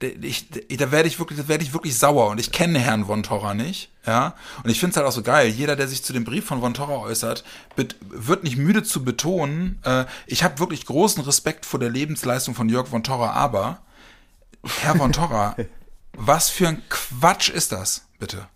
ich, 0.00 0.48
da, 0.50 0.90
werde 0.90 1.08
ich 1.08 1.18
wirklich, 1.18 1.38
da 1.38 1.48
werde 1.48 1.62
ich 1.62 1.74
wirklich 1.74 1.98
sauer 1.98 2.28
und 2.28 2.40
ich 2.40 2.52
kenne 2.52 2.78
Herrn 2.78 3.04
von 3.04 3.22
Torra 3.22 3.52
nicht, 3.52 3.90
ja. 4.06 4.34
Und 4.62 4.70
ich 4.70 4.80
finde 4.80 4.92
es 4.92 4.96
halt 4.96 5.06
auch 5.06 5.12
so 5.12 5.22
geil. 5.22 5.48
Jeder, 5.48 5.76
der 5.76 5.88
sich 5.88 6.02
zu 6.02 6.12
dem 6.12 6.24
Brief 6.24 6.46
von 6.46 6.60
von 6.60 6.72
Torra 6.72 6.96
äußert, 6.96 7.44
wird 7.76 8.42
nicht 8.42 8.56
müde 8.56 8.82
zu 8.82 9.04
betonen. 9.04 9.78
Äh, 9.84 10.06
ich 10.26 10.42
habe 10.42 10.58
wirklich 10.58 10.86
großen 10.86 11.22
Respekt 11.22 11.66
vor 11.66 11.78
der 11.78 11.90
Lebensleistung 11.90 12.54
von 12.54 12.68
Jörg 12.68 12.88
von 12.88 13.02
Torra, 13.02 13.32
aber 13.32 13.82
Herr 14.80 14.96
von 14.96 15.12
Torra, 15.12 15.56
was 16.12 16.48
für 16.48 16.68
ein 16.68 16.82
Quatsch 16.88 17.50
ist 17.50 17.72
das, 17.72 18.06
bitte? 18.18 18.48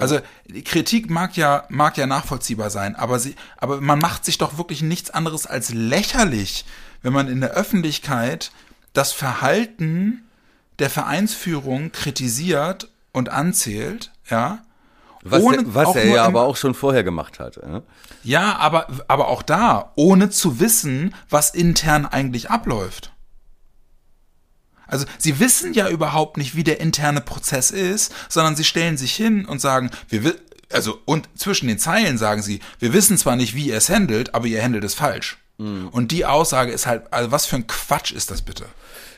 Also 0.00 0.18
die 0.46 0.64
Kritik 0.64 1.10
mag 1.10 1.36
ja 1.36 1.64
mag 1.68 1.96
ja 1.96 2.08
nachvollziehbar 2.08 2.70
sein, 2.70 2.96
aber 2.96 3.20
sie 3.20 3.36
aber 3.56 3.80
man 3.80 4.00
macht 4.00 4.24
sich 4.24 4.36
doch 4.36 4.58
wirklich 4.58 4.82
nichts 4.82 5.10
anderes 5.10 5.46
als 5.46 5.72
lächerlich, 5.72 6.64
wenn 7.02 7.12
man 7.12 7.28
in 7.28 7.40
der 7.40 7.50
Öffentlichkeit 7.50 8.50
das 8.94 9.12
Verhalten 9.12 10.25
der 10.78 10.90
Vereinsführung 10.90 11.92
kritisiert 11.92 12.88
und 13.12 13.28
anzählt, 13.28 14.12
ja? 14.30 14.62
Was, 15.22 15.42
Ohne 15.42 15.56
er, 15.56 15.74
was 15.74 15.96
er 15.96 16.06
ja 16.06 16.24
aber 16.24 16.42
auch 16.42 16.56
schon 16.56 16.74
vorher 16.74 17.02
gemacht 17.02 17.40
hat. 17.40 17.56
Ja? 17.56 17.82
Ja, 18.22 18.56
aber 18.58 18.86
aber 19.08 19.26
auch 19.26 19.42
da 19.42 19.92
ohne 19.96 20.30
zu 20.30 20.60
wissen, 20.60 21.14
was 21.28 21.50
intern 21.50 22.06
eigentlich 22.06 22.48
abläuft. 22.48 23.12
Also 24.86 25.04
sie 25.18 25.40
wissen 25.40 25.72
ja 25.72 25.88
überhaupt 25.88 26.36
nicht, 26.36 26.54
wie 26.54 26.62
der 26.62 26.80
interne 26.80 27.20
Prozess 27.20 27.72
ist, 27.72 28.12
sondern 28.28 28.54
sie 28.54 28.62
stellen 28.62 28.96
sich 28.96 29.16
hin 29.16 29.44
und 29.46 29.60
sagen, 29.60 29.90
wir 30.08 30.22
will, 30.22 30.40
also 30.72 31.00
und 31.06 31.28
zwischen 31.34 31.66
den 31.66 31.78
Zeilen 31.78 32.18
sagen 32.18 32.42
sie, 32.42 32.60
wir 32.78 32.92
wissen 32.92 33.18
zwar 33.18 33.34
nicht, 33.34 33.54
wie 33.56 33.66
ihr 33.66 33.76
es 33.76 33.90
handelt, 33.90 34.34
aber 34.34 34.46
ihr 34.46 34.62
handelt 34.62 34.84
es 34.84 34.94
falsch. 34.94 35.38
Mhm. 35.58 35.88
Und 35.88 36.12
die 36.12 36.24
Aussage 36.24 36.70
ist 36.70 36.86
halt, 36.86 37.12
also 37.12 37.32
was 37.32 37.46
für 37.46 37.56
ein 37.56 37.66
Quatsch 37.66 38.12
ist 38.12 38.30
das 38.30 38.42
bitte? 38.42 38.66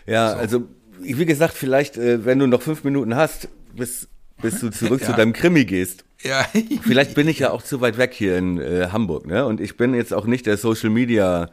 Ja, 0.06 0.32
so. 0.32 0.36
also 0.36 0.68
wie 1.01 1.26
gesagt, 1.26 1.55
vielleicht, 1.55 1.96
äh, 1.96 2.24
wenn 2.24 2.38
du 2.38 2.46
noch 2.46 2.62
fünf 2.62 2.84
Minuten 2.84 3.16
hast, 3.16 3.49
bis, 3.74 4.09
bis 4.40 4.61
du 4.61 4.70
zurück 4.70 5.01
ja. 5.03 5.07
zu 5.07 5.12
deinem 5.12 5.32
Krimi 5.32 5.64
gehst. 5.64 6.05
Ja. 6.22 6.44
vielleicht 6.82 7.14
bin 7.14 7.28
ich 7.28 7.38
ja 7.38 7.51
auch 7.51 7.62
zu 7.62 7.80
weit 7.80 7.96
weg 7.96 8.12
hier 8.12 8.36
in 8.36 8.61
äh, 8.61 8.88
Hamburg, 8.90 9.26
ne? 9.26 9.46
Und 9.46 9.61
ich 9.61 9.76
bin 9.76 9.94
jetzt 9.94 10.12
auch 10.12 10.26
nicht 10.26 10.46
der 10.46 10.57
Social 10.57 10.90
Media 10.90 11.49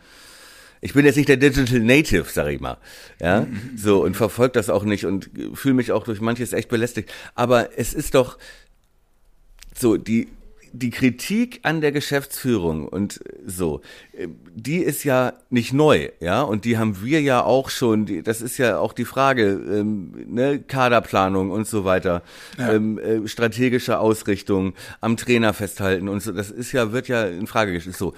ich 0.86 0.94
bin 0.94 1.04
jetzt 1.04 1.16
nicht 1.16 1.30
der 1.30 1.38
Digital 1.38 1.80
Native, 1.80 2.26
sag 2.32 2.48
ich 2.48 2.60
mal. 2.60 2.78
Ja, 3.20 3.48
so 3.76 4.04
und 4.04 4.16
verfolge 4.16 4.52
das 4.52 4.70
auch 4.70 4.84
nicht 4.84 5.06
und 5.06 5.32
fühle 5.56 5.74
mich 5.74 5.92
auch 5.92 6.04
durch 6.04 6.22
manches 6.22 6.54
echt 6.54 6.70
belästigt. 6.70 7.12
Aber 7.34 7.76
es 7.76 7.96
ist 7.96 8.14
doch 8.14 8.38
so, 9.76 9.98
die, 9.98 10.28
die 10.80 10.90
Kritik 10.90 11.60
an 11.64 11.82
der 11.82 11.92
Geschäftsführung 11.92 12.88
und 12.88 13.22
so, 13.46 13.82
die 14.54 14.78
ist 14.78 15.04
ja 15.04 15.34
nicht 15.50 15.74
neu, 15.74 16.10
ja, 16.20 16.42
und 16.42 16.66
die 16.66 16.78
haben 16.78 17.02
wir 17.04 17.22
ja 17.22 17.44
auch 17.44 17.70
schon, 17.70 18.06
die, 18.06 18.24
das 18.24 18.42
ist 18.42 18.58
ja 18.58 18.80
auch 18.80 18.94
die 18.94 19.06
Frage, 19.06 19.52
ähm, 19.52 20.14
ne, 20.28 20.60
Kaderplanung 20.60 21.52
und 21.52 21.68
so 21.68 21.86
weiter, 21.86 22.24
ja. 22.58 22.74
ähm, 22.74 23.00
äh, 23.00 23.28
strategische 23.28 24.00
Ausrichtung, 24.00 24.74
am 25.02 25.18
Trainer 25.18 25.54
festhalten 25.54 26.10
und 26.10 26.22
so, 26.22 26.32
das 26.32 26.52
ist 26.52 26.72
ja, 26.72 26.92
wird 26.92 27.08
ja 27.08 27.26
in 27.26 27.48
Frage 27.48 27.72
gestellt, 27.72 27.96
so. 27.96 28.14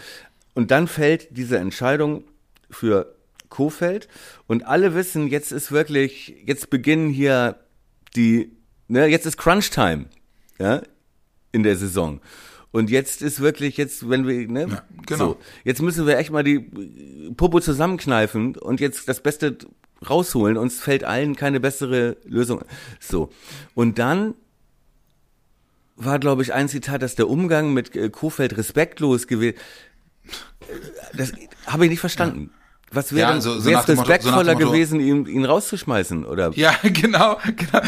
Und 0.53 0.71
dann 0.71 0.87
fällt 0.87 1.37
diese 1.37 1.57
Entscheidung 1.57 2.23
für 2.71 3.13
Kofeld 3.49 4.07
und 4.47 4.65
alle 4.65 4.95
wissen, 4.95 5.27
jetzt 5.27 5.51
ist 5.51 5.71
wirklich, 5.71 6.35
jetzt 6.45 6.69
beginnen 6.69 7.09
hier 7.09 7.57
die, 8.15 8.51
ne, 8.87 9.05
jetzt 9.05 9.25
ist 9.25 9.37
Crunch 9.37 9.69
Time, 9.69 10.05
ja, 10.59 10.81
in 11.51 11.63
der 11.63 11.75
Saison. 11.75 12.19
Und 12.71 12.89
jetzt 12.89 13.21
ist 13.21 13.39
wirklich, 13.39 13.77
jetzt, 13.77 14.09
wenn 14.09 14.27
wir, 14.27 14.47
ne, 14.47 14.67
ja, 14.69 14.83
genau. 15.05 15.25
so, 15.25 15.37
jetzt 15.63 15.81
müssen 15.81 16.05
wir 16.05 16.17
echt 16.17 16.31
mal 16.31 16.43
die 16.43 16.59
Popo 17.35 17.59
zusammenkneifen 17.59 18.55
und 18.55 18.79
jetzt 18.79 19.07
das 19.07 19.21
Beste 19.21 19.57
rausholen. 20.07 20.57
Uns 20.57 20.79
fällt 20.79 21.03
allen 21.03 21.35
keine 21.35 21.59
bessere 21.59 22.17
Lösung. 22.25 22.63
So. 22.99 23.29
Und 23.73 23.99
dann 23.99 24.35
war, 25.95 26.19
glaube 26.19 26.43
ich, 26.43 26.53
ein 26.53 26.69
Zitat, 26.69 27.01
dass 27.01 27.15
der 27.15 27.29
Umgang 27.29 27.73
mit 27.73 27.95
äh, 27.95 28.09
Kofeld 28.09 28.57
respektlos 28.57 29.27
gewesen. 29.27 29.57
Das 31.15 31.31
habe 31.65 31.85
ich 31.85 31.89
nicht 31.89 31.99
verstanden. 31.99 32.51
Was 32.91 33.13
wäre 33.13 33.33
ja, 33.33 33.41
so, 33.41 33.59
so 33.59 33.69
respektvoller 33.69 34.53
so 34.53 34.59
gewesen, 34.59 34.99
ihn, 34.99 35.25
ihn 35.25 35.45
rauszuschmeißen, 35.45 36.25
oder? 36.25 36.51
Ja, 36.55 36.73
genau, 36.83 37.37
genau. 37.43 37.81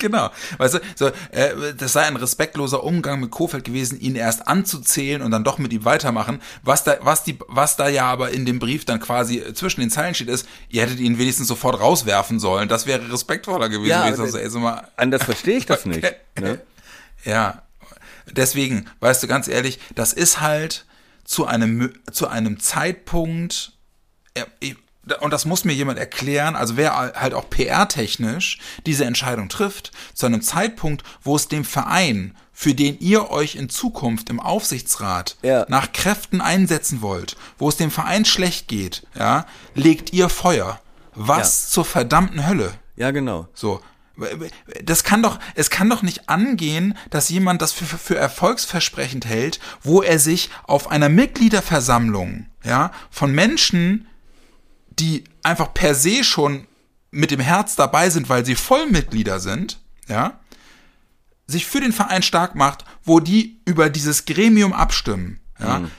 Genau. 0.00 0.30
Weißt 0.58 0.74
du, 0.74 0.80
so, 0.96 1.06
äh, 1.30 1.74
das 1.76 1.92
sei 1.92 2.02
ein 2.02 2.16
respektloser 2.16 2.82
Umgang 2.82 3.20
mit 3.20 3.30
Kofeld 3.30 3.64
gewesen, 3.64 4.00
ihn 4.00 4.16
erst 4.16 4.48
anzuzählen 4.48 5.22
und 5.22 5.30
dann 5.30 5.44
doch 5.44 5.58
mit 5.58 5.72
ihm 5.72 5.84
weitermachen. 5.84 6.42
Was 6.62 6.82
da, 6.82 6.98
was 7.02 7.22
die, 7.22 7.38
was 7.46 7.76
da 7.76 7.88
ja 7.88 8.06
aber 8.06 8.30
in 8.30 8.44
dem 8.44 8.58
Brief 8.58 8.84
dann 8.84 8.98
quasi 8.98 9.54
zwischen 9.54 9.80
den 9.80 9.90
Zeilen 9.90 10.14
steht, 10.14 10.28
ist, 10.28 10.48
ihr 10.68 10.82
hättet 10.82 10.98
ihn 10.98 11.18
wenigstens 11.18 11.46
sofort 11.46 11.78
rauswerfen 11.78 12.40
sollen. 12.40 12.68
Das 12.68 12.86
wäre 12.86 13.12
respektvoller 13.12 13.68
gewesen. 13.68 13.90
Ja, 13.90 14.06
gewesen. 14.06 14.22
Also, 14.22 14.38
ey, 14.38 14.50
so 14.50 14.58
mal, 14.58 14.88
anders 14.96 15.22
verstehe 15.22 15.58
ich 15.58 15.66
das 15.66 15.86
nicht. 15.86 16.02
Ne? 16.40 16.60
Ja. 17.24 17.62
Deswegen, 18.30 18.86
weißt 19.00 19.22
du, 19.22 19.26
ganz 19.26 19.48
ehrlich, 19.48 19.78
das 19.94 20.12
ist 20.12 20.40
halt 20.40 20.86
zu 21.24 21.46
einem, 21.46 21.92
zu 22.10 22.28
einem 22.28 22.60
Zeitpunkt, 22.60 23.72
und 25.20 25.32
das 25.32 25.44
muss 25.44 25.64
mir 25.64 25.72
jemand 25.72 25.98
erklären, 25.98 26.56
also 26.56 26.76
wer 26.76 26.94
halt 26.94 27.34
auch 27.34 27.48
PR-technisch 27.50 28.58
diese 28.86 29.04
Entscheidung 29.04 29.48
trifft, 29.48 29.92
zu 30.14 30.26
einem 30.26 30.42
Zeitpunkt, 30.42 31.04
wo 31.22 31.36
es 31.36 31.48
dem 31.48 31.64
Verein, 31.64 32.36
für 32.52 32.74
den 32.74 32.98
ihr 33.00 33.30
euch 33.30 33.54
in 33.54 33.70
Zukunft 33.70 34.28
im 34.28 34.38
Aufsichtsrat 34.38 35.36
ja. 35.42 35.64
nach 35.68 35.92
Kräften 35.92 36.40
einsetzen 36.40 37.00
wollt, 37.00 37.36
wo 37.56 37.70
es 37.70 37.76
dem 37.76 37.90
Verein 37.90 38.26
schlecht 38.26 38.68
geht, 38.68 39.06
ja, 39.18 39.46
legt 39.74 40.12
ihr 40.12 40.28
Feuer. 40.28 40.78
Was 41.14 41.64
ja. 41.64 41.70
zur 41.70 41.84
verdammten 41.84 42.46
Hölle? 42.46 42.72
Ja, 42.96 43.12
genau. 43.12 43.48
So. 43.54 43.80
Das 44.84 45.04
kann 45.04 45.22
doch, 45.22 45.38
es 45.54 45.70
kann 45.70 45.88
doch 45.88 46.02
nicht 46.02 46.28
angehen, 46.28 46.98
dass 47.08 47.30
jemand 47.30 47.62
das 47.62 47.72
für, 47.72 47.86
für 47.86 48.16
erfolgsversprechend 48.16 49.24
hält, 49.24 49.58
wo 49.82 50.02
er 50.02 50.18
sich 50.18 50.50
auf 50.64 50.90
einer 50.90 51.08
Mitgliederversammlung, 51.08 52.46
ja, 52.62 52.92
von 53.10 53.32
Menschen, 53.32 54.06
die 55.00 55.24
einfach 55.42 55.74
per 55.74 55.94
se 55.94 56.24
schon 56.24 56.66
mit 57.10 57.30
dem 57.30 57.40
Herz 57.40 57.76
dabei 57.76 58.10
sind, 58.10 58.28
weil 58.28 58.44
sie 58.44 58.54
Vollmitglieder 58.54 59.40
sind, 59.40 59.78
ja, 60.08 60.38
sich 61.46 61.66
für 61.66 61.80
den 61.80 61.92
Verein 61.92 62.22
stark 62.22 62.54
macht, 62.54 62.84
wo 63.02 63.18
die 63.18 63.60
über 63.64 63.90
dieses 63.90 64.24
Gremium 64.24 64.72
abstimmen, 64.72 65.40
ja. 65.58 65.80
Mhm. 65.80 65.90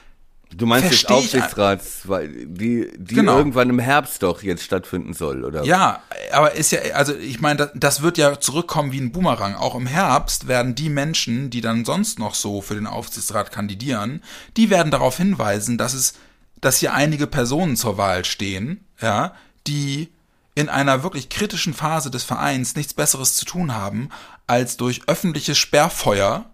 Du 0.56 0.66
meinst 0.66 0.88
Versteh 0.88 1.08
des 1.08 1.18
Aufsichtsrats, 1.18 2.02
weil 2.10 2.46
die, 2.46 2.92
die 2.98 3.16
genau. 3.16 3.38
irgendwann 3.38 3.70
im 3.70 3.80
Herbst 3.80 4.22
doch 4.22 4.44
jetzt 4.44 4.64
stattfinden 4.64 5.14
soll, 5.14 5.46
oder? 5.46 5.64
Ja, 5.64 6.02
aber 6.34 6.54
ist 6.54 6.72
ja, 6.72 6.82
also 6.94 7.16
ich 7.16 7.40
meine, 7.40 7.58
das, 7.58 7.70
das 7.74 8.02
wird 8.02 8.18
ja 8.18 8.40
zurückkommen 8.40 8.92
wie 8.92 9.00
ein 9.00 9.14
Boomerang. 9.14 9.56
Auch 9.56 9.76
im 9.76 9.88
Herbst 9.88 10.48
werden 10.48 10.76
die 10.76 10.90
Menschen, 10.90 11.50
die 11.50 11.62
dann 11.62 11.86
sonst 11.86 12.20
noch 12.20 12.36
so 12.36 12.62
für 12.62 12.76
den 12.76 12.86
Aufsichtsrat 12.86 13.52
kandidieren, 13.52 14.22
die 14.58 14.70
werden 14.70 14.92
darauf 14.92 15.18
hinweisen, 15.18 15.78
dass 15.78 15.94
es 15.94 16.16
dass 16.62 16.78
hier 16.78 16.94
einige 16.94 17.28
Personen 17.28 17.76
zur 17.76 17.98
Wahl 17.98 18.24
stehen, 18.26 18.86
ja, 19.02 19.34
die 19.68 20.10
in 20.54 20.70
einer 20.70 21.04
wirklich 21.04 21.30
kritischen 21.30 21.74
Phase 21.74 22.12
des 22.12 22.24
Vereins 22.24 22.76
nichts 22.76 22.94
Besseres 22.94 23.36
zu 23.36 23.46
tun 23.46 23.74
haben, 23.74 24.10
als 24.48 24.78
durch 24.78 25.02
öffentliches 25.08 25.58
Sperrfeuer 25.58 26.46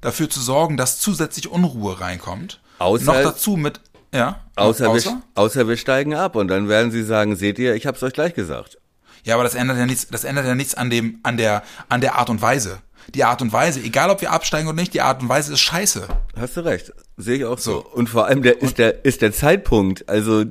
dafür 0.00 0.30
zu 0.30 0.40
sorgen, 0.40 0.76
dass 0.76 1.00
zusätzlich 1.00 1.48
Unruhe 1.48 2.00
reinkommt. 2.00 2.60
Außer, 2.78 3.04
noch 3.04 3.14
dazu 3.14 3.56
mit, 3.56 3.80
ja. 4.12 4.40
Außer, 4.56 4.88
außer? 4.88 5.10
Wir, 5.10 5.22
außer 5.34 5.68
wir 5.68 5.76
steigen 5.76 6.14
ab 6.14 6.36
und 6.36 6.48
dann 6.48 6.68
werden 6.68 6.90
sie 6.90 7.02
sagen, 7.02 7.36
seht 7.36 7.58
ihr, 7.58 7.74
ich 7.74 7.86
hab's 7.86 8.02
euch 8.02 8.12
gleich 8.12 8.34
gesagt. 8.34 8.78
Ja, 9.24 9.34
aber 9.34 9.44
das 9.44 9.54
ändert 9.54 9.78
ja 9.78 9.86
nichts, 9.86 10.06
das 10.08 10.24
ändert 10.24 10.46
ja 10.46 10.54
nichts 10.54 10.74
an 10.74 10.90
dem, 10.90 11.18
an 11.22 11.36
der, 11.36 11.62
an 11.88 12.00
der 12.00 12.16
Art 12.16 12.30
und 12.30 12.42
Weise. 12.42 12.80
Die 13.12 13.24
Art 13.24 13.42
und 13.42 13.52
Weise, 13.52 13.80
egal 13.80 14.10
ob 14.10 14.20
wir 14.20 14.32
absteigen 14.32 14.68
oder 14.68 14.80
nicht, 14.80 14.94
die 14.94 15.00
Art 15.00 15.22
und 15.22 15.28
Weise 15.28 15.52
ist 15.52 15.60
scheiße. 15.60 16.08
Hast 16.36 16.56
du 16.56 16.60
recht. 16.62 16.92
Sehe 17.16 17.36
ich 17.36 17.44
auch 17.44 17.58
so. 17.58 17.72
so. 17.72 17.86
Und 17.92 18.08
vor 18.08 18.26
allem 18.26 18.42
der 18.42 18.62
ist 18.62 18.78
der 18.78 19.04
ist 19.04 19.22
der 19.22 19.32
Zeitpunkt. 19.32 20.08
Also 20.08 20.44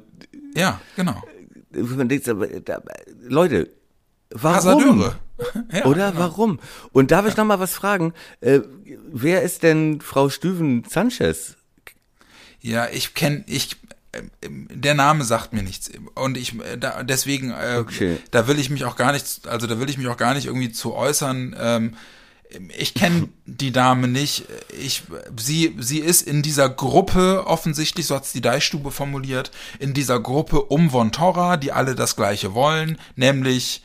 ja, 0.56 0.80
genau. 0.96 1.22
Leute, 3.24 3.70
warum? 4.30 5.12
ja, 5.72 5.86
Oder 5.86 6.12
genau. 6.12 6.24
warum? 6.24 6.60
Und 6.92 7.12
darf 7.12 7.26
ich 7.26 7.34
ja. 7.34 7.40
noch 7.40 7.48
mal 7.48 7.60
was 7.60 7.74
fragen? 7.74 8.14
Äh, 8.42 8.62
wer 9.12 9.42
ist 9.42 9.64
denn 9.64 10.02
Frau 10.02 10.30
Stüven 10.30 10.84
Sanchez? 10.88 11.56
Ja, 12.62 12.88
ich 12.90 13.14
kenne 13.14 13.44
ich 13.48 13.78
äh, 14.12 14.22
der 14.50 14.94
Name 14.94 15.24
sagt 15.24 15.54
mir 15.54 15.64
nichts 15.64 15.92
und 16.16 16.38
ich 16.38 16.60
äh, 16.60 16.78
da, 16.78 17.04
deswegen 17.04 17.52
äh, 17.52 17.78
okay. 17.80 18.18
da 18.32 18.48
will 18.48 18.60
ich 18.60 18.70
mich 18.70 18.86
auch 18.86 18.96
gar 18.96 19.12
nicht 19.12 19.48
also 19.48 19.68
da 19.68 19.80
will 19.80 19.90
ich 19.90 19.98
mich 19.98 20.08
auch 20.08 20.18
gar 20.18 20.34
nicht 20.34 20.46
irgendwie 20.46 20.72
zu 20.72 20.94
äußern 20.94 21.56
ähm, 21.60 21.96
ich 22.78 22.94
kenne 22.94 23.30
die 23.46 23.72
Dame 23.72 24.08
nicht. 24.08 24.46
Ich, 24.78 25.04
sie, 25.38 25.76
sie 25.80 26.00
ist 26.00 26.22
in 26.22 26.42
dieser 26.42 26.70
Gruppe 26.70 27.46
offensichtlich, 27.46 28.08
so 28.08 28.16
hat 28.16 28.24
es 28.24 28.32
die 28.32 28.42
Deichstube 28.42 28.92
formuliert, 28.92 29.52
in 29.80 29.94
dieser 29.94 30.20
Gruppe 30.20 30.62
um 30.62 30.90
Von 30.90 31.12
Torra, 31.12 31.58
die 31.58 31.72
alle 31.72 31.96
das 31.96 32.16
Gleiche 32.16 32.54
wollen, 32.54 33.00
nämlich 33.16 33.84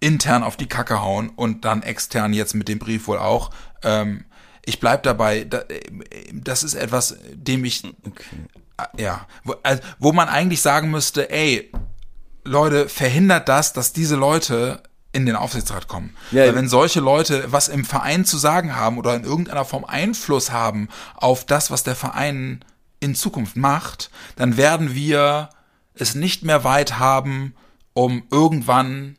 intern 0.00 0.42
auf 0.42 0.56
die 0.56 0.68
Kacke 0.68 1.02
hauen 1.02 1.28
und 1.30 1.64
dann 1.64 1.82
extern 1.82 2.32
jetzt 2.32 2.54
mit 2.54 2.68
dem 2.68 2.78
Brief 2.78 3.06
wohl 3.06 3.18
auch. 3.18 3.50
Ähm, 3.82 4.24
ich 4.64 4.80
bleib 4.80 5.02
dabei, 5.02 5.46
das 6.32 6.62
ist 6.62 6.74
etwas, 6.74 7.16
dem 7.32 7.64
ich, 7.64 7.82
okay. 8.06 8.24
ja, 8.96 9.26
wo, 9.44 9.54
also, 9.62 9.82
wo 9.98 10.12
man 10.12 10.28
eigentlich 10.28 10.62
sagen 10.62 10.90
müsste, 10.90 11.30
ey, 11.30 11.70
Leute, 12.44 12.88
verhindert 12.88 13.48
das, 13.48 13.72
dass 13.72 13.92
diese 13.92 14.16
Leute 14.16 14.82
in 15.12 15.26
den 15.26 15.36
Aufsichtsrat 15.36 15.88
kommen. 15.88 16.14
Ja, 16.30 16.44
Weil 16.44 16.54
wenn 16.54 16.68
solche 16.68 17.00
Leute 17.00 17.50
was 17.50 17.68
im 17.68 17.84
Verein 17.84 18.24
zu 18.24 18.38
sagen 18.38 18.76
haben 18.76 18.98
oder 18.98 19.14
in 19.16 19.24
irgendeiner 19.24 19.64
Form 19.64 19.84
Einfluss 19.84 20.52
haben 20.52 20.88
auf 21.16 21.44
das, 21.44 21.70
was 21.70 21.82
der 21.82 21.96
Verein 21.96 22.64
in 23.00 23.14
Zukunft 23.14 23.56
macht, 23.56 24.10
dann 24.36 24.56
werden 24.56 24.94
wir 24.94 25.50
es 25.94 26.14
nicht 26.14 26.44
mehr 26.44 26.64
weit 26.64 26.98
haben, 26.98 27.54
um 27.92 28.22
irgendwann 28.30 29.16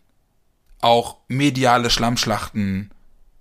auch 0.80 1.18
mediale 1.28 1.90
Schlammschlachten 1.90 2.92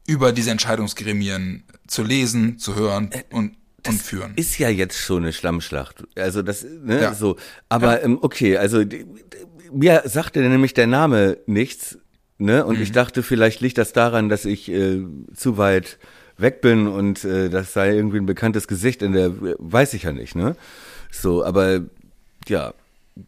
über 0.07 0.33
diese 0.33 0.51
Entscheidungsgremien 0.51 1.65
zu 1.87 2.03
lesen, 2.03 2.59
zu 2.59 2.75
hören 2.75 3.11
äh, 3.13 3.23
und 3.31 3.57
das 3.83 3.95
und 3.95 4.03
führen. 4.03 4.33
Ist 4.37 4.59
ja 4.59 4.69
jetzt 4.69 4.99
schon 4.99 5.23
eine 5.23 5.33
Schlammschlacht. 5.33 6.05
Also 6.17 6.43
das, 6.43 6.65
ne, 6.65 7.01
ja. 7.01 7.15
so. 7.15 7.37
Aber 7.69 7.99
ja. 7.99 8.05
ähm, 8.05 8.19
okay, 8.21 8.59
also 8.59 8.85
mir 9.73 10.03
sagte 10.05 10.41
nämlich 10.41 10.75
der 10.75 10.87
Name 10.87 11.39
nichts. 11.47 11.99
Ne? 12.41 12.65
Und 12.65 12.77
mhm. 12.77 12.83
ich 12.83 12.93
dachte, 12.93 13.23
vielleicht 13.23 13.61
liegt 13.61 13.79
das 13.79 13.93
daran, 13.93 14.29
dass 14.29 14.45
ich 14.45 14.71
äh, 14.71 15.03
zu 15.35 15.59
weit 15.59 15.99
weg 16.39 16.61
bin 16.61 16.89
und 16.89 17.25
äh, 17.25 17.51
das 17.51 17.73
sei 17.73 17.95
irgendwie 17.95 18.19
ein 18.19 18.27
bekanntes 18.27 18.67
Gesicht 18.67 19.03
in 19.03 19.13
der, 19.13 19.33
weiß 19.59 19.95
ich 19.95 20.05
ja 20.05 20.13
nicht, 20.13 20.35
ne? 20.35 20.57
So, 21.11 21.45
aber 21.45 21.83
ja, 22.49 22.73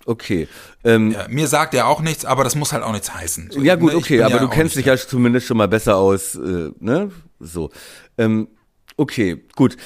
Okay. 0.06 0.48
Ähm, 0.84 1.10
Ja, 1.12 1.26
mir 1.28 1.46
sagt 1.48 1.74
er 1.74 1.86
auch 1.86 2.00
nichts, 2.00 2.24
aber 2.24 2.44
das 2.44 2.54
muss 2.54 2.72
halt 2.72 2.82
auch 2.82 2.92
nichts 2.92 3.12
heißen. 3.12 3.50
So, 3.50 3.60
Ja 3.60 3.74
gut, 3.74 3.92
ne, 3.92 3.98
okay, 3.98 4.22
aber 4.22 4.38
du 4.38 4.46
auch 4.46 4.50
kennst 4.50 4.76
dich 4.76 4.86
ja 4.86 4.96
zumindest 4.96 5.46
schon 5.46 5.56
mal 5.56 5.68
besser 5.68 5.96
aus, 5.96 6.34
äh, 6.34 6.70
ne? 6.78 7.10
So. 7.40 7.70
Ähm, 8.16 8.48
okay, 8.96 9.42
gut. 9.54 9.76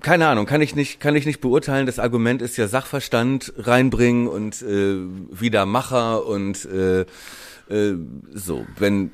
Keine 0.00 0.26
Ahnung, 0.26 0.46
kann 0.46 0.60
ich 0.60 0.74
nicht, 0.74 0.98
kann 0.98 1.14
ich 1.14 1.26
nicht 1.26 1.40
beurteilen. 1.40 1.86
Das 1.86 1.98
Argument 1.98 2.42
ist 2.42 2.56
ja 2.56 2.66
Sachverstand 2.68 3.52
reinbringen 3.58 4.26
und 4.26 4.62
äh, 4.62 4.96
wieder 5.30 5.66
Macher 5.66 6.26
und 6.26 6.64
äh, 6.64 7.04
äh, 7.68 7.92
so. 8.32 8.66
Wenn 8.78 9.10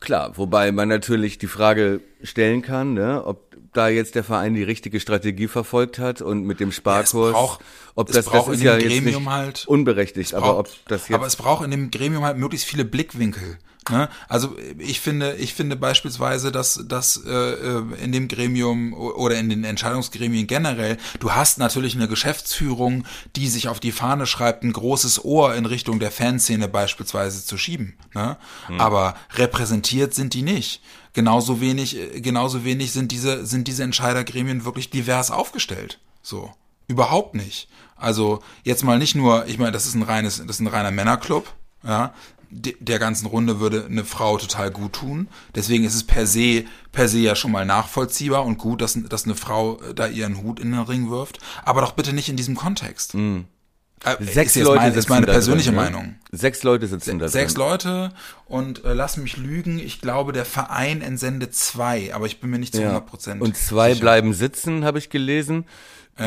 klar, 0.00 0.36
wobei 0.36 0.72
man 0.72 0.88
natürlich 0.88 1.38
die 1.38 1.46
Frage 1.46 2.00
stellen 2.22 2.62
kann, 2.62 2.94
ne, 2.94 3.24
ob 3.24 3.44
da 3.72 3.88
jetzt 3.88 4.14
der 4.14 4.24
Verein 4.24 4.54
die 4.54 4.62
richtige 4.62 5.00
Strategie 5.00 5.48
verfolgt 5.48 5.98
hat 5.98 6.22
und 6.22 6.44
mit 6.44 6.60
dem 6.60 6.72
Sparkurs, 6.72 7.32
braucht- 7.32 7.60
ob 7.94 8.06
das, 8.06 8.16
das 8.16 8.24
braucht 8.26 8.52
ist 8.52 8.60
in 8.60 8.66
ja 8.66 8.76
dem 8.76 8.88
jetzt 8.88 9.02
Gremium 9.02 9.22
nicht 9.24 9.32
halt- 9.32 9.64
unberechtigt, 9.66 10.34
aber 10.34 10.58
ob 10.58 10.68
das 10.88 11.08
jetzt 11.08 11.14
aber 11.14 11.26
es 11.26 11.36
braucht 11.36 11.64
in 11.64 11.70
dem 11.70 11.90
Gremium 11.90 12.24
halt 12.24 12.38
möglichst 12.38 12.66
viele 12.66 12.84
Blickwinkel. 12.84 13.58
Ne? 13.90 14.08
Also 14.28 14.56
ich 14.78 15.00
finde, 15.00 15.34
ich 15.36 15.54
finde 15.54 15.76
beispielsweise, 15.76 16.52
dass, 16.52 16.82
dass 16.86 17.22
äh, 17.24 17.30
äh, 17.30 17.82
in 18.02 18.12
dem 18.12 18.28
Gremium 18.28 18.92
oder 18.94 19.36
in 19.36 19.48
den 19.48 19.64
Entscheidungsgremien 19.64 20.46
generell, 20.46 20.96
du 21.20 21.32
hast 21.32 21.58
natürlich 21.58 21.94
eine 21.94 22.08
Geschäftsführung, 22.08 23.04
die 23.36 23.48
sich 23.48 23.68
auf 23.68 23.80
die 23.80 23.92
Fahne 23.92 24.26
schreibt, 24.26 24.64
ein 24.64 24.72
großes 24.72 25.24
Ohr 25.24 25.54
in 25.54 25.66
Richtung 25.66 26.00
der 26.00 26.10
Fanszene 26.10 26.68
beispielsweise 26.68 27.44
zu 27.44 27.56
schieben. 27.58 27.96
Ne? 28.14 28.36
Hm. 28.66 28.80
Aber 28.80 29.14
repräsentiert 29.34 30.14
sind 30.14 30.34
die 30.34 30.42
nicht. 30.42 30.82
Genauso 31.12 31.60
wenig, 31.60 31.96
äh, 31.96 32.20
genauso 32.20 32.64
wenig 32.64 32.92
sind 32.92 33.12
diese, 33.12 33.46
sind 33.46 33.68
diese 33.68 33.84
Entscheidergremien 33.84 34.64
wirklich 34.64 34.90
divers 34.90 35.30
aufgestellt. 35.30 35.98
So. 36.22 36.52
Überhaupt 36.88 37.34
nicht. 37.34 37.68
Also 37.96 38.40
jetzt 38.62 38.84
mal 38.84 38.98
nicht 38.98 39.14
nur, 39.14 39.46
ich 39.46 39.58
meine, 39.58 39.72
das 39.72 39.86
ist 39.86 39.94
ein 39.94 40.02
reines, 40.02 40.38
das 40.38 40.56
ist 40.56 40.60
ein 40.60 40.66
reiner 40.66 40.90
Männerclub, 40.90 41.52
ja. 41.82 42.12
De- 42.50 42.76
Der 42.80 42.98
ganzen 42.98 43.26
Runde 43.26 43.60
würde 43.60 43.86
eine 43.86 44.04
Frau 44.04 44.36
total 44.38 44.70
gut 44.70 44.92
tun. 44.94 45.28
Deswegen 45.54 45.84
ist 45.84 45.94
es 45.94 46.04
per 46.04 46.26
se, 46.26 46.64
per 46.92 47.08
se 47.08 47.18
ja 47.18 47.34
schon 47.36 47.52
mal 47.52 47.64
nachvollziehbar 47.66 48.44
und 48.44 48.58
gut, 48.58 48.80
dass, 48.80 48.98
dass 49.08 49.24
eine 49.24 49.34
Frau 49.34 49.80
äh, 49.80 49.94
da 49.94 50.06
ihren 50.06 50.42
Hut 50.42 50.60
in 50.60 50.72
den 50.72 50.80
Ring 50.80 51.10
wirft. 51.10 51.38
Aber 51.64 51.80
doch 51.80 51.92
bitte 51.92 52.12
nicht 52.12 52.28
in 52.28 52.36
diesem 52.36 52.54
Kontext. 52.56 53.14
Äh, 53.14 53.18
Hm. 53.18 53.44
Sechs 54.20 54.54
ist 54.54 54.62
Leute 54.64 54.80
meine, 54.80 54.94
ist 54.94 55.08
meine 55.08 55.26
persönliche 55.26 55.70
drin, 55.70 55.76
ne? 55.78 55.90
Meinung. 55.90 56.14
Sechs 56.30 56.62
Leute 56.62 56.86
sitzen 56.86 57.18
da 57.18 57.28
Sechs 57.28 57.54
drin. 57.54 57.62
Leute 57.64 58.12
und 58.46 58.84
äh, 58.84 58.92
lass 58.92 59.16
mich 59.16 59.38
lügen, 59.38 59.78
ich 59.78 60.00
glaube, 60.02 60.32
der 60.32 60.44
Verein 60.44 61.00
entsendet 61.00 61.54
zwei, 61.54 62.14
aber 62.14 62.26
ich 62.26 62.38
bin 62.38 62.50
mir 62.50 62.58
nicht 62.58 62.74
zu 62.74 62.82
100 62.82 63.06
Prozent 63.06 63.40
Und 63.42 63.56
zwei 63.56 63.94
bleiben 63.94 64.34
sitzen, 64.34 64.84
habe 64.84 64.98
ich 64.98 65.08
gelesen. 65.08 65.64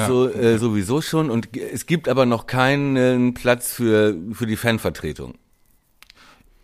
So 0.07 0.29
äh, 0.29 0.57
sowieso 0.59 1.01
schon. 1.01 1.29
Und 1.31 1.55
es 1.57 1.85
gibt 1.87 2.09
aber 2.09 2.25
noch 2.27 2.45
keinen 2.47 3.33
Platz 3.33 3.71
für 3.71 4.15
für 4.33 4.45
die 4.45 4.55
Fanvertretung. 4.55 5.35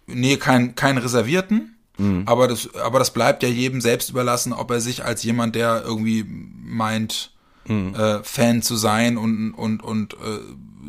Nee, 0.08 0.38
kein, 0.38 0.76
kein 0.76 0.98
Reservierten. 0.98 1.76
Mhm. 1.98 2.24
Aber 2.26 2.48
das, 2.48 2.74
aber 2.76 3.00
das 3.00 3.12
bleibt 3.14 3.42
ja 3.44 3.50
jedem 3.50 3.82
selbst 3.82 4.10
überlassen, 4.10 4.54
ob 4.54 4.70
er 4.72 4.82
sich 4.82 5.04
als 5.06 5.24
jemand, 5.24 5.56
der 5.56 5.84
irgendwie 5.86 6.26
meint, 6.28 7.32
Mhm. 7.68 7.96
äh, 7.96 8.24
Fan 8.24 8.62
zu 8.62 8.76
sein 8.76 9.18
und, 9.18 9.52
und, 9.54 9.82
und 9.82 10.14
äh, 10.14 10.18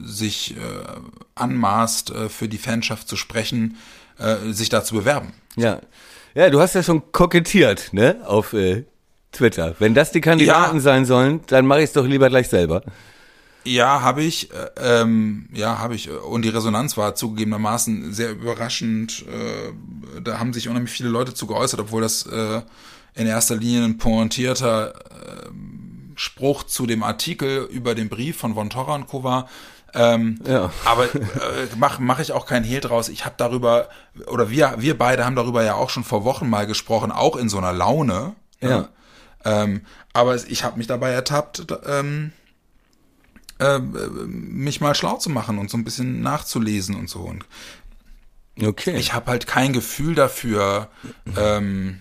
sich 0.05 0.55
äh, 0.59 0.61
anmaßt, 1.35 2.11
äh, 2.11 2.29
für 2.29 2.49
die 2.49 2.59
Fanschaft 2.59 3.09
zu 3.09 3.17
sprechen, 3.17 3.77
äh, 4.19 4.53
sich 4.53 4.69
da 4.69 4.85
zu 4.85 4.95
bewerben. 4.97 5.33
Ja, 5.57 5.81
ja, 6.35 6.51
du 6.51 6.61
hast 6.61 6.75
ja 6.75 6.83
schon 6.83 7.13
kokettiert, 7.13 7.95
ne, 7.95 8.17
auf 8.27 8.53
äh, 8.53 8.85
Twitter. 9.33 9.75
Wenn 9.79 9.95
das 9.95 10.13
die 10.13 10.21
Kandidaten 10.21 10.77
Ja. 10.77 10.83
sein 10.83 11.07
sollen, 11.07 11.41
dann 11.47 11.67
mache 11.67 11.79
ich 11.79 11.85
es 11.87 11.93
doch 11.95 12.07
lieber 12.07 12.29
gleich 12.29 12.49
selber. 12.49 12.83
Ja, 13.67 14.01
habe 14.01 14.23
ich. 14.23 14.51
Äh, 14.53 14.71
ähm, 15.01 15.49
ja, 15.53 15.79
habe 15.79 15.95
ich. 15.95 16.11
Und 16.11 16.43
die 16.43 16.49
Resonanz 16.49 16.97
war 16.97 17.15
zugegebenermaßen 17.15 18.13
sehr 18.13 18.31
überraschend. 18.31 19.25
Äh, 19.27 20.21
da 20.23 20.39
haben 20.39 20.53
sich 20.53 20.69
unheimlich 20.69 20.93
viele 20.93 21.09
Leute 21.09 21.35
zu 21.35 21.47
geäußert, 21.47 21.81
obwohl 21.81 22.03
das 22.03 22.27
äh, 22.27 22.63
in 23.15 23.27
erster 23.27 23.57
Linie 23.57 23.85
ein 23.85 23.99
pointierter 23.99 24.95
äh, 24.95 25.51
Spruch 26.15 26.63
zu 26.63 26.87
dem 26.87 27.03
Artikel 27.03 27.65
über 27.71 27.95
den 27.95 28.09
Brief 28.09 28.39
von 28.39 28.55
Von 28.55 28.71
Torra 28.71 28.95
und 28.95 29.07
Co. 29.07 29.25
war. 29.25 29.49
Ähm, 29.95 30.39
Ja. 30.47 30.71
Aber 30.85 31.05
äh, 31.05 31.19
mache 31.77 32.03
mach 32.03 32.21
ich 32.21 32.33
auch 32.33 32.47
keinen 32.47 32.65
Hehl 32.65 32.81
draus. 32.81 33.09
Ich 33.09 33.25
habe 33.25 33.35
darüber, 33.39 33.89
oder 34.27 34.51
wir, 34.51 34.75
wir 34.79 34.97
beide 34.97 35.25
haben 35.25 35.37
darüber 35.37 35.65
ja 35.65 35.75
auch 35.75 35.91
schon 35.91 36.05
vor 36.05 36.25
Wochen 36.25 36.49
mal 36.49 36.67
gesprochen, 36.67 37.11
auch 37.11 37.37
in 37.37 37.49
so 37.49 37.59
einer 37.59 37.73
Laune. 37.73 38.35
Ja. 38.61 38.89
Ähm, 39.45 39.83
aber 40.13 40.35
ich 40.35 40.65
habe 40.65 40.79
mich 40.79 40.87
dabei 40.87 41.11
ertappt, 41.11 41.67
ähm, 41.87 42.33
äh, 43.59 43.79
mich 43.79 44.81
mal 44.81 44.95
schlau 44.95 45.17
zu 45.17 45.31
machen 45.31 45.59
und 45.59 45.71
so 45.71 45.77
ein 45.77 45.85
bisschen 45.85 46.21
nachzulesen 46.23 46.95
und 46.97 47.09
so. 47.09 47.21
Und 47.21 47.45
Okay. 48.63 48.97
ich 48.97 49.13
habe 49.13 49.31
halt 49.31 49.47
kein 49.47 49.73
Gefühl 49.75 50.15
dafür, 50.15 50.89
ähm, 51.37 52.01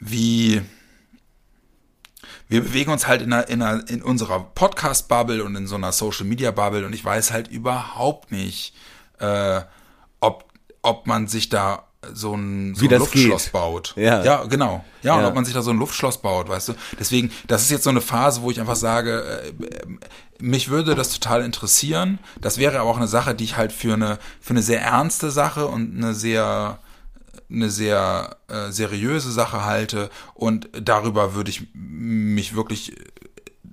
wie 0.00 0.62
wir 2.48 2.62
bewegen 2.62 2.90
uns 2.90 3.06
halt 3.06 3.22
in, 3.22 3.32
einer, 3.32 3.48
in, 3.48 3.62
einer, 3.62 3.88
in 3.88 4.02
unserer 4.02 4.40
Podcast-Bubble 4.40 5.44
und 5.44 5.54
in 5.54 5.68
so 5.68 5.76
einer 5.76 5.92
Social-Media-Bubble 5.92 6.84
und 6.84 6.92
ich 6.92 7.04
weiß 7.04 7.30
halt 7.30 7.46
überhaupt 7.48 8.32
nicht, 8.32 8.74
äh, 9.20 9.60
ob, 10.18 10.44
ob 10.82 11.06
man 11.06 11.28
sich 11.28 11.48
da 11.48 11.84
so 12.12 12.34
ein, 12.34 12.74
so 12.74 12.86
ein 12.86 12.98
Luftschloss 12.98 13.44
geht. 13.44 13.52
baut. 13.52 13.92
Ja. 13.96 14.24
ja, 14.24 14.44
genau. 14.46 14.84
Ja, 15.02 15.14
und 15.14 15.20
Ja. 15.22 15.28
ob 15.28 15.34
man 15.36 15.44
sich 15.44 15.54
da 15.54 15.62
so 15.62 15.70
ein 15.70 15.78
Luftschloss 15.78 16.18
baut, 16.18 16.48
weißt 16.48 16.70
du. 16.70 16.74
Deswegen, 16.98 17.30
das 17.46 17.62
ist 17.62 17.70
jetzt 17.70 17.84
so 17.84 17.90
eine 17.90 18.00
Phase, 18.00 18.42
wo 18.42 18.50
ich 18.50 18.58
einfach 18.58 18.74
sage, 18.76 19.42
äh, 19.44 19.52
mich 20.40 20.68
würde 20.68 20.94
das 20.94 21.10
total 21.10 21.44
interessieren. 21.44 22.18
Das 22.40 22.58
wäre 22.58 22.80
aber 22.80 22.90
auch 22.90 22.96
eine 22.96 23.08
Sache, 23.08 23.34
die 23.34 23.44
ich 23.44 23.56
halt 23.56 23.72
für 23.72 23.94
eine, 23.94 24.18
für 24.40 24.50
eine 24.50 24.62
sehr 24.62 24.80
ernste 24.80 25.30
Sache 25.30 25.66
und 25.66 25.96
eine 25.96 26.14
sehr, 26.14 26.78
eine 27.50 27.70
sehr 27.70 28.36
äh, 28.48 28.70
seriöse 28.70 29.30
Sache 29.32 29.64
halte 29.64 30.10
und 30.34 30.68
darüber 30.72 31.34
würde 31.34 31.50
ich 31.50 31.68
mich 31.74 32.54
wirklich 32.54 32.94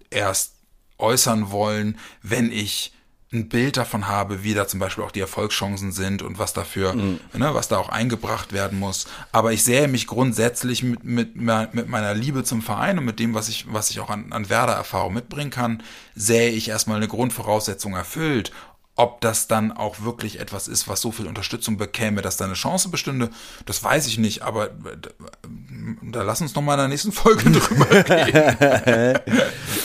erst 0.10 0.54
äußern 0.98 1.52
wollen, 1.52 1.98
wenn 2.22 2.52
ich 2.52 2.94
ein 3.34 3.50
Bild 3.50 3.76
davon 3.76 4.08
habe, 4.08 4.44
wie 4.44 4.54
da 4.54 4.68
zum 4.68 4.80
Beispiel 4.80 5.04
auch 5.04 5.12
die 5.12 5.20
Erfolgschancen 5.20 5.92
sind 5.92 6.22
und 6.22 6.40
was 6.40 6.54
dafür, 6.54 6.94
ne, 6.96 7.20
was 7.34 7.68
da 7.68 7.78
auch 7.78 7.90
eingebracht 7.90 8.54
werden 8.54 8.80
muss. 8.80 9.06
Aber 9.34 9.52
ich 9.52 9.66
sehe 9.66 9.90
mich 9.90 10.08
grundsätzlich 10.08 10.82
mit, 10.82 11.04
mit, 11.04 11.36
mit 11.36 11.90
meiner 11.90 12.14
Liebe 12.14 12.46
zum 12.46 12.62
Verein 12.62 12.98
und 12.98 13.04
mit 13.04 13.20
dem, 13.20 13.34
was 13.34 13.50
ich, 13.50 13.66
was 13.70 13.90
ich 13.90 14.00
auch 14.00 14.10
an, 14.10 14.32
an 14.32 14.50
Werder-Erfahrung 14.50 15.14
mitbringen 15.14 15.52
kann, 15.52 15.84
sehe 16.16 16.52
ich 16.52 16.70
erstmal 16.70 16.98
eine 16.98 17.10
Grundvoraussetzung 17.10 17.96
erfüllt. 17.96 18.54
Ob 19.00 19.22
das 19.22 19.48
dann 19.48 19.72
auch 19.72 20.02
wirklich 20.04 20.40
etwas 20.40 20.68
ist, 20.68 20.88
was 20.88 21.02
so 21.02 21.12
viel 21.12 21.28
Unterstützung 21.28 21.78
bekäme, 21.78 22.24
dass 22.24 22.36
da 22.36 22.46
eine 22.46 22.56
Chance 22.56 22.90
bestünde, 22.90 23.30
das 23.68 23.84
weiß 23.84 24.08
ich 24.08 24.18
nicht, 24.18 24.42
aber 24.42 24.66
äh, 24.72 24.72
da 26.12 26.24
lass 26.24 26.42
uns 26.42 26.56
noch 26.56 26.64
mal 26.64 26.74
in 26.74 26.80
der 26.80 26.88
nächsten 26.88 27.12
Folge 27.12 27.44
drüber 27.52 27.88
reden. 27.92 29.20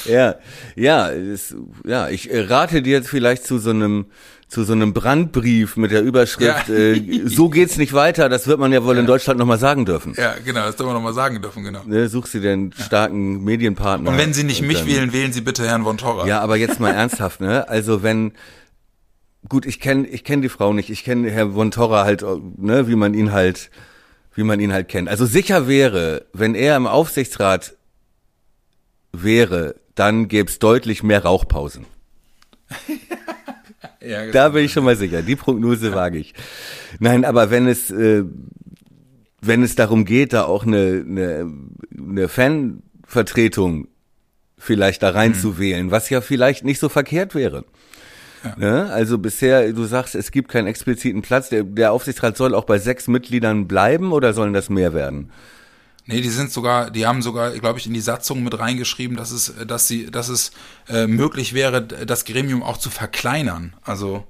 Ja, 0.04 0.34
ja, 0.74 1.10
es, 1.12 1.54
ja, 1.86 2.08
ich 2.08 2.28
äh, 2.32 2.40
rate 2.40 2.82
dir 2.82 2.92
jetzt 2.94 3.08
vielleicht 3.08 3.44
zu 3.46 3.58
so 3.58 3.70
einem 3.70 4.06
zu 4.48 4.64
so 4.64 4.72
einem 4.74 4.92
Brandbrief 4.92 5.76
mit 5.76 5.92
der 5.92 6.02
Überschrift 6.02 6.68
Ja. 6.68 6.74
äh, 6.74 7.22
so 7.24 7.48
geht's 7.48 7.78
nicht 7.78 7.92
weiter, 7.94 8.28
das 8.28 8.46
wird 8.46 8.58
man 8.58 8.70
ja 8.72 8.84
wohl 8.84 8.98
in 8.98 9.06
Deutschland 9.06 9.38
noch 9.38 9.46
mal 9.46 9.58
sagen 9.58 9.86
dürfen. 9.86 10.14
Ja, 10.18 10.34
genau, 10.44 10.62
das 10.66 10.76
dürfen 10.76 10.90
wir 10.90 10.94
noch 10.94 11.02
mal 11.02 11.14
sagen 11.14 11.40
dürfen, 11.40 11.62
genau. 11.62 11.82
Ne, 11.86 12.08
suchst 12.08 12.34
du 12.34 12.38
einen 12.50 12.72
starken 12.72 13.44
Medienpartner. 13.44 14.10
Und 14.10 14.18
wenn 14.18 14.34
Sie 14.34 14.44
nicht 14.44 14.60
mich 14.60 14.84
wählen, 14.84 15.12
wählen 15.14 15.32
Sie 15.32 15.40
bitte 15.40 15.66
Herrn 15.66 15.84
von 15.84 15.96
Torra. 15.96 16.26
Ja, 16.26 16.40
aber 16.40 16.56
jetzt 16.56 16.80
mal 16.80 16.90
ernsthaft, 16.94 17.40
ne? 17.40 17.66
Also 17.68 18.02
wenn 18.02 18.32
gut, 19.48 19.66
ich 19.66 19.80
kenne 19.80 20.06
ich 20.06 20.24
kenn 20.24 20.42
die 20.42 20.48
Frau 20.48 20.72
nicht, 20.72 20.90
ich 20.90 21.04
kenne 21.04 21.30
Herr 21.30 21.52
von 21.52 21.70
Torra 21.70 22.04
halt, 22.04 22.24
ne, 22.56 22.88
wie 22.88 22.96
man 22.96 23.14
ihn 23.14 23.32
halt 23.32 23.70
wie 24.34 24.44
man 24.44 24.60
ihn 24.60 24.72
halt 24.72 24.88
kennt. 24.88 25.08
Also 25.08 25.26
sicher 25.26 25.68
wäre, 25.68 26.26
wenn 26.32 26.54
er 26.54 26.76
im 26.76 26.86
Aufsichtsrat 26.86 27.76
wäre, 29.12 29.74
dann 29.94 30.28
gäb's 30.28 30.58
deutlich 30.58 31.02
mehr 31.02 31.22
Rauchpausen. 31.22 31.86
ja 34.00 34.30
Da 34.30 34.50
bin 34.50 34.64
ich 34.64 34.72
schon 34.72 34.84
mal 34.84 34.96
sicher. 34.96 35.22
Die 35.22 35.36
Prognose 35.36 35.94
wage 35.94 36.18
ich. 36.18 36.34
Nein, 36.98 37.24
aber 37.24 37.50
wenn 37.50 37.66
es, 37.66 37.90
äh, 37.90 38.24
wenn 39.42 39.62
es 39.62 39.74
darum 39.74 40.04
geht, 40.04 40.32
da 40.32 40.44
auch 40.44 40.64
eine, 40.64 41.04
eine, 41.06 41.52
eine 41.98 42.28
Fanvertretung 42.28 43.88
vielleicht 44.56 45.02
da 45.02 45.10
reinzuwählen, 45.10 45.90
was 45.90 46.08
ja 46.08 46.20
vielleicht 46.20 46.64
nicht 46.64 46.78
so 46.78 46.88
verkehrt 46.88 47.34
wäre. 47.34 47.64
Ne? 48.56 48.90
Also 48.92 49.18
bisher, 49.18 49.72
du 49.72 49.84
sagst, 49.84 50.14
es 50.14 50.30
gibt 50.30 50.50
keinen 50.50 50.66
expliziten 50.66 51.22
Platz. 51.22 51.48
Der, 51.48 51.62
der 51.64 51.92
Aufsichtsrat 51.92 52.36
soll 52.36 52.54
auch 52.54 52.64
bei 52.64 52.78
sechs 52.78 53.08
Mitgliedern 53.08 53.68
bleiben 53.68 54.12
oder 54.12 54.32
sollen 54.34 54.52
das 54.52 54.68
mehr 54.70 54.94
werden? 54.94 55.30
Nee, 56.06 56.20
die 56.20 56.30
sind 56.30 56.50
sogar, 56.50 56.90
die 56.90 57.06
haben 57.06 57.22
sogar, 57.22 57.52
glaube 57.52 57.78
ich, 57.78 57.86
in 57.86 57.94
die 57.94 58.00
Satzung 58.00 58.42
mit 58.42 58.58
reingeschrieben, 58.58 59.16
dass 59.16 59.30
es, 59.30 59.54
dass 59.66 59.86
sie, 59.86 60.10
dass 60.10 60.28
es 60.28 60.50
äh, 60.88 61.06
möglich 61.06 61.52
wäre, 61.54 61.82
das 61.82 62.24
Gremium 62.24 62.62
auch 62.64 62.76
zu 62.78 62.90
verkleinern. 62.90 63.74
Also 63.82 64.24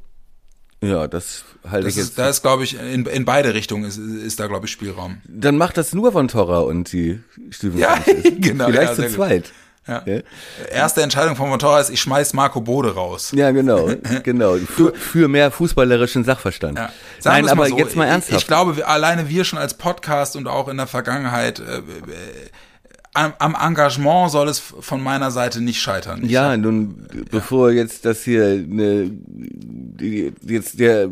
Ja, 0.83 1.07
das 1.09 1.45
halte 1.65 1.87
das 1.87 1.95
ich 1.95 2.01
ist, 2.01 2.07
jetzt. 2.09 2.19
da 2.19 2.29
ist, 2.29 2.43
glaube 2.43 2.65
ich, 2.65 2.79
in, 2.79 3.07
in 3.07 3.25
beide 3.25 3.55
Richtungen 3.55 3.85
ist, 3.85 3.97
ist 3.97 4.39
da, 4.41 4.49
glaube 4.49 4.67
ich, 4.67 4.73
Spielraum. 4.73 5.23
Dann 5.25 5.57
macht 5.57 5.77
das 5.79 5.95
nur 5.95 6.13
von 6.13 6.29
Torra 6.29 6.59
und 6.61 6.93
die 6.93 7.21
Stüben. 7.51 7.79
Ja, 7.79 7.99
genau, 8.39 8.67
Vielleicht 8.67 8.91
ja, 8.91 8.95
zu 8.95 9.01
sehr 9.03 9.11
gut. 9.11 9.17
Ja. 9.87 10.05
Erste 10.71 11.03
Entscheidung 11.03 11.35
vom 11.35 11.49
Motorrad 11.49 11.83
ist, 11.83 11.91
ich 11.91 12.01
schmeiß 12.01 12.35
Marco 12.35 12.61
Bode 12.61 12.95
raus. 12.95 13.33
Ja, 13.35 13.51
genau, 13.51 13.91
genau. 14.23 14.57
Für, 14.57 14.95
für 14.95 15.27
mehr 15.27 15.51
fußballerischen 15.51 16.23
Sachverstand. 16.23 16.79
Ja. 16.79 16.91
Nein, 17.25 17.49
aber 17.49 17.67
so, 17.67 17.77
jetzt 17.77 17.97
mal 17.97 18.07
ernsthaft. 18.07 18.37
Ich, 18.37 18.43
ich 18.43 18.47
glaube, 18.47 18.77
wir, 18.77 18.89
alleine 18.89 19.29
wir 19.29 19.45
schon 19.45 19.59
als 19.59 19.75
Podcast 19.75 20.37
und 20.37 20.47
auch 20.47 20.69
in 20.69 20.77
der 20.77 20.87
Vergangenheit, 20.87 21.59
äh, 21.59 21.79
äh, 21.79 21.83
am, 23.15 23.35
am 23.39 23.55
Engagement 23.55 24.31
soll 24.31 24.49
es 24.49 24.59
von 24.59 25.03
meiner 25.03 25.31
Seite 25.31 25.61
nicht 25.61 25.81
scheitern. 25.81 26.23
Ich 26.25 26.31
Ja, 26.31 26.57
nun, 26.57 27.07
bevor 27.31 27.71
jetzt 27.71 28.07
das 28.07 28.23
hier 28.23 28.65
ne, 28.67 29.11
jetzt 30.43 30.81
der 30.81 31.09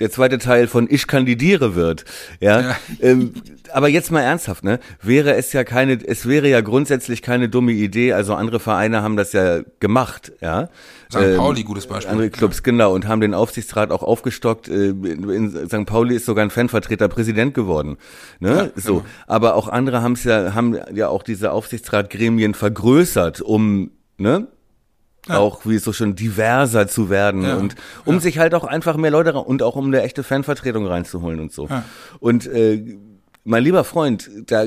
der 0.00 0.10
zweite 0.10 0.38
Teil 0.38 0.66
von 0.66 0.88
Ich 0.90 1.06
kandidiere 1.06 1.74
wird, 1.74 2.04
ja. 2.40 2.60
Ja. 2.60 2.76
Ähm, 3.00 3.34
aber 3.72 3.88
jetzt 3.88 4.10
mal 4.12 4.20
ernsthaft, 4.20 4.64
ne? 4.64 4.78
Wäre 5.02 5.34
es 5.34 5.52
ja 5.52 5.64
keine, 5.64 5.98
es 6.04 6.26
wäre 6.26 6.48
ja 6.48 6.60
grundsätzlich 6.60 7.22
keine 7.22 7.48
dumme 7.48 7.72
Idee. 7.72 8.12
Also 8.12 8.34
andere 8.34 8.60
Vereine 8.60 9.02
haben 9.02 9.16
das 9.16 9.32
ja 9.32 9.60
gemacht, 9.80 10.32
ja. 10.40 10.68
St. 11.10 11.36
Pauli, 11.36 11.62
gutes 11.62 11.86
Beispiel. 11.86 12.10
Andere 12.10 12.30
Clubs, 12.30 12.62
genau, 12.62 12.94
und 12.94 13.06
haben 13.06 13.20
den 13.20 13.34
Aufsichtsrat 13.34 13.90
auch 13.90 14.02
aufgestockt. 14.02 14.68
Äh, 14.68 14.90
In, 14.90 15.68
St. 15.68 15.86
Pauli 15.86 16.16
ist 16.16 16.26
sogar 16.26 16.44
ein 16.44 16.50
Fanvertreter 16.50 17.08
Präsident 17.08 17.54
geworden. 17.54 17.96
Ne? 18.40 18.72
so, 18.76 19.04
aber 19.26 19.54
auch 19.54 19.68
andere 19.68 20.02
haben 20.02 20.12
es 20.12 20.24
ja, 20.24 20.54
haben 20.54 20.78
ja 20.94 21.08
auch 21.08 21.22
diese 21.22 21.43
Aufsichtsratgremien 21.52 22.54
vergrößert, 22.54 23.40
um 23.40 23.90
ne, 24.18 24.48
auch 25.28 25.64
wie 25.64 25.76
es 25.76 25.84
so 25.84 25.92
schon 25.92 26.16
diverser 26.16 26.86
zu 26.86 27.08
werden 27.08 27.42
Ja, 27.42 27.56
und 27.56 27.74
um 28.04 28.20
sich 28.20 28.38
halt 28.38 28.54
auch 28.54 28.64
einfach 28.64 28.96
mehr 28.96 29.10
Leute 29.10 29.34
und 29.34 29.62
auch 29.62 29.76
um 29.76 29.86
eine 29.86 30.02
echte 30.02 30.22
Fanvertretung 30.22 30.86
reinzuholen 30.86 31.40
und 31.40 31.52
so. 31.52 31.68
Und 32.20 32.46
äh, 32.46 32.98
mein 33.44 33.62
lieber 33.62 33.84
Freund, 33.84 34.30
da 34.46 34.66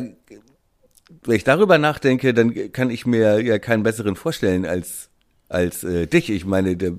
wenn 1.23 1.35
ich 1.35 1.43
darüber 1.43 1.77
nachdenke, 1.77 2.33
dann 2.33 2.71
kann 2.71 2.89
ich 2.89 3.05
mir 3.05 3.41
ja 3.41 3.59
keinen 3.59 3.83
besseren 3.83 4.15
vorstellen 4.15 4.65
als 4.65 5.09
als 5.49 5.83
äh, 5.83 6.07
dich. 6.07 6.29
Ich 6.29 6.45
meine, 6.45 6.75
der, 6.75 6.93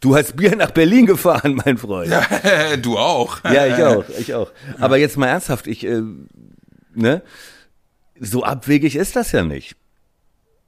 du 0.00 0.16
hast 0.16 0.36
Bier 0.36 0.54
nach 0.56 0.70
Berlin 0.70 1.06
gefahren, 1.06 1.60
mein 1.64 1.78
Freund. 1.78 2.12
du 2.82 2.98
auch. 2.98 3.42
Ja, 3.44 3.66
ich 3.66 3.82
auch, 3.84 4.04
ich 4.18 4.34
auch. 4.34 4.52
Aber 4.78 4.96
jetzt 4.96 5.16
mal 5.16 5.26
ernsthaft, 5.26 5.66
ich, 5.66 5.84
äh, 5.84 6.02
ne? 6.94 7.22
So 8.24 8.44
abwegig 8.44 8.94
ist 8.96 9.16
das 9.16 9.32
ja 9.32 9.42
nicht. 9.42 9.74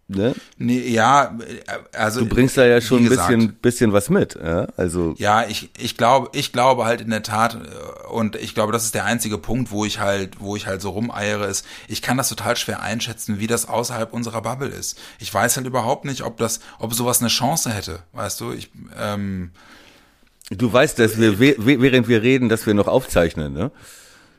Ne? 0.07 0.35
Nee, 0.59 0.87
ja, 0.89 1.39
äh, 1.39 1.97
also 1.97 2.21
Du 2.21 2.27
bringst 2.27 2.59
da 2.59 2.67
ja 2.67 2.83
schon 2.83 3.05
ein 3.05 3.09
bisschen, 3.09 3.55
bisschen 3.55 3.93
was 3.95 4.11
mit. 4.11 4.35
Ja? 4.35 4.67
Also, 4.77 5.15
Ja, 5.17 5.47
ich, 5.49 5.71
ich 5.79 5.97
glaube, 5.97 6.29
ich 6.35 6.53
glaube 6.53 6.85
halt 6.85 7.01
in 7.01 7.09
der 7.09 7.23
Tat, 7.23 7.55
äh, 7.55 8.07
und 8.09 8.37
ich 8.37 8.55
glaube, 8.55 8.73
das 8.73 8.85
ist 8.85 8.95
der 8.95 9.07
einzige 9.07 9.39
Punkt, 9.39 9.71
wo 9.71 9.87
ich 9.87 10.01
halt, 10.01 10.41
wo 10.41 10.57
ich 10.57 10.67
halt 10.67 10.83
so 10.83 10.91
rumeiere, 10.91 11.47
ist, 11.49 11.65
ich 11.89 12.03
kann 12.03 12.19
das 12.19 12.29
total 12.29 12.55
schwer 12.59 12.83
einschätzen, 12.83 13.39
wie 13.41 13.47
das 13.47 13.67
außerhalb 13.67 14.13
unserer 14.13 14.43
Bubble 14.43 14.69
ist. 14.69 14.99
Ich 15.21 15.33
weiß 15.33 15.57
halt 15.57 15.67
überhaupt 15.67 16.05
nicht, 16.05 16.21
ob 16.23 16.37
das, 16.37 16.61
ob 16.79 16.93
sowas 16.93 17.21
eine 17.21 17.29
Chance 17.31 17.71
hätte, 17.73 18.01
weißt 18.13 18.43
du? 18.43 18.53
Ich, 18.53 18.71
ähm, 19.01 19.53
du 20.51 20.71
weißt, 20.71 20.99
dass 20.99 21.19
wir, 21.19 21.39
we- 21.39 21.57
während 21.81 22.09
wir 22.09 22.21
reden, 22.21 22.51
dass 22.51 22.67
wir 22.67 22.75
noch 22.75 22.89
aufzeichnen, 22.89 23.55
ne? 23.55 23.71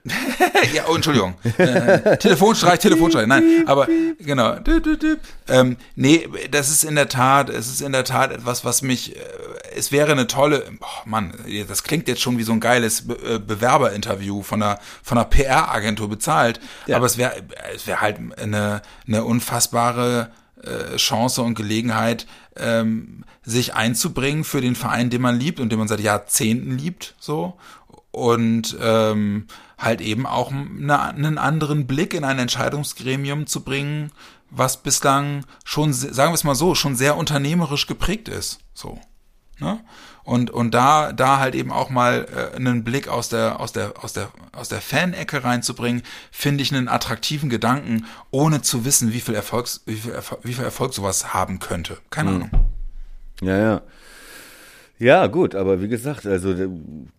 ja, 0.74 0.84
oh, 0.88 0.96
Entschuldigung. 0.96 1.34
Äh, 1.58 2.18
Telefonstreich, 2.18 2.80
Telefonstreich. 2.80 3.26
Nein, 3.26 3.64
aber 3.66 3.88
genau. 4.20 4.56
Ähm, 5.48 5.78
nee, 5.96 6.28
das 6.52 6.70
ist 6.70 6.84
in 6.84 6.96
der 6.96 7.10
Tat, 7.10 7.50
es 7.50 7.68
ist 7.68 7.82
in 7.82 7.92
der 7.92 8.04
Tat 8.04 8.32
etwas, 8.32 8.64
was 8.64 8.84
mich, 8.84 9.16
äh, 9.16 9.20
es 9.76 9.92
wäre 9.92 10.12
eine 10.12 10.28
tolle, 10.28 10.64
oh 10.80 11.10
Mann, 11.10 11.34
das 11.68 11.84
klingt 11.84 12.08
jetzt 12.08 12.22
schon 12.22 12.38
wie 12.38 12.44
so 12.44 12.52
ein 12.52 12.60
geiles 12.60 13.08
Be 13.08 13.16
äh, 13.16 13.40
Bewerberinterview 13.40 14.44
von 14.44 14.62
einer, 14.62 14.80
von 15.02 15.18
einer 15.18 15.26
PR-Agentur 15.26 16.08
bezahlt, 16.08 16.60
aber 16.92 17.08
es 17.08 17.18
wäre, 17.18 17.34
es 17.74 17.88
wäre 17.88 18.02
halt 18.02 18.20
eine, 18.38 18.84
eine 19.08 19.24
unfassbare 19.24 20.30
äh, 20.62 20.98
Chance 20.98 21.42
und 21.42 21.56
Gelegenheit, 21.56 22.28
ähm, 22.58 23.24
sich 23.44 23.74
einzubringen 23.74 24.44
für 24.44 24.62
den 24.62 24.76
Verein, 24.76 25.10
den 25.10 25.22
man 25.22 25.40
liebt 25.40 25.60
und 25.60 25.72
den 25.72 25.80
man 25.80 25.88
seit 25.88 26.00
Jahrzehnten 26.00 26.78
liebt, 26.78 27.16
so 27.20 27.58
und 28.16 28.78
ähm, 28.82 29.48
halt 29.78 30.00
eben 30.00 30.26
auch 30.26 30.52
eine, 30.52 31.02
einen 31.02 31.38
anderen 31.38 31.86
Blick 31.86 32.14
in 32.14 32.24
ein 32.24 32.40
Entscheidungsgremium 32.40 33.46
zu 33.46 33.62
bringen, 33.62 34.12
was 34.50 34.78
bislang 34.82 35.46
schon, 35.66 35.92
sagen 35.92 36.32
wir 36.32 36.36
es 36.36 36.46
mal 36.46 36.56
so, 36.56 36.76
schon 36.76 36.96
sehr 36.96 37.18
unternehmerisch 37.18 37.88
geprägt 37.88 38.30
ist. 38.30 38.60
So. 38.74 39.00
Ne? 39.60 39.82
Und, 40.24 40.50
und 40.50 40.72
da, 40.72 41.12
da 41.12 41.40
halt 41.40 41.56
eben 41.56 41.74
auch 41.74 41.90
mal 41.90 42.26
äh, 42.34 42.56
einen 42.56 42.86
Blick 42.86 43.10
aus 43.10 43.28
der, 43.28 43.60
aus 43.60 43.74
der, 43.74 44.02
aus 44.02 44.14
der, 44.14 44.30
aus 44.54 44.70
der 44.70 44.80
Fan-Ecke 44.80 45.44
reinzubringen, 45.44 46.02
finde 46.32 46.64
ich 46.64 46.74
einen 46.74 46.88
attraktiven 46.88 47.50
Gedanken, 47.50 48.06
ohne 48.32 48.62
zu 48.62 48.86
wissen, 48.86 49.12
wie 49.12 49.20
viel 49.20 49.36
Erfolgs, 49.36 49.82
wie 49.86 49.98
viel, 49.98 50.14
Erfolg, 50.14 50.40
wie 50.44 50.54
viel 50.54 50.64
Erfolg 50.64 50.94
sowas 50.94 51.34
haben 51.34 51.60
könnte. 51.60 51.98
Keine 52.12 52.30
Ahnung. 52.30 52.52
Ja, 53.42 53.58
ja. 53.58 53.82
Ja, 54.98 55.28
gut, 55.28 55.56
aber 55.56 55.82
wie 55.82 55.90
gesagt, 55.90 56.26
also 56.26 56.54
d- 56.54 56.70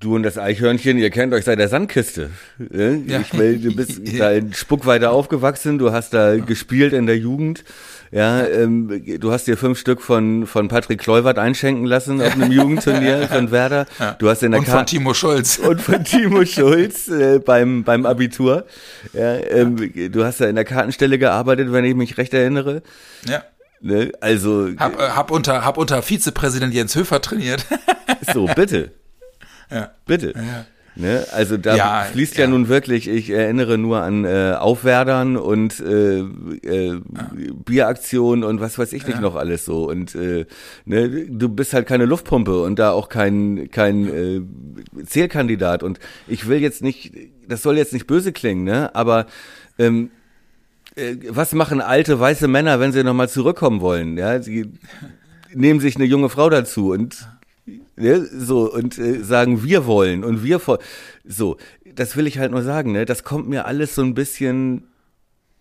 du 0.01 0.15
und 0.15 0.23
das 0.23 0.39
Eichhörnchen, 0.39 0.97
ihr 0.97 1.11
kennt 1.11 1.35
euch 1.35 1.45
seit 1.45 1.59
der 1.59 1.69
Sandkiste. 1.69 2.31
Ne? 2.59 3.03
Ja. 3.07 3.21
Ich 3.21 3.37
will, 3.39 3.59
du 3.59 3.77
bist 3.77 4.01
da 4.19 4.31
in 4.33 4.55
Spuckweite 4.55 5.11
aufgewachsen, 5.11 5.77
du 5.79 5.93
hast 5.93 6.15
da 6.15 6.37
gespielt 6.39 6.95
in 6.95 7.05
der 7.07 7.19
Jugend. 7.19 7.65
Ja, 8.13 8.47
ähm, 8.47 9.03
du 9.21 9.31
hast 9.33 9.47
dir 9.47 9.59
fünf 9.59 9.79
Stück 9.79 10.01
von, 10.01 10.47
von 10.47 10.69
Patrick 10.69 11.01
Kluivert 11.01 11.39
einschenken 11.39 11.85
lassen 11.85 12.23
auf 12.23 12.33
einem 12.33 12.51
Jugendturnier 12.59 13.29
von 13.29 13.51
Werder. 13.51 13.85
Du 14.21 14.31
hast 14.31 14.43
in 14.43 14.53
der 14.53 14.61
Und 14.61 14.67
Ka- 14.67 14.77
von 14.79 14.87
Timo 14.87 15.13
Schulz. 15.13 15.59
und 15.69 15.83
von 15.83 16.03
Timo 16.03 16.47
Schulz 16.47 17.09
äh, 17.09 17.41
beim, 17.41 17.85
beim 17.85 18.07
Abitur. 18.07 18.65
Ja, 19.13 19.35
ähm, 19.37 19.77
Du 20.13 20.25
hast 20.25 20.41
ja 20.41 20.47
in 20.47 20.55
der 20.55 20.65
Kartenstelle 20.65 21.19
gearbeitet, 21.19 21.73
wenn 21.73 21.85
ich 21.85 21.95
mich 21.95 22.17
recht 22.17 22.33
erinnere. 22.33 22.83
Ja. 23.29 23.43
Ne? 23.81 24.13
Also, 24.21 24.71
Hab, 24.79 24.99
äh, 25.01 25.11
hab 25.11 25.31
unter, 25.31 25.65
hab 25.65 25.79
unter 25.79 26.03
Vizepräsident 26.03 26.75
Jens 26.75 26.95
Höfer 26.95 27.21
trainiert. 27.21 27.67
so, 28.33 28.47
bitte. 28.47 28.93
ja. 29.71 29.91
Bitte. 30.07 30.35
Ne? 30.99 31.27
Also 31.33 31.59
da 31.59 31.77
Ja, 31.77 32.07
fließt 32.11 32.37
ja. 32.39 32.45
ja. 32.45 32.51
nun 32.51 32.69
wirklich, 32.69 33.07
ich 33.07 33.29
erinnere 33.29 33.77
nur 33.77 34.01
an 34.01 34.25
äh, 34.25 34.55
Aufwerdern 34.59 35.37
und 35.37 35.79
äh, 35.79 36.21
äh, 36.21 37.01
Bieraktionen 37.67 38.45
und 38.45 38.61
was 38.61 38.79
weiß 38.79 38.95
ich 38.95 39.07
nicht 39.07 39.21
noch 39.21 39.35
alles 39.35 39.67
so. 39.67 39.89
Und 39.91 40.15
äh, 40.15 40.47
ne, 40.87 41.27
du 41.29 41.51
bist 41.51 41.75
halt 41.75 41.87
keine 41.87 42.07
Luftpumpe 42.07 42.63
und 42.63 42.79
da 42.79 42.93
auch 42.93 43.11
kein, 43.11 43.69
kein 43.71 44.07
äh, 44.09 45.05
Zählkandidat. 45.05 45.83
Und 45.83 46.01
ich 46.27 46.49
will 46.49 46.61
jetzt 46.61 46.83
nicht, 46.83 47.13
das 47.47 47.63
soll 47.63 47.77
jetzt 47.77 47.93
nicht 47.93 48.07
böse 48.07 48.33
klingen, 48.33 48.65
ne? 48.65 48.95
aber 48.95 49.27
ähm, 49.79 50.05
äh, 50.07 50.09
was 51.29 51.53
machen 51.53 51.81
alte 51.81 52.19
weiße 52.19 52.49
Männer, 52.49 52.81
wenn 52.81 52.93
sie 52.93 53.05
nochmal 53.05 53.29
zurückkommen 53.29 53.81
wollen? 53.81 54.17
Ja, 54.17 54.41
sie 54.41 54.73
nehmen 55.55 55.81
sich 55.81 55.97
eine 55.97 56.05
junge 56.05 56.29
Frau 56.29 56.49
dazu 56.51 56.91
und 56.91 57.29
ne, 57.97 58.25
so 58.25 58.73
und 58.73 58.99
äh, 58.99 59.23
sagen 59.23 59.65
wir 59.65 59.87
wollen 59.87 60.25
und 60.25 60.43
wir 60.45 60.61
so 61.25 61.57
das 61.95 62.17
will 62.17 62.27
ich 62.27 62.39
halt 62.39 62.53
nur 62.53 62.63
sagen 62.63 62.93
ne 62.93 63.05
das 63.05 63.25
kommt 63.25 63.49
mir 63.49 63.67
alles 63.67 63.95
so 63.95 64.03
ein 64.03 64.15
bisschen 64.15 64.85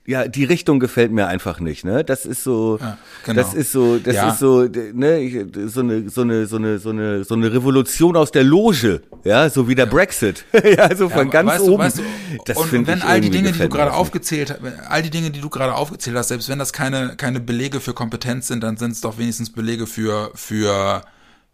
ja 0.07 0.27
die 0.27 0.43
Richtung 0.43 0.79
gefällt 0.79 1.11
mir 1.11 1.27
einfach 1.27 1.59
nicht 1.59 1.83
ne? 1.85 2.03
Das 2.03 2.25
ist 2.25 2.43
so 2.43 2.77
Ja, 2.79 2.97
genau. 3.25 3.41
das 3.41 3.53
ist 3.53 3.71
so 3.71 3.97
das 3.97 4.15
Ja. 4.15 4.29
ist 4.29 4.39
so 4.39 4.63
ne 4.93 5.47
so 5.67 5.81
eine 5.81 6.09
so 6.09 6.21
eine 6.21 6.45
so 6.47 6.57
eine 6.57 6.77
so 6.79 6.89
eine 6.89 7.23
so 7.23 7.33
eine 7.33 7.53
Revolution 7.53 8.15
aus 8.15 8.31
der 8.31 8.43
Loge 8.43 9.01
ja 9.23 9.49
so 9.49 9.67
wie 9.67 9.75
der 9.75 9.85
Brexit. 9.87 10.45
Ja 10.77 10.95
so 10.95 11.09
von 11.09 11.25
Ja, 11.27 11.31
ganz 11.31 11.49
weißt 11.51 11.67
du, 11.67 11.73
oben 11.73 11.83
weißt 11.83 11.97
du, 11.99 12.03
das 12.45 12.57
und 12.57 12.71
wenn 12.71 12.97
ich 12.97 13.03
all 13.03 13.21
die 13.21 13.29
Dinge, 13.29 13.51
die 13.51 13.59
du 13.59 13.69
gerade 13.69 13.93
aufgezählt 13.93 14.51
hast, 14.51 14.59
all 14.89 15.01
die 15.01 15.09
Dinge, 15.09 15.31
die 15.31 15.41
du 15.41 15.49
gerade 15.49 15.73
aufgezählt 15.75 16.15
hast, 16.17 16.27
selbst 16.29 16.49
wenn 16.49 16.59
das 16.59 16.71
keine 16.73 17.15
keine 17.15 17.39
Belege 17.39 17.79
für 17.79 17.93
Kompetenz 17.93 18.47
sind, 18.47 18.63
dann 18.63 18.77
sind 18.77 18.91
es 18.91 19.01
doch 19.01 19.17
wenigstens 19.17 19.51
Belege 19.51 19.87
für 19.87 20.31
für 20.35 21.01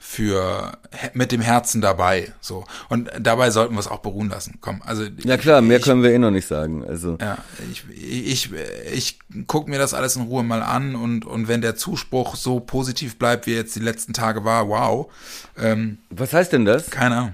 für 0.04 0.72
mit 1.14 1.32
dem 1.32 1.42
Herzen 1.42 1.80
dabei. 1.80 2.34
So 2.42 2.66
und 2.90 3.10
dabei 3.20 3.52
sollten 3.52 3.76
wir 3.76 3.80
es 3.80 3.88
auch 3.88 4.00
beruhen 4.00 4.30
lassen. 4.30 4.58
Komm, 4.60 4.82
also 4.84 5.04
ja 5.24 5.38
klar 5.38 5.62
mehr 5.62 5.78
ich, 5.78 5.84
können 5.84 6.02
wir 6.02 6.12
eh 6.12 6.18
noch 6.18 6.32
nicht 6.32 6.48
sagen 6.48 6.84
also 6.84 7.18
ja, 7.22 7.38
ich, 7.72 7.86
ich, 7.94 8.50
ich 8.92 9.20
gucke 9.46 9.70
mir 9.70 9.78
das 9.78 9.94
alles 9.94 10.16
in 10.16 10.24
Ruhe 10.24 10.44
mal 10.44 10.64
an 10.64 10.96
und, 10.96 11.24
und 11.24 11.48
wenn 11.48 11.62
der 11.62 11.76
Zuspruch 11.76 12.36
so 12.36 12.60
positiv 12.60 13.20
bleibt, 13.20 13.46
wie 13.46 13.54
jetzt 13.54 13.76
die 13.76 13.80
letzten 13.80 14.14
Tage 14.14 14.44
war, 14.44 14.68
wow. 14.68 15.12
Ähm, 15.56 16.00
was 16.10 16.34
heißt 16.34 16.52
denn 16.52 16.66
das 16.66 16.90
keine 16.90 17.16
Ahnung. 17.16 17.34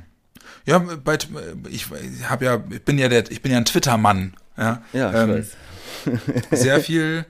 Ja, 0.65 0.80
bei, 0.80 1.18
ich 1.70 1.88
habe 2.26 2.45
ja, 2.45 2.61
ich 2.70 2.84
bin 2.84 2.99
ja 2.99 3.07
der, 3.07 3.32
ich 3.32 3.41
bin 3.41 3.53
ja 3.53 3.57
ein 3.59 3.65
Twitter-Mann. 3.65 4.34
Ja, 4.57 4.82
ja 4.91 5.09
ich 5.11 5.15
ähm, 5.15 5.30
weiß 5.30 5.51
sehr 6.51 6.82
viel, 6.82 7.26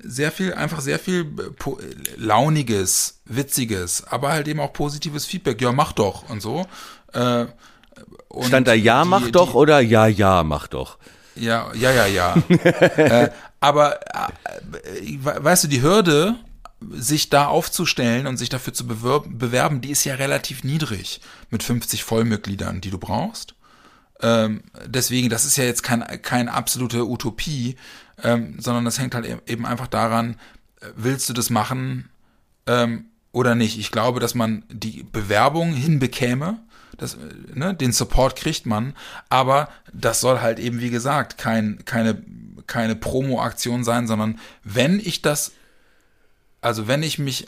sehr 0.00 0.30
viel, 0.32 0.54
einfach 0.54 0.80
sehr 0.80 0.98
viel 0.98 1.20
äh, 1.22 1.50
po- 1.58 1.78
launiges, 2.16 3.20
witziges, 3.24 4.04
aber 4.04 4.30
halt 4.30 4.48
eben 4.48 4.60
auch 4.60 4.72
positives 4.72 5.24
Feedback. 5.26 5.60
Ja, 5.60 5.72
mach 5.72 5.92
doch 5.92 6.28
und 6.28 6.40
so. 6.40 6.66
Äh, 7.12 7.46
und 8.28 8.46
stand 8.46 8.68
da 8.68 8.74
ja 8.74 9.02
die- 9.02 9.08
mach 9.08 9.24
die- 9.26 9.32
doch 9.32 9.54
oder 9.54 9.80
ja 9.80 10.06
ja 10.06 10.42
mach 10.44 10.66
doch 10.68 10.98
Ja, 11.34 11.70
ja, 11.74 11.90
ja, 11.90 12.06
ja. 12.06 12.36
äh, 12.96 13.30
aber 13.60 14.00
äh, 14.14 14.28
we- 15.20 15.36
weißt 15.44 15.64
du, 15.64 15.68
die 15.68 15.82
Hürde, 15.82 16.36
sich 16.92 17.28
da 17.28 17.46
aufzustellen 17.48 18.28
und 18.28 18.36
sich 18.36 18.48
dafür 18.50 18.72
zu 18.72 18.86
bewerben, 18.86 19.80
die 19.80 19.90
ist 19.90 20.04
ja 20.04 20.14
relativ 20.14 20.62
niedrig 20.62 21.20
mit 21.50 21.64
50 21.64 22.04
Vollmitgliedern, 22.04 22.80
die 22.80 22.90
du 22.90 22.98
brauchst. 22.98 23.54
Ähm, 24.20 24.62
deswegen, 24.86 25.28
das 25.28 25.44
ist 25.44 25.56
ja 25.56 25.64
jetzt 25.64 25.82
kein, 25.82 26.04
keine 26.22 26.52
absolute 26.54 27.04
Utopie. 27.06 27.74
Ähm, 28.22 28.56
sondern 28.58 28.84
das 28.84 28.98
hängt 28.98 29.14
halt 29.14 29.26
e- 29.26 29.38
eben 29.46 29.66
einfach 29.66 29.86
daran, 29.86 30.36
äh, 30.80 30.86
willst 30.96 31.28
du 31.28 31.32
das 31.32 31.50
machen 31.50 32.08
ähm, 32.66 33.06
oder 33.32 33.54
nicht. 33.54 33.78
Ich 33.78 33.90
glaube, 33.90 34.20
dass 34.20 34.34
man 34.34 34.64
die 34.68 35.04
Bewerbung 35.04 35.72
hinbekäme, 35.72 36.58
das, 36.96 37.14
äh, 37.14 37.18
ne, 37.54 37.74
den 37.74 37.92
Support 37.92 38.36
kriegt 38.36 38.66
man, 38.66 38.94
aber 39.28 39.68
das 39.92 40.20
soll 40.20 40.40
halt 40.40 40.58
eben, 40.58 40.80
wie 40.80 40.90
gesagt, 40.90 41.38
kein, 41.38 41.84
keine, 41.84 42.22
keine 42.66 42.96
Promo-Aktion 42.96 43.84
sein, 43.84 44.06
sondern 44.06 44.38
wenn 44.64 45.00
ich 45.00 45.22
das, 45.22 45.52
also 46.60 46.88
wenn 46.88 47.02
ich 47.02 47.18
mich 47.18 47.46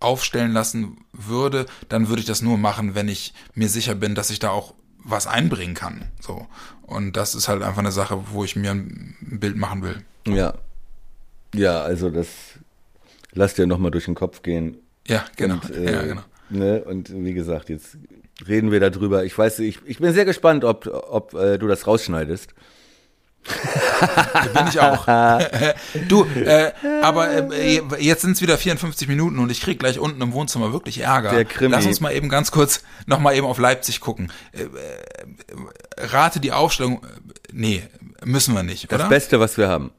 aufstellen 0.00 0.52
lassen 0.52 0.98
würde, 1.12 1.66
dann 1.88 2.08
würde 2.08 2.20
ich 2.20 2.26
das 2.26 2.42
nur 2.42 2.58
machen, 2.58 2.94
wenn 2.94 3.08
ich 3.08 3.34
mir 3.54 3.68
sicher 3.68 3.94
bin, 3.94 4.14
dass 4.14 4.30
ich 4.30 4.40
da 4.40 4.50
auch 4.50 4.74
was 5.04 5.26
einbringen 5.26 5.74
kann. 5.74 6.04
So. 6.20 6.46
Und 6.82 7.16
das 7.16 7.34
ist 7.34 7.48
halt 7.48 7.62
einfach 7.62 7.78
eine 7.78 7.92
Sache, 7.92 8.24
wo 8.32 8.44
ich 8.44 8.56
mir 8.56 8.72
ein 8.72 9.16
Bild 9.20 9.56
machen 9.56 9.82
will. 9.82 10.04
Ja. 10.26 10.54
Ja, 11.54 11.82
also 11.82 12.10
das 12.10 12.28
lass 13.32 13.54
dir 13.54 13.66
nochmal 13.66 13.90
durch 13.90 14.06
den 14.06 14.14
Kopf 14.14 14.42
gehen. 14.42 14.78
Ja, 15.06 15.24
genau. 15.36 15.54
Und, 15.54 15.70
äh, 15.70 15.92
ja, 15.92 16.02
genau. 16.02 16.22
Ne? 16.50 16.82
Und 16.84 17.12
wie 17.12 17.34
gesagt, 17.34 17.68
jetzt 17.68 17.96
reden 18.46 18.70
wir 18.70 18.80
darüber. 18.80 19.24
Ich 19.24 19.36
weiß, 19.36 19.58
ich, 19.60 19.78
ich 19.84 19.98
bin 19.98 20.12
sehr 20.12 20.24
gespannt, 20.24 20.64
ob, 20.64 20.86
ob 20.86 21.34
äh, 21.34 21.58
du 21.58 21.66
das 21.66 21.86
rausschneidest. 21.86 22.54
Bin 24.54 24.66
ich 24.68 24.78
auch. 24.78 25.04
du, 26.08 26.24
äh, 26.24 26.72
aber 27.02 27.52
äh, 27.52 27.82
jetzt 27.98 28.22
sind 28.22 28.32
es 28.32 28.42
wieder 28.42 28.56
54 28.56 29.08
Minuten 29.08 29.40
und 29.40 29.50
ich 29.50 29.60
krieg 29.60 29.80
gleich 29.80 29.98
unten 29.98 30.22
im 30.22 30.32
Wohnzimmer 30.32 30.72
wirklich 30.72 31.00
Ärger. 31.00 31.30
Der 31.32 31.44
Krimi. 31.44 31.72
Lass 31.72 31.84
uns 31.86 32.00
mal 32.00 32.12
eben 32.12 32.28
ganz 32.28 32.52
kurz 32.52 32.84
noch 33.06 33.18
mal 33.18 33.34
eben 33.34 33.46
auf 33.46 33.58
Leipzig 33.58 34.00
gucken. 34.00 34.30
Äh, 34.52 34.62
äh, 34.62 34.66
rate 35.98 36.38
die 36.40 36.52
Aufstellung. 36.52 37.02
Äh, 37.02 37.32
Nee, 37.52 37.82
müssen 38.24 38.54
wir 38.54 38.62
nicht, 38.62 38.90
Das 38.90 39.00
oder? 39.00 39.08
Beste, 39.08 39.38
was 39.38 39.58
wir 39.58 39.68
haben. 39.68 39.92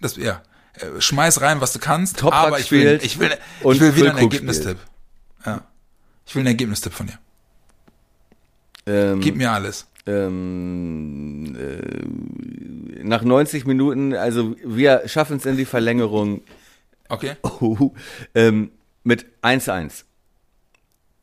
Das, 0.00 0.16
ja. 0.16 0.42
Äh, 0.74 1.00
Schmeiß 1.00 1.40
rein, 1.40 1.60
was 1.60 1.72
du 1.72 1.78
kannst, 1.78 2.18
Toprak 2.18 2.46
aber 2.46 2.58
ich 2.58 2.70
will, 2.70 3.00
ich 3.02 3.18
will, 3.18 3.30
und 3.62 3.76
ich 3.76 3.80
will 3.80 3.96
wieder 3.96 4.10
einen 4.10 4.18
Ergebnistipp. 4.18 4.78
Ja. 5.44 5.62
Ich 6.26 6.34
will 6.34 6.40
einen 6.40 6.48
Ergebnistipp 6.48 6.92
von 6.92 7.06
dir. 7.06 7.18
Ähm, 8.86 9.20
Gib 9.20 9.36
mir 9.36 9.52
alles. 9.52 9.86
ähm, 10.06 11.56
äh, 11.56 13.02
nach 13.04 13.22
90 13.22 13.66
Minuten, 13.66 14.14
also 14.14 14.56
wir 14.64 15.02
schaffen 15.06 15.36
es 15.36 15.46
in 15.46 15.56
die 15.56 15.64
Verlängerung 15.64 16.42
Okay? 17.10 17.36
oh, 17.42 17.92
ähm, 18.34 18.70
mit 19.04 19.26
1-1. 19.42 20.04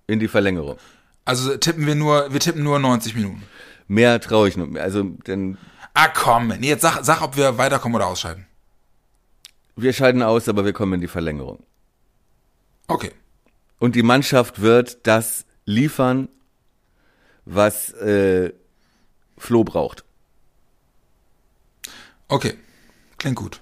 In 0.05 0.19
die 0.19 0.27
Verlängerung. 0.27 0.77
Also 1.25 1.57
tippen 1.57 1.85
wir 1.87 1.95
nur, 1.95 2.31
wir 2.31 2.39
tippen 2.39 2.63
nur 2.63 2.79
90 2.79 3.15
Minuten. 3.15 3.43
Mehr 3.87 4.21
traue 4.21 4.47
ich 4.47 4.57
noch. 4.57 4.73
Also, 4.75 5.03
denn 5.03 5.57
Ah 5.93 6.09
komm, 6.09 6.49
nee, 6.59 6.67
jetzt 6.67 6.81
sag, 6.81 7.03
sag, 7.03 7.21
ob 7.21 7.37
wir 7.37 7.57
weiterkommen 7.57 7.95
oder 7.95 8.07
ausscheiden. 8.07 8.45
Wir 9.77 9.93
scheiden 9.93 10.23
aus, 10.23 10.49
aber 10.49 10.65
wir 10.65 10.73
kommen 10.73 10.93
in 10.93 11.01
die 11.01 11.07
Verlängerung. 11.07 11.63
Okay. 12.87 13.11
Und 13.79 13.95
die 13.95 14.03
Mannschaft 14.03 14.61
wird 14.61 15.05
das 15.05 15.45
liefern, 15.65 16.29
was 17.45 17.91
äh, 17.93 18.53
Flo 19.37 19.63
braucht. 19.63 20.03
Okay, 22.27 22.55
klingt 23.17 23.37
gut. 23.37 23.61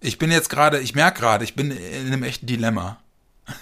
Ich 0.00 0.18
bin 0.18 0.30
jetzt 0.30 0.50
gerade, 0.50 0.78
ich 0.80 0.94
merke 0.94 1.20
gerade, 1.20 1.44
ich 1.44 1.54
bin 1.54 1.70
in 1.70 2.06
einem 2.06 2.22
echten 2.22 2.46
Dilemma. 2.46 3.00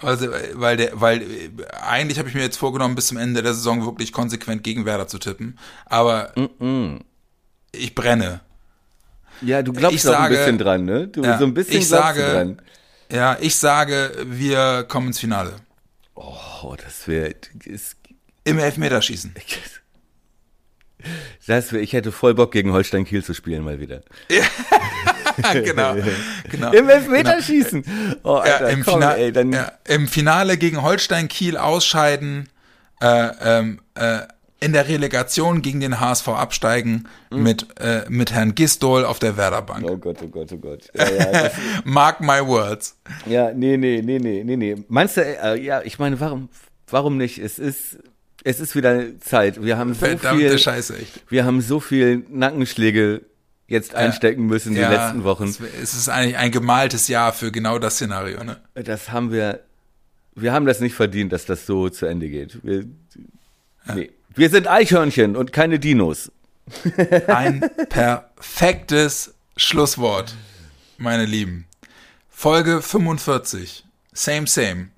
Also, 0.00 0.28
weil 0.52 0.76
der, 0.76 1.00
weil 1.00 1.22
äh, 1.22 1.50
eigentlich 1.80 2.18
habe 2.18 2.28
ich 2.28 2.34
mir 2.34 2.42
jetzt 2.42 2.58
vorgenommen, 2.58 2.94
bis 2.94 3.06
zum 3.06 3.16
Ende 3.16 3.42
der 3.42 3.54
Saison 3.54 3.86
wirklich 3.86 4.12
konsequent 4.12 4.62
gegen 4.62 4.84
Werder 4.84 5.08
zu 5.08 5.18
tippen. 5.18 5.58
Aber 5.86 6.32
ich 7.76 7.94
brenne. 7.94 8.40
Ja, 9.42 9.62
du 9.62 9.72
glaubst 9.72 9.96
Ich 9.96 10.02
doch 10.02 10.12
ein 10.12 10.16
sage- 10.22 10.36
bisschen 10.36 10.58
dran, 10.58 10.84
ne? 10.84 11.08
Du 11.08 11.22
Ja, 11.22 11.38
so 11.38 11.44
ein 11.44 11.54
bisschen 11.54 11.78
ich 11.80 11.88
sage- 11.88 12.22
dran. 12.22 12.62
Ja, 13.10 13.36
ich 13.40 13.54
sage, 13.56 14.12
wir 14.24 14.84
kommen 14.88 15.08
ins 15.08 15.20
Finale. 15.20 15.54
Oh, 16.14 16.74
das 16.82 17.06
wäre 17.06 17.34
Im 18.44 18.58
Elfmeterschießen. 18.58 19.34
das 21.46 21.72
wär, 21.72 21.80
ich 21.80 21.92
hätte 21.92 22.10
voll 22.10 22.34
Bock 22.34 22.52
gegen 22.52 22.72
Holstein 22.72 23.04
Kiel 23.04 23.22
zu 23.22 23.34
spielen 23.34 23.62
mal 23.62 23.78
wieder. 23.80 24.00
genau. 25.52 25.94
genau. 26.50 26.72
Im 26.72 26.88
Elfmeterschießen. 26.88 27.84
Oh, 28.22 28.36
ja, 28.44 28.54
Alter, 28.54 28.70
im, 28.70 28.84
komm, 28.84 28.94
Finale, 28.94 29.18
ey, 29.18 29.32
dann 29.32 29.52
ja, 29.52 29.72
Im 29.84 30.08
Finale 30.08 30.56
gegen 30.56 30.82
Holstein 30.82 31.28
Kiel 31.28 31.56
ausscheiden, 31.58 32.48
äh, 33.00 33.28
ähm, 33.40 33.80
äh, 33.94 34.20
in 34.60 34.72
der 34.72 34.88
Relegation 34.88 35.60
gegen 35.62 35.80
den 35.80 36.00
HSV 36.00 36.28
absteigen 36.28 37.06
Mhm. 37.30 37.42
mit, 37.42 37.66
äh, 37.80 38.04
mit 38.08 38.32
Herrn 38.32 38.54
Gistol 38.54 39.04
auf 39.04 39.18
der 39.18 39.36
Werderbank. 39.36 39.84
Oh 39.88 39.96
Gott, 39.98 40.18
oh 40.22 40.28
Gott, 40.28 40.50
oh 40.52 40.56
Gott. 40.56 40.90
Ja, 40.94 41.10
ja, 41.44 41.50
Mark 41.84 42.20
my 42.20 42.40
words. 42.46 42.96
ja 43.26 43.52
nee, 43.52 43.76
nee, 43.76 44.00
nee, 44.02 44.18
nee, 44.18 44.42
nee, 44.44 44.56
nee. 44.56 44.76
Meinst 44.88 45.16
du, 45.18 45.20
äh, 45.22 45.60
ja, 45.60 45.82
ich 45.82 45.98
meine, 45.98 46.18
warum, 46.20 46.48
warum 46.88 47.16
nicht? 47.18 47.38
Es 47.38 47.58
ist, 47.58 47.98
es 48.44 48.60
ist 48.60 48.74
wieder 48.74 49.18
Zeit. 49.20 49.62
Wir 49.62 49.76
haben 49.76 49.92
so 49.92 50.06
Verdammte 50.06 50.48
viel, 50.48 50.58
Scheiße, 50.58 50.96
echt. 50.96 51.22
wir 51.30 51.44
haben 51.44 51.60
so 51.60 51.78
viel 51.80 52.24
Nackenschläge 52.30 53.22
jetzt 53.68 53.94
einstecken 53.96 54.46
müssen 54.46 54.74
die 54.74 54.80
letzten 54.80 55.24
Wochen. 55.24 55.44
Es, 55.44 55.58
es 55.60 55.94
ist 55.94 56.08
eigentlich 56.08 56.36
ein 56.38 56.52
gemaltes 56.52 57.08
Jahr 57.08 57.32
für 57.32 57.50
genau 57.52 57.78
das 57.80 57.96
Szenario, 57.96 58.44
ne? 58.44 58.56
Das 58.74 59.10
haben 59.10 59.32
wir, 59.32 59.60
wir 60.36 60.52
haben 60.52 60.64
das 60.66 60.80
nicht 60.80 60.94
verdient, 60.94 61.32
dass 61.32 61.44
das 61.46 61.66
so 61.66 61.88
zu 61.88 62.06
Ende 62.06 62.28
geht. 62.30 62.60
Wir, 62.64 62.84
nee. 63.94 64.10
Wir 64.36 64.50
sind 64.50 64.68
Eichhörnchen 64.68 65.34
und 65.36 65.52
keine 65.52 65.78
Dinos. 65.78 66.30
Ein 67.26 67.68
perfektes 67.88 69.34
Schlusswort, 69.56 70.34
meine 70.98 71.24
Lieben. 71.24 71.66
Folge 72.28 72.82
45. 72.82 73.84
Same, 74.12 74.46
same. 74.46 74.88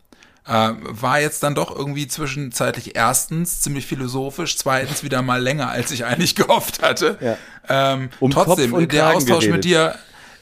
Äh, 0.47 0.73
war 0.81 1.21
jetzt 1.21 1.43
dann 1.43 1.55
doch 1.55 1.77
irgendwie 1.77 2.09
zwischenzeitlich 2.09 2.97
erstens 2.97 3.61
ziemlich 3.61 3.87
philosophisch, 3.87 4.57
zweitens 4.57 5.03
wieder 5.05 5.21
mal 5.21 5.43
länger, 5.43 5.69
als 5.69 5.91
ich 5.91 6.05
eigentlich 6.05 6.35
gehofft 6.35 6.83
hatte. 6.83 7.19
Ja. 7.21 7.37
Ähm, 7.69 8.09
Um 8.19 8.31
trotzdem, 8.31 8.89
der 8.89 9.11
Austausch 9.15 9.45
geredet. 9.45 9.57
mit 9.57 9.65
dir, 9.65 9.95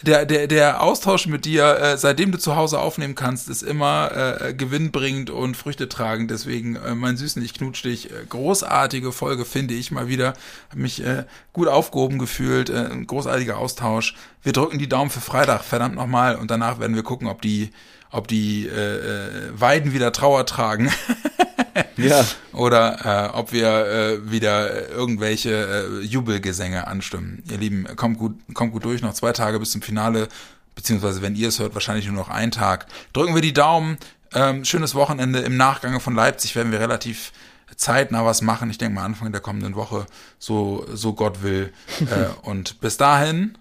der, 0.07 0.25
der, 0.25 0.47
der 0.47 0.83
Austausch 0.83 1.27
mit 1.27 1.45
dir, 1.45 1.79
äh, 1.79 1.99
seitdem 1.99 2.31
du 2.31 2.39
zu 2.39 2.57
Hause 2.57 2.79
aufnehmen 2.79 3.15
kannst, 3.15 3.49
ist 3.49 3.63
immer 3.63 4.41
äh, 4.41 4.55
gewinnbringend 4.55 5.31
und 5.31 5.57
früchtetragend. 5.57 6.31
Deswegen, 6.31 6.77
äh, 6.77 6.95
mein 6.95 7.17
Süßen, 7.17 7.43
ich 7.43 7.55
knutsch 7.55 7.85
dich. 7.85 8.11
Äh, 8.11 8.25
großartige 8.29 9.13
Folge, 9.13 9.45
finde 9.45 9.75
ich 9.75 9.91
mal 9.91 10.09
wieder. 10.09 10.35
Hab 10.71 10.77
mich 10.77 11.05
äh, 11.05 11.25
gut 11.53 11.69
aufgehoben 11.69 12.19
gefühlt. 12.19 12.71
Äh, 12.71 12.89
großartiger 13.05 13.59
Austausch. 13.59 14.15
Wir 14.43 14.53
drücken 14.53 14.79
die 14.79 14.89
Daumen 14.89 15.11
für 15.11 15.21
Freitag, 15.21 15.65
verdammt 15.65 15.97
nochmal. 15.97 16.37
Und 16.37 16.51
danach 16.51 16.79
werden 16.79 16.95
wir 16.95 17.03
gucken, 17.03 17.27
ob 17.27 17.43
die, 17.43 17.71
ob 18.11 18.29
die 18.29 18.67
äh, 18.67 18.71
äh, 18.71 19.31
Weiden 19.53 19.93
wieder 19.93 20.13
Trauer 20.13 20.47
tragen. 20.47 20.91
Ja. 21.97 22.25
oder 22.53 23.33
äh, 23.33 23.37
ob 23.37 23.53
wir 23.53 23.69
äh, 23.69 24.31
wieder 24.31 24.89
irgendwelche 24.89 25.51
äh, 25.51 26.05
Jubelgesänge 26.05 26.87
anstimmen. 26.87 27.43
Ihr 27.51 27.59
Lieben, 27.59 27.87
kommt 27.97 28.19
gut, 28.19 28.37
kommt 28.55 28.73
gut 28.73 28.85
durch, 28.85 29.03
noch 29.03 29.15
zwei 29.15 29.33
Tage 29.33 29.59
bis 29.59 29.73
zum 29.73 29.83
Finale, 29.83 30.29
beziehungsweise 30.75 31.23
wenn 31.23 31.35
ihr 31.35 31.49
es 31.49 31.59
hört, 31.59 31.75
wahrscheinlich 31.75 32.07
nur 32.07 32.15
noch 32.15 32.29
ein 32.29 32.51
Tag. 32.51 32.87
Drücken 33.13 33.35
wir 33.35 33.43
die 33.43 33.53
Daumen, 33.53 33.99
ähm, 34.35 34.65
schönes 34.65 34.95
Wochenende. 34.95 35.41
Im 35.41 35.57
Nachgang 35.57 36.01
von 36.01 36.15
Leipzig 36.15 36.55
werden 36.55 36.73
wir 36.73 36.81
relativ 36.81 37.33
zeitnah 37.77 38.25
was 38.25 38.43
machen. 38.43 38.71
Ich 38.71 38.79
denke 38.79 38.95
mal 38.95 39.05
Anfang 39.05 39.33
der 39.33 39.41
kommenden 39.41 39.75
Woche, 39.75 40.07
so, 40.39 40.87
so 40.93 41.15
Gott 41.15 41.43
will. 41.43 41.73
äh, 42.01 42.29
und 42.43 42.81
bis 42.81 42.97
dahin, 42.97 43.59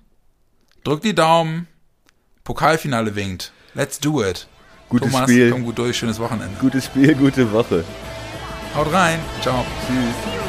drückt 0.84 1.04
die 1.04 1.16
Daumen, 1.16 1.68
Pokalfinale 2.44 3.16
winkt. 3.16 3.52
Let's 3.74 4.00
do 4.00 4.24
it. 4.24 4.48
Gutes 4.90 5.12
Thomas, 5.12 5.30
Spiel. 5.30 5.52
komm 5.52 5.64
gut 5.64 5.78
durch, 5.78 5.98
schönes 5.98 6.20
Wochenende. 6.20 6.56
Gutes 6.60 6.86
Spiel, 6.86 7.16
gute 7.16 7.52
Woche. 7.52 7.84
Haut 8.76 8.92
rein. 8.94 9.20
Ciao. 9.42 9.66
Tschüss. 9.88 10.45